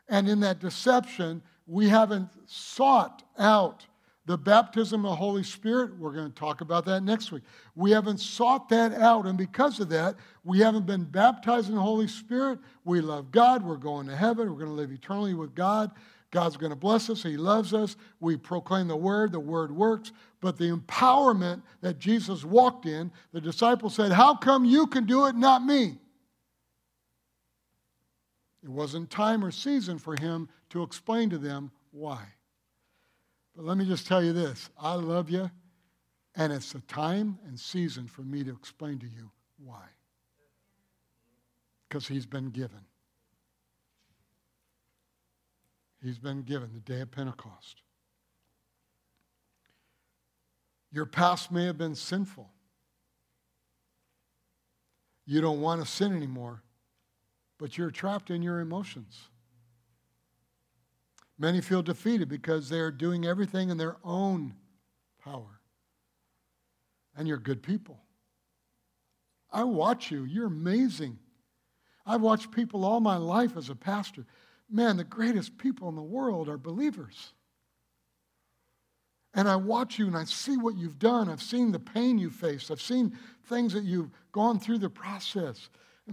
And 0.09 0.29
in 0.29 0.41
that 0.41 0.61
deception, 0.61 1.43
we 1.67 1.89
haven't 1.89 2.29
sought 2.47 3.23
out 3.39 3.87
the 4.27 4.39
baptism 4.39 5.05
of 5.05 5.11
the 5.11 5.17
Holy 5.17 5.43
Spirit. 5.43 5.99
We're 5.99 6.13
going 6.13 6.29
to 6.29 6.35
talk 6.35 6.61
about 6.61 6.85
that 6.85 7.03
next 7.03 7.33
week. 7.33 7.43
We 7.75 7.91
haven't 7.91 8.19
sought 8.19 8.69
that 8.69 8.93
out. 8.93 9.27
And 9.27 9.37
because 9.37 9.81
of 9.81 9.89
that, 9.89 10.15
we 10.45 10.61
haven't 10.61 10.87
been 10.87 11.05
baptized 11.05 11.69
in 11.69 11.75
the 11.75 11.81
Holy 11.81 12.07
Spirit. 12.07 12.59
We 12.85 13.01
love 13.01 13.33
God. 13.33 13.65
We're 13.65 13.77
going 13.77 14.07
to 14.07 14.17
heaven. 14.17 14.49
We're 14.49 14.59
going 14.59 14.71
to 14.71 14.75
live 14.75 14.93
eternally 14.93 15.35
with 15.35 15.55
God. 15.55 15.91
God's 16.31 16.57
going 16.57 16.71
to 16.71 16.77
bless 16.77 17.11
us. 17.11 17.23
He 17.23 17.37
loves 17.37 17.75
us. 17.75 17.97
We 18.21 18.37
proclaim 18.37 18.87
the 18.87 18.97
word. 18.97 19.33
The 19.33 19.41
word 19.41 19.75
works. 19.75 20.13
But 20.41 20.57
the 20.57 20.71
empowerment 20.71 21.63
that 21.81 21.99
Jesus 21.99 22.45
walked 22.45 22.87
in, 22.87 23.11
the 23.33 23.41
disciples 23.41 23.95
said, 23.97 24.13
How 24.13 24.37
come 24.37 24.65
you 24.65 24.87
can 24.87 25.07
do 25.07 25.27
it, 25.27 25.35
not 25.35 25.65
me? 25.65 25.99
It 28.63 28.69
wasn't 28.69 29.11
time 29.11 29.45
or 29.45 29.51
season 29.51 29.99
for 29.99 30.17
him 30.21 30.49
to 30.71 30.83
explain 30.83 31.31
to 31.31 31.39
them 31.39 31.71
why. 31.93 32.25
But 33.57 33.65
let 33.65 33.77
me 33.77 33.85
just 33.85 34.07
tell 34.07 34.23
you 34.23 34.33
this 34.33 34.71
I 34.79 34.95
love 34.95 35.31
you, 35.31 35.51
and 36.35 36.53
it's 36.53 36.75
a 36.75 36.81
time 36.81 37.39
and 37.47 37.59
season 37.59 38.07
for 38.07 38.23
me 38.23 38.45
to 38.45 38.51
explain 38.51 38.99
to 38.99 39.07
you 39.07 39.31
why. 39.65 39.85
Because 41.89 42.07
he's 42.07 42.27
been 42.27 42.51
given. 42.51 42.85
He's 46.03 46.19
been 46.19 46.43
given 46.43 46.71
the 46.73 46.81
day 46.81 47.01
of 47.01 47.11
Pentecost. 47.11 47.83
Your 50.93 51.07
past 51.07 51.53
may 51.53 51.67
have 51.67 51.79
been 51.79 51.95
sinful. 51.95 52.51
You 55.27 55.41
don't 55.41 55.61
want 55.61 55.81
to 55.83 55.87
sin 55.87 56.15
anymore 56.15 56.63
but 57.61 57.77
you're 57.77 57.91
trapped 57.91 58.31
in 58.31 58.41
your 58.41 58.61
emotions. 58.61 59.29
Many 61.39 61.61
feel 61.61 61.83
defeated 61.83 62.29
because 62.29 62.69
they're 62.69 62.91
doing 62.91 63.27
everything 63.27 63.69
in 63.69 63.77
their 63.77 63.99
own 64.03 64.55
power. 65.23 65.61
And 67.15 67.29
you're 67.29 67.37
good 67.37 67.63
people. 67.63 67.99
I 69.53 69.65
watch 69.65 70.11
you. 70.11 70.25
You're 70.25 70.47
amazing. 70.47 71.19
I've 72.07 72.23
watched 72.23 72.51
people 72.51 72.85
all 72.85 73.01
my 73.01 73.19
life 73.19 73.57
as 73.59 73.69
a 73.69 73.75
pastor. 73.75 74.25
Man, 74.71 74.97
the 74.97 75.05
greatest 75.05 75.59
people 75.59 75.89
in 75.91 75.97
the 75.97 76.03
world 76.03 76.49
are 76.49 76.57
believers. 76.57 77.33
And 79.35 79.49
I 79.49 79.57
watch 79.57 79.99
you 79.99 80.07
and 80.07 80.17
I 80.17 80.25
see 80.25 80.57
what 80.57 80.77
you've 80.77 80.99
done. 80.99 81.29
I've 81.29 81.43
seen 81.43 81.73
the 81.73 81.79
pain 81.79 82.19
you 82.19 82.31
faced. 82.31 82.71
I've 82.71 82.81
seen 82.81 83.17
things 83.45 83.75
that 83.75 83.85
you've 83.85 84.11
gone 84.33 84.59
through 84.59 84.79
the 84.79 84.91
process. 84.91 85.69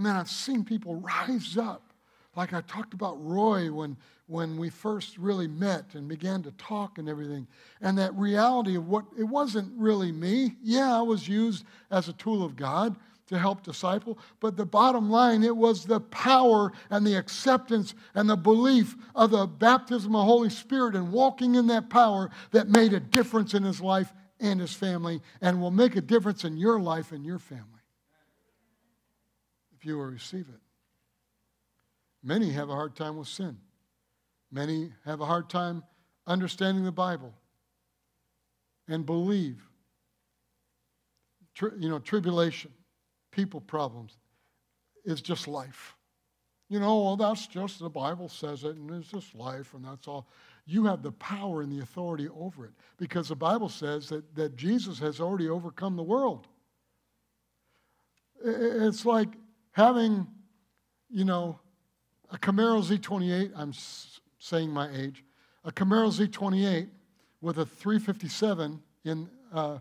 And 0.06 0.18
I've 0.18 0.30
seen 0.30 0.64
people 0.64 0.96
rise 0.96 1.58
up. 1.58 1.94
Like 2.36 2.54
I 2.54 2.62
talked 2.62 2.94
about 2.94 3.18
Roy 3.20 3.72
when, 3.72 3.98
when 4.28 4.58
we 4.58 4.70
first 4.70 5.18
really 5.18 5.48
met 5.48 5.96
and 5.96 6.08
began 6.08 6.44
to 6.44 6.52
talk 6.52 7.00
and 7.00 7.10
everything. 7.10 7.48
And 7.82 7.98
that 7.98 8.14
reality 8.14 8.76
of 8.76 8.88
what, 8.88 9.06
it 9.18 9.24
wasn't 9.24 9.72
really 9.76 10.12
me. 10.12 10.56
Yeah, 10.62 10.96
I 10.96 11.02
was 11.02 11.28
used 11.28 11.66
as 11.90 12.08
a 12.08 12.14
tool 12.14 12.46
of 12.46 12.56
God 12.56 12.96
to 13.30 13.40
help 13.40 13.64
disciple. 13.64 14.20
But 14.40 14.56
the 14.56 14.66
bottom 14.66 15.10
line, 15.10 15.44
it 15.44 15.58
was 15.58 15.84
the 15.84 16.00
power 16.00 16.72
and 16.92 17.06
the 17.06 17.16
acceptance 17.16 17.96
and 18.14 18.30
the 18.30 18.38
belief 18.38 18.96
of 19.16 19.32
the 19.32 19.48
baptism 19.48 20.16
of 20.16 20.22
the 20.22 20.26
Holy 20.26 20.50
Spirit 20.52 20.96
and 20.96 21.12
walking 21.12 21.56
in 21.56 21.68
that 21.68 21.90
power 21.90 22.30
that 22.52 22.70
made 22.70 22.94
a 22.94 23.00
difference 23.00 23.56
in 23.56 23.64
his 23.64 23.82
life 23.82 24.14
and 24.40 24.62
his 24.62 24.74
family 24.74 25.22
and 25.42 25.60
will 25.60 25.72
make 25.72 25.96
a 25.96 26.02
difference 26.02 26.44
in 26.44 26.56
your 26.56 26.80
life 26.80 27.12
and 27.12 27.26
your 27.26 27.40
family 27.40 27.77
you 29.88 29.98
will 29.98 30.06
receive 30.06 30.48
it. 30.50 30.62
Many 32.24 32.52
have 32.52 32.70
a 32.70 32.76
hard 32.76 32.96
time 32.96 33.18
with 33.18 33.28
sin. 33.28 33.58
Many 34.52 34.92
have 35.06 35.22
a 35.22 35.26
hard 35.26 35.50
time 35.50 35.84
understanding 36.26 36.84
the 36.84 36.92
Bible 36.92 37.34
and 38.88 39.06
believe. 39.06 39.64
Tri- 41.56 41.72
you 41.80 41.90
know, 41.90 42.00
tribulation, 42.00 42.72
people 43.32 43.62
problems 43.62 44.18
is 45.06 45.22
just 45.22 45.48
life. 45.48 45.96
You 46.70 46.80
know, 46.80 47.02
well, 47.02 47.16
that's 47.16 47.48
just 47.48 47.80
the 47.80 47.90
Bible 47.90 48.28
says 48.28 48.66
it, 48.66 48.76
and 48.76 48.92
it's 48.92 49.10
just 49.10 49.34
life, 49.34 49.74
and 49.74 49.86
that's 49.86 50.08
all. 50.08 50.28
You 50.66 50.86
have 50.86 51.02
the 51.02 51.14
power 51.14 51.62
and 51.62 51.72
the 51.72 51.82
authority 51.82 52.28
over 52.28 52.66
it 52.66 52.74
because 52.98 53.30
the 53.30 53.36
Bible 53.36 53.70
says 53.70 54.10
that, 54.10 54.36
that 54.36 54.58
Jesus 54.58 55.00
has 55.00 55.22
already 55.22 55.48
overcome 55.48 55.96
the 55.96 56.04
world. 56.04 56.48
It's 58.44 59.06
like 59.06 59.30
having, 59.78 60.26
you 61.08 61.24
know, 61.24 61.60
a 62.32 62.38
Camaro 62.40 62.84
Z28, 62.84 63.52
I'm 63.56 63.72
saying 64.40 64.72
my 64.72 64.90
age, 64.92 65.24
a 65.66 65.72
Camaro 65.72 66.10
Z28 66.12 66.90
with 67.42 67.60
a 67.60 67.66
357 67.66 68.82
in, 69.06 69.30
uh, 69.54 69.78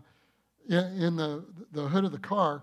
in 0.69 1.15
the, 1.15 1.43
the 1.71 1.81
hood 1.81 2.05
of 2.05 2.11
the 2.11 2.19
car 2.19 2.61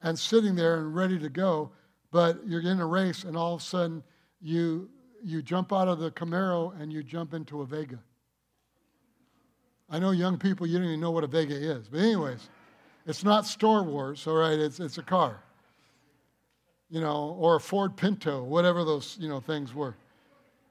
and 0.00 0.18
sitting 0.18 0.54
there 0.54 0.78
and 0.78 0.96
ready 0.96 1.18
to 1.18 1.28
go, 1.28 1.70
but 2.10 2.40
you're 2.46 2.62
in 2.62 2.80
a 2.80 2.86
race 2.86 3.24
and 3.24 3.36
all 3.36 3.56
of 3.56 3.60
a 3.60 3.64
sudden 3.64 4.02
you, 4.40 4.88
you 5.22 5.42
jump 5.42 5.74
out 5.74 5.86
of 5.86 5.98
the 5.98 6.10
Camaro 6.10 6.80
and 6.80 6.90
you 6.90 7.02
jump 7.02 7.34
into 7.34 7.60
a 7.60 7.66
Vega. 7.66 7.98
I 9.90 9.98
know 9.98 10.12
young 10.12 10.38
people, 10.38 10.66
you 10.66 10.78
don't 10.78 10.86
even 10.86 11.00
know 11.00 11.10
what 11.10 11.24
a 11.24 11.26
Vega 11.26 11.54
is. 11.54 11.88
But, 11.88 12.00
anyways, 12.00 12.48
it's 13.06 13.22
not 13.22 13.44
Star 13.44 13.82
Wars, 13.82 14.26
all 14.26 14.36
right? 14.36 14.58
It's, 14.58 14.80
it's 14.80 14.96
a 14.96 15.02
car 15.02 15.42
you 16.90 17.00
know, 17.00 17.36
or 17.38 17.56
a 17.56 17.60
Ford 17.60 17.96
Pinto, 17.96 18.42
whatever 18.42 18.84
those, 18.84 19.16
you 19.20 19.28
know, 19.28 19.40
things 19.40 19.72
were. 19.74 19.94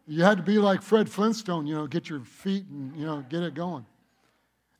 You 0.05 0.23
had 0.23 0.37
to 0.37 0.43
be 0.43 0.57
like 0.57 0.81
Fred 0.81 1.09
Flintstone, 1.09 1.65
you 1.65 1.75
know, 1.75 1.87
get 1.87 2.09
your 2.09 2.21
feet 2.21 2.65
and, 2.65 2.95
you 2.95 3.05
know, 3.05 3.23
get 3.29 3.43
it 3.43 3.53
going. 3.53 3.85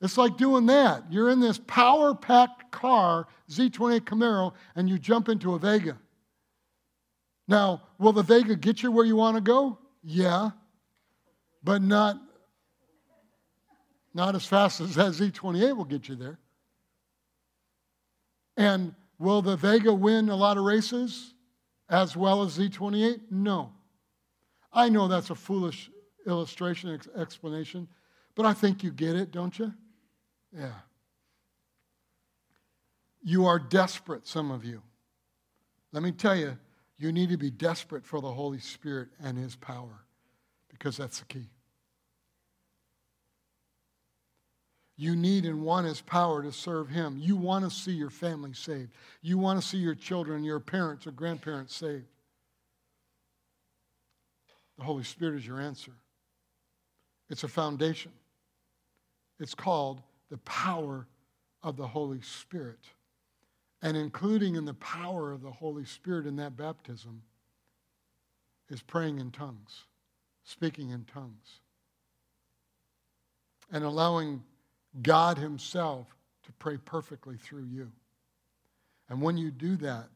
It's 0.02 0.18
like 0.18 0.36
doing 0.36 0.66
that. 0.66 1.04
You're 1.10 1.30
in 1.30 1.40
this 1.40 1.58
power 1.66 2.14
packed 2.14 2.70
car, 2.70 3.26
Z28 3.50 4.00
Camaro, 4.00 4.52
and 4.74 4.88
you 4.88 4.98
jump 4.98 5.28
into 5.28 5.54
a 5.54 5.58
Vega. 5.58 5.98
Now, 7.46 7.82
will 7.98 8.12
the 8.12 8.22
Vega 8.22 8.56
get 8.56 8.82
you 8.82 8.90
where 8.90 9.04
you 9.04 9.16
want 9.16 9.36
to 9.36 9.40
go? 9.40 9.78
Yeah, 10.02 10.50
but 11.62 11.82
not, 11.82 12.20
not 14.14 14.34
as 14.34 14.46
fast 14.46 14.80
as 14.80 14.94
that 14.94 15.12
Z28 15.12 15.76
will 15.76 15.84
get 15.84 16.08
you 16.08 16.16
there. 16.16 16.38
And 18.56 18.94
Will 19.20 19.42
the 19.42 19.54
Vega 19.54 19.92
win 19.92 20.30
a 20.30 20.34
lot 20.34 20.56
of 20.56 20.64
races 20.64 21.34
as 21.90 22.16
well 22.16 22.42
as 22.42 22.56
Z28? 22.56 23.20
No. 23.30 23.70
I 24.72 24.88
know 24.88 25.08
that's 25.08 25.28
a 25.28 25.34
foolish 25.34 25.90
illustration, 26.26 26.94
ex- 26.94 27.08
explanation, 27.14 27.86
but 28.34 28.46
I 28.46 28.54
think 28.54 28.82
you 28.82 28.90
get 28.90 29.16
it, 29.16 29.30
don't 29.30 29.56
you? 29.58 29.74
Yeah. 30.56 30.72
You 33.22 33.44
are 33.44 33.58
desperate, 33.58 34.26
some 34.26 34.50
of 34.50 34.64
you. 34.64 34.80
Let 35.92 36.02
me 36.02 36.12
tell 36.12 36.34
you, 36.34 36.56
you 36.96 37.12
need 37.12 37.28
to 37.28 37.36
be 37.36 37.50
desperate 37.50 38.06
for 38.06 38.22
the 38.22 38.32
Holy 38.32 38.58
Spirit 38.58 39.08
and 39.22 39.36
His 39.36 39.54
power 39.54 40.06
because 40.70 40.96
that's 40.96 41.18
the 41.18 41.26
key. 41.26 41.50
You 45.00 45.16
need 45.16 45.46
and 45.46 45.62
want 45.62 45.86
His 45.86 46.02
power 46.02 46.42
to 46.42 46.52
serve 46.52 46.90
Him. 46.90 47.16
You 47.18 47.34
want 47.34 47.64
to 47.64 47.70
see 47.70 47.92
your 47.92 48.10
family 48.10 48.52
saved. 48.52 48.90
You 49.22 49.38
want 49.38 49.58
to 49.58 49.66
see 49.66 49.78
your 49.78 49.94
children, 49.94 50.44
your 50.44 50.60
parents 50.60 51.06
or 51.06 51.10
grandparents 51.10 51.74
saved. 51.74 52.04
The 54.76 54.84
Holy 54.84 55.02
Spirit 55.02 55.36
is 55.38 55.46
your 55.46 55.58
answer. 55.58 55.92
It's 57.30 57.44
a 57.44 57.48
foundation. 57.48 58.12
It's 59.38 59.54
called 59.54 60.02
the 60.28 60.36
power 60.38 61.06
of 61.62 61.78
the 61.78 61.86
Holy 61.86 62.20
Spirit. 62.20 62.84
And 63.80 63.96
including 63.96 64.54
in 64.54 64.66
the 64.66 64.74
power 64.74 65.32
of 65.32 65.40
the 65.40 65.50
Holy 65.50 65.86
Spirit 65.86 66.26
in 66.26 66.36
that 66.36 66.58
baptism 66.58 67.22
is 68.68 68.82
praying 68.82 69.18
in 69.18 69.30
tongues, 69.30 69.84
speaking 70.44 70.90
in 70.90 71.06
tongues, 71.06 71.60
and 73.72 73.82
allowing 73.82 74.42
God 75.02 75.38
Himself 75.38 76.14
to 76.44 76.52
pray 76.52 76.76
perfectly 76.76 77.36
through 77.36 77.64
you. 77.64 77.90
And 79.08 79.20
when 79.20 79.36
you 79.36 79.50
do 79.50 79.76
that, 79.76 80.08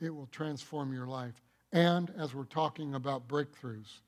it 0.00 0.14
will 0.14 0.26
transform 0.26 0.92
your 0.92 1.06
life. 1.06 1.34
And 1.72 2.12
as 2.16 2.34
we're 2.34 2.44
talking 2.44 2.94
about 2.94 3.28
breakthroughs, 3.28 4.00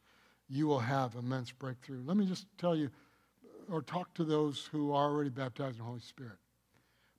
you 0.48 0.66
will 0.66 0.78
have 0.78 1.14
immense 1.14 1.52
breakthrough. 1.52 2.02
Let 2.04 2.16
me 2.16 2.26
just 2.26 2.46
tell 2.58 2.74
you, 2.74 2.90
or 3.70 3.82
talk 3.82 4.12
to 4.14 4.24
those 4.24 4.68
who 4.72 4.92
are 4.92 5.10
already 5.10 5.30
baptized 5.30 5.76
in 5.76 5.78
the 5.78 5.84
Holy 5.84 6.00
Spirit, 6.00 6.38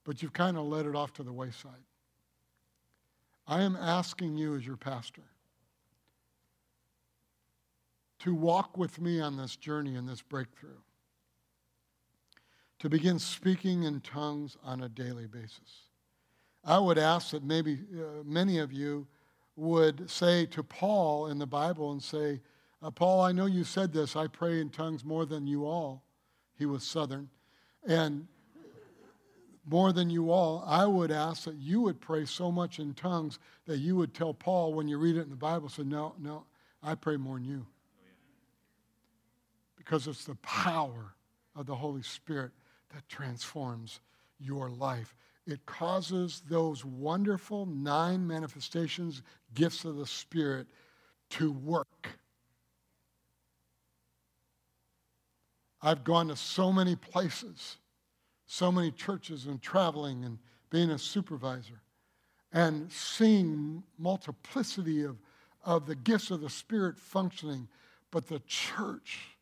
but 0.03 0.21
you've 0.21 0.33
kind 0.33 0.57
of 0.57 0.65
let 0.65 0.85
it 0.85 0.95
off 0.95 1.13
to 1.13 1.23
the 1.23 1.31
wayside. 1.31 1.71
I 3.47 3.61
am 3.61 3.75
asking 3.75 4.37
you, 4.37 4.55
as 4.55 4.65
your 4.65 4.77
pastor, 4.77 5.23
to 8.19 8.35
walk 8.35 8.77
with 8.77 8.99
me 9.01 9.19
on 9.19 9.37
this 9.37 9.55
journey 9.55 9.95
and 9.95 10.07
this 10.07 10.21
breakthrough, 10.21 10.77
to 12.81 12.89
begin 12.89 13.19
speaking 13.19 13.83
in 13.83 14.01
tongues 14.01 14.57
on 14.63 14.81
a 14.81 14.89
daily 14.89 15.27
basis. 15.27 15.83
I 16.65 16.79
would 16.79 16.97
ask 16.97 17.29
that 17.29 17.43
maybe 17.43 17.77
uh, 17.95 18.23
many 18.25 18.57
of 18.57 18.73
you 18.73 19.05
would 19.55 20.09
say 20.09 20.47
to 20.47 20.63
Paul 20.63 21.27
in 21.27 21.37
the 21.37 21.45
Bible 21.45 21.91
and 21.91 22.01
say, 22.01 22.41
uh, 22.81 22.89
Paul, 22.89 23.21
I 23.21 23.33
know 23.33 23.45
you 23.45 23.63
said 23.63 23.93
this. 23.93 24.15
I 24.15 24.25
pray 24.25 24.59
in 24.59 24.71
tongues 24.71 25.05
more 25.05 25.27
than 25.27 25.45
you 25.45 25.67
all. 25.67 26.01
He 26.57 26.65
was 26.65 26.83
Southern. 26.83 27.29
And 27.87 28.25
more 29.67 29.93
than 29.93 30.09
you 30.09 30.31
all, 30.31 30.63
I 30.65 30.87
would 30.87 31.11
ask 31.11 31.43
that 31.43 31.57
you 31.57 31.81
would 31.81 32.01
pray 32.01 32.25
so 32.25 32.51
much 32.51 32.79
in 32.79 32.95
tongues 32.95 33.37
that 33.67 33.77
you 33.77 33.95
would 33.95 34.15
tell 34.15 34.33
Paul 34.33 34.73
when 34.73 34.87
you 34.87 34.97
read 34.97 35.17
it 35.17 35.21
in 35.21 35.29
the 35.29 35.35
Bible, 35.35 35.69
say, 35.69 35.83
No, 35.83 36.15
no, 36.19 36.45
I 36.81 36.95
pray 36.95 37.17
more 37.17 37.37
than 37.37 37.45
you. 37.45 37.67
Because 39.77 40.07
it's 40.07 40.25
the 40.25 40.35
power 40.37 41.13
of 41.55 41.67
the 41.67 41.75
Holy 41.75 42.01
Spirit 42.01 42.51
that 42.93 43.07
transforms 43.09 43.99
your 44.39 44.69
life. 44.69 45.15
It 45.47 45.65
causes 45.65 46.43
those 46.49 46.85
wonderful 46.85 47.65
nine 47.65 48.25
manifestations, 48.25 49.23
gifts 49.53 49.85
of 49.85 49.97
the 49.97 50.07
Spirit, 50.07 50.67
to 51.31 51.51
work. 51.51 52.09
I've 55.81 56.03
gone 56.03 56.27
to 56.27 56.35
so 56.35 56.71
many 56.71 56.95
places 56.95 57.77
so 58.51 58.69
many 58.69 58.91
churches 58.91 59.45
and 59.45 59.61
traveling 59.61 60.25
and 60.25 60.37
being 60.69 60.91
a 60.91 60.99
supervisor 60.99 61.79
and 62.51 62.91
seeing 62.91 63.81
multiplicity 63.97 65.03
of, 65.03 65.15
of 65.63 65.85
the 65.85 65.95
gifts 65.95 66.31
of 66.31 66.41
the 66.41 66.49
Spirit 66.49 66.97
functioning, 66.97 67.65
but 68.11 68.27
the 68.27 68.41
church 68.47 69.37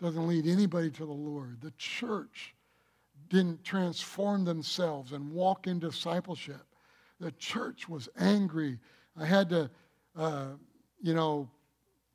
doesn't 0.00 0.26
lead 0.26 0.48
anybody 0.48 0.90
to 0.90 1.06
the 1.06 1.12
Lord. 1.12 1.60
The 1.60 1.72
church 1.78 2.52
didn't 3.32 3.64
transform 3.64 4.44
themselves 4.44 5.12
and 5.12 5.32
walk 5.32 5.66
in 5.66 5.78
discipleship. 5.78 6.60
The 7.18 7.32
church 7.32 7.88
was 7.88 8.10
angry. 8.18 8.78
I 9.18 9.24
had 9.24 9.48
to, 9.48 9.70
uh, 10.14 10.48
you 11.00 11.14
know, 11.14 11.48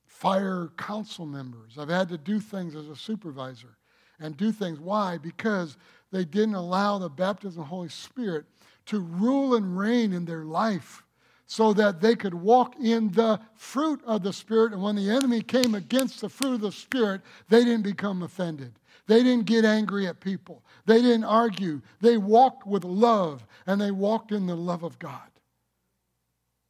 fire 0.06 0.70
council 0.78 1.26
members. 1.26 1.80
I've 1.80 1.90
had 1.90 2.08
to 2.10 2.20
do 2.20 2.40
things 2.40 2.76
as 2.76 2.88
a 2.88 2.96
supervisor 2.96 3.78
and 4.20 4.38
do 4.38 4.52
things. 4.52 4.80
Why? 4.80 5.18
Because 5.18 5.78
they 6.12 6.24
didn't 6.24 6.54
allow 6.54 7.00
the 7.00 7.10
baptism 7.10 7.62
of 7.62 7.68
the 7.68 7.70
Holy 7.70 7.90
Spirit 7.90 8.46
to 8.86 9.00
rule 9.00 9.56
and 9.56 9.76
reign 9.76 10.14
in 10.14 10.24
their 10.24 10.46
life 10.46 11.04
so 11.48 11.74
that 11.74 12.00
they 12.00 12.16
could 12.16 12.36
walk 12.36 12.76
in 12.80 13.10
the 13.10 13.40
fruit 13.56 14.02
of 14.06 14.22
the 14.22 14.34
Spirit. 14.34 14.74
And 14.74 14.84
when 14.84 14.96
the 14.96 15.10
enemy 15.10 15.42
came 15.42 15.74
against 15.74 16.22
the 16.22 16.30
fruit 16.30 16.56
of 16.56 16.62
the 16.62 16.72
Spirit, 16.72 17.22
they 17.50 17.64
didn't 17.64 17.82
become 17.82 18.22
offended. 18.22 18.74
They 19.08 19.24
didn't 19.24 19.46
get 19.46 19.66
angry 19.66 20.06
at 20.06 20.20
people. 20.20 20.64
They 20.86 21.02
didn't 21.02 21.24
argue. 21.24 21.82
They 22.02 22.18
walked 22.18 22.68
with 22.68 22.84
love 22.84 23.46
and 23.66 23.80
they 23.80 23.92
walked 23.92 24.32
in 24.32 24.46
the 24.46 24.56
love 24.56 24.84
of 24.84 25.00
God 25.00 25.32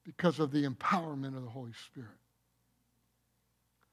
because 0.03 0.39
of 0.39 0.51
the 0.51 0.65
empowerment 0.65 1.35
of 1.35 1.43
the 1.43 1.49
Holy 1.49 1.73
Spirit. 1.87 2.09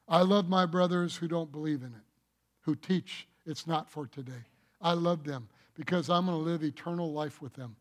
I 0.06 0.20
love 0.20 0.48
my 0.48 0.66
brothers 0.66 1.16
who 1.16 1.26
don't 1.26 1.50
believe 1.50 1.82
in 1.82 1.88
it, 1.88 2.04
who 2.60 2.74
teach 2.74 3.26
it's 3.46 3.66
not 3.66 3.90
for 3.90 4.06
today. 4.06 4.32
I 4.80 4.92
love 4.92 5.24
them 5.24 5.48
because 5.74 6.10
I'm 6.10 6.26
going 6.26 6.38
to 6.38 6.44
live 6.44 6.62
eternal 6.62 7.12
life 7.12 7.40
with 7.40 7.54
them. 7.54 7.76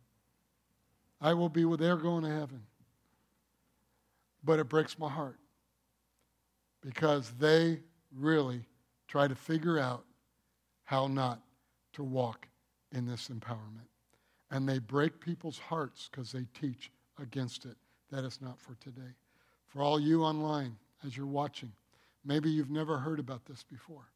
I 1.22 1.34
will 1.34 1.50
be 1.50 1.66
with 1.66 1.80
they're 1.80 1.98
going 1.98 2.24
to 2.24 2.30
heaven. 2.30 2.62
But 4.44 4.60
it 4.60 4.70
breaks 4.70 4.98
my 4.98 5.10
heart 5.10 5.40
because 6.82 7.32
they 7.40 7.80
really 8.16 8.66
try 9.08 9.28
to 9.28 9.36
figure 9.36 9.80
out 9.80 10.06
how 10.84 11.08
not 11.08 11.42
to 11.94 12.04
walk 12.04 12.48
in 12.92 13.06
this 13.06 13.30
empowerment. 13.30 13.88
And 14.52 14.68
they 14.68 14.80
break 14.80 15.20
people's 15.20 15.58
hearts 15.58 16.10
because 16.12 16.32
they 16.32 16.46
teach 16.60 16.92
against 17.20 17.66
it. 17.66 17.76
That 18.12 18.24
is 18.24 18.40
not 18.42 18.60
for 18.60 18.76
today. 18.76 19.16
For 19.68 19.82
all 19.82 20.00
you 20.00 20.24
online, 20.24 20.76
as 21.06 21.18
you're 21.18 21.26
watching, 21.26 21.72
maybe 22.24 22.50
you've 22.50 22.70
never 22.70 22.98
heard 22.98 23.20
about 23.20 23.46
this 23.46 23.64
before. 23.64 24.12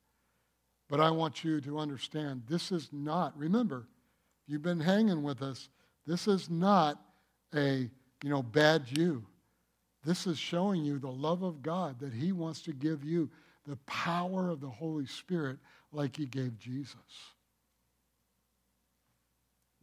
But 0.90 1.02
I 1.02 1.12
want 1.12 1.44
you 1.44 1.60
to 1.62 1.80
understand 1.80 2.44
this 2.48 2.72
is 2.72 2.90
not, 2.92 3.38
remember, 3.38 3.88
you've 4.46 4.62
been 4.62 4.80
hanging 4.80 5.24
with 5.24 5.42
us, 5.42 5.70
this 6.06 6.28
is 6.28 6.50
not 6.50 7.02
a, 7.54 7.90
you 8.24 8.30
know, 8.30 8.44
bad 8.44 8.86
you. 8.98 9.26
This 10.06 10.28
is 10.28 10.38
showing 10.38 10.86
you 10.86 11.00
the 11.00 11.12
love 11.12 11.44
of 11.44 11.62
God 11.62 12.00
that 12.00 12.14
he 12.14 12.32
wants 12.32 12.62
to 12.62 12.72
give 12.72 13.04
you 13.04 13.30
the 13.68 13.76
power 13.86 14.50
of 14.50 14.62
the 14.62 14.70
Holy 14.70 15.06
Spirit 15.06 15.58
like 15.92 16.16
he 16.16 16.26
gave 16.26 16.58
Jesus. 16.58 16.96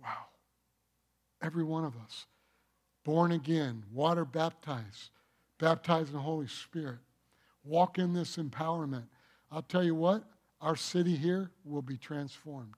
Wow. 0.02 0.26
Every 1.42 1.64
one 1.64 1.84
of 1.84 1.94
us. 1.96 2.26
Born 3.04 3.32
again, 3.32 3.84
water 3.92 4.24
baptized, 4.24 5.10
baptized 5.58 6.08
in 6.08 6.14
the 6.14 6.20
Holy 6.20 6.48
Spirit. 6.48 6.98
Walk 7.62 7.98
in 7.98 8.14
this 8.14 8.36
empowerment. 8.36 9.04
I'll 9.52 9.62
tell 9.62 9.84
you 9.84 9.94
what, 9.94 10.24
our 10.62 10.76
city 10.76 11.14
here 11.14 11.50
will 11.64 11.82
be 11.82 11.98
transformed. 11.98 12.76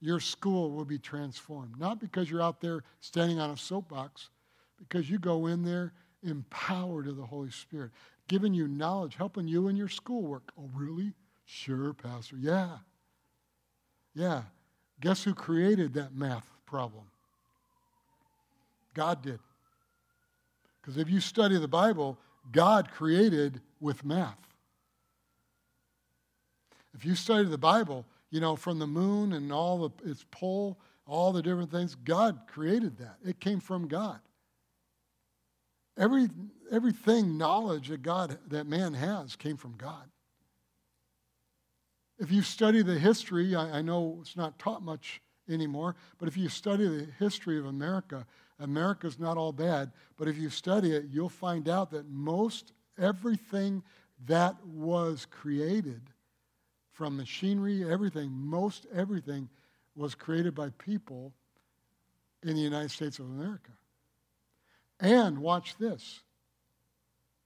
Your 0.00 0.20
school 0.20 0.70
will 0.72 0.84
be 0.84 0.98
transformed. 0.98 1.80
Not 1.80 1.98
because 1.98 2.30
you're 2.30 2.42
out 2.42 2.60
there 2.60 2.84
standing 3.00 3.40
on 3.40 3.50
a 3.50 3.56
soapbox, 3.56 4.28
because 4.78 5.10
you 5.10 5.18
go 5.18 5.46
in 5.46 5.64
there 5.64 5.94
empowered 6.22 7.06
of 7.06 7.16
the 7.16 7.24
Holy 7.24 7.50
Spirit, 7.50 7.90
giving 8.28 8.54
you 8.54 8.68
knowledge, 8.68 9.16
helping 9.16 9.48
you 9.48 9.68
in 9.68 9.76
your 9.76 9.88
schoolwork. 9.88 10.52
Oh, 10.58 10.70
really? 10.74 11.14
Sure, 11.44 11.92
Pastor. 11.94 12.36
Yeah. 12.38 12.78
Yeah. 14.14 14.42
Guess 15.00 15.24
who 15.24 15.34
created 15.34 15.94
that 15.94 16.14
math 16.14 16.46
problem? 16.66 17.04
God 18.94 19.22
did. 19.22 19.38
Because 20.80 20.98
if 20.98 21.08
you 21.08 21.20
study 21.20 21.58
the 21.58 21.68
Bible, 21.68 22.18
God 22.52 22.90
created 22.90 23.60
with 23.80 24.04
math. 24.04 24.38
If 26.94 27.04
you 27.04 27.14
study 27.14 27.48
the 27.48 27.58
Bible, 27.58 28.04
you 28.30 28.40
know, 28.40 28.56
from 28.56 28.78
the 28.78 28.86
moon 28.86 29.32
and 29.32 29.52
all 29.52 29.88
the, 29.88 30.10
its 30.10 30.24
pole, 30.30 30.78
all 31.06 31.32
the 31.32 31.42
different 31.42 31.70
things, 31.70 31.94
God 31.94 32.40
created 32.48 32.98
that. 32.98 33.16
It 33.24 33.40
came 33.40 33.60
from 33.60 33.86
God. 33.86 34.18
Every, 35.98 36.28
everything, 36.70 37.36
knowledge 37.36 37.88
that 37.88 38.02
God, 38.02 38.38
that 38.48 38.66
man 38.66 38.94
has, 38.94 39.34
came 39.34 39.56
from 39.56 39.76
God. 39.76 40.08
If 42.18 42.30
you 42.30 42.42
study 42.42 42.82
the 42.82 42.98
history, 42.98 43.54
I, 43.54 43.78
I 43.78 43.82
know 43.82 44.18
it's 44.20 44.36
not 44.36 44.58
taught 44.58 44.82
much 44.82 45.20
anymore, 45.48 45.96
but 46.18 46.28
if 46.28 46.36
you 46.36 46.48
study 46.48 46.86
the 46.86 47.06
history 47.18 47.58
of 47.58 47.66
America, 47.66 48.26
America's 48.60 49.18
not 49.18 49.36
all 49.36 49.52
bad, 49.52 49.92
but 50.16 50.28
if 50.28 50.36
you 50.36 50.50
study 50.50 50.92
it, 50.92 51.06
you'll 51.10 51.28
find 51.28 51.68
out 51.68 51.90
that 51.90 52.08
most 52.08 52.72
everything 52.98 53.82
that 54.26 54.56
was 54.64 55.26
created 55.30 56.02
from 56.92 57.16
machinery, 57.16 57.88
everything, 57.88 58.30
most 58.30 58.86
everything 58.92 59.48
was 59.94 60.14
created 60.14 60.54
by 60.54 60.70
people 60.70 61.32
in 62.42 62.54
the 62.54 62.60
United 62.60 62.90
States 62.90 63.18
of 63.18 63.26
America. 63.26 63.70
And 65.00 65.38
watch 65.38 65.76
this. 65.78 66.20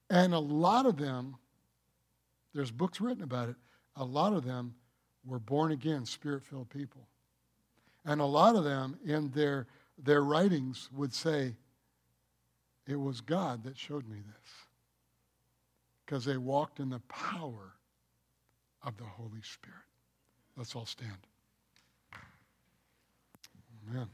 And 0.09 0.33
a 0.33 0.39
lot 0.39 0.85
of 0.85 0.97
them, 0.97 1.35
there's 2.53 2.71
books 2.71 3.01
written 3.01 3.23
about 3.23 3.49
it, 3.49 3.55
a 3.95 4.03
lot 4.03 4.33
of 4.33 4.43
them 4.43 4.75
were 5.25 5.39
born 5.39 5.71
again, 5.71 6.05
spirit 6.05 6.43
filled 6.43 6.69
people. 6.69 7.07
And 8.05 8.19
a 8.19 8.25
lot 8.25 8.55
of 8.55 8.63
them 8.63 8.97
in 9.05 9.29
their, 9.31 9.67
their 9.97 10.23
writings 10.23 10.89
would 10.93 11.13
say, 11.13 11.55
It 12.87 12.99
was 12.99 13.21
God 13.21 13.63
that 13.63 13.77
showed 13.77 14.07
me 14.07 14.17
this. 14.17 14.51
Because 16.05 16.25
they 16.25 16.37
walked 16.37 16.79
in 16.79 16.89
the 16.89 16.99
power 17.07 17.73
of 18.83 18.97
the 18.97 19.05
Holy 19.05 19.41
Spirit. 19.41 19.79
Let's 20.57 20.75
all 20.75 20.85
stand. 20.85 21.17
Amen. 23.89 24.07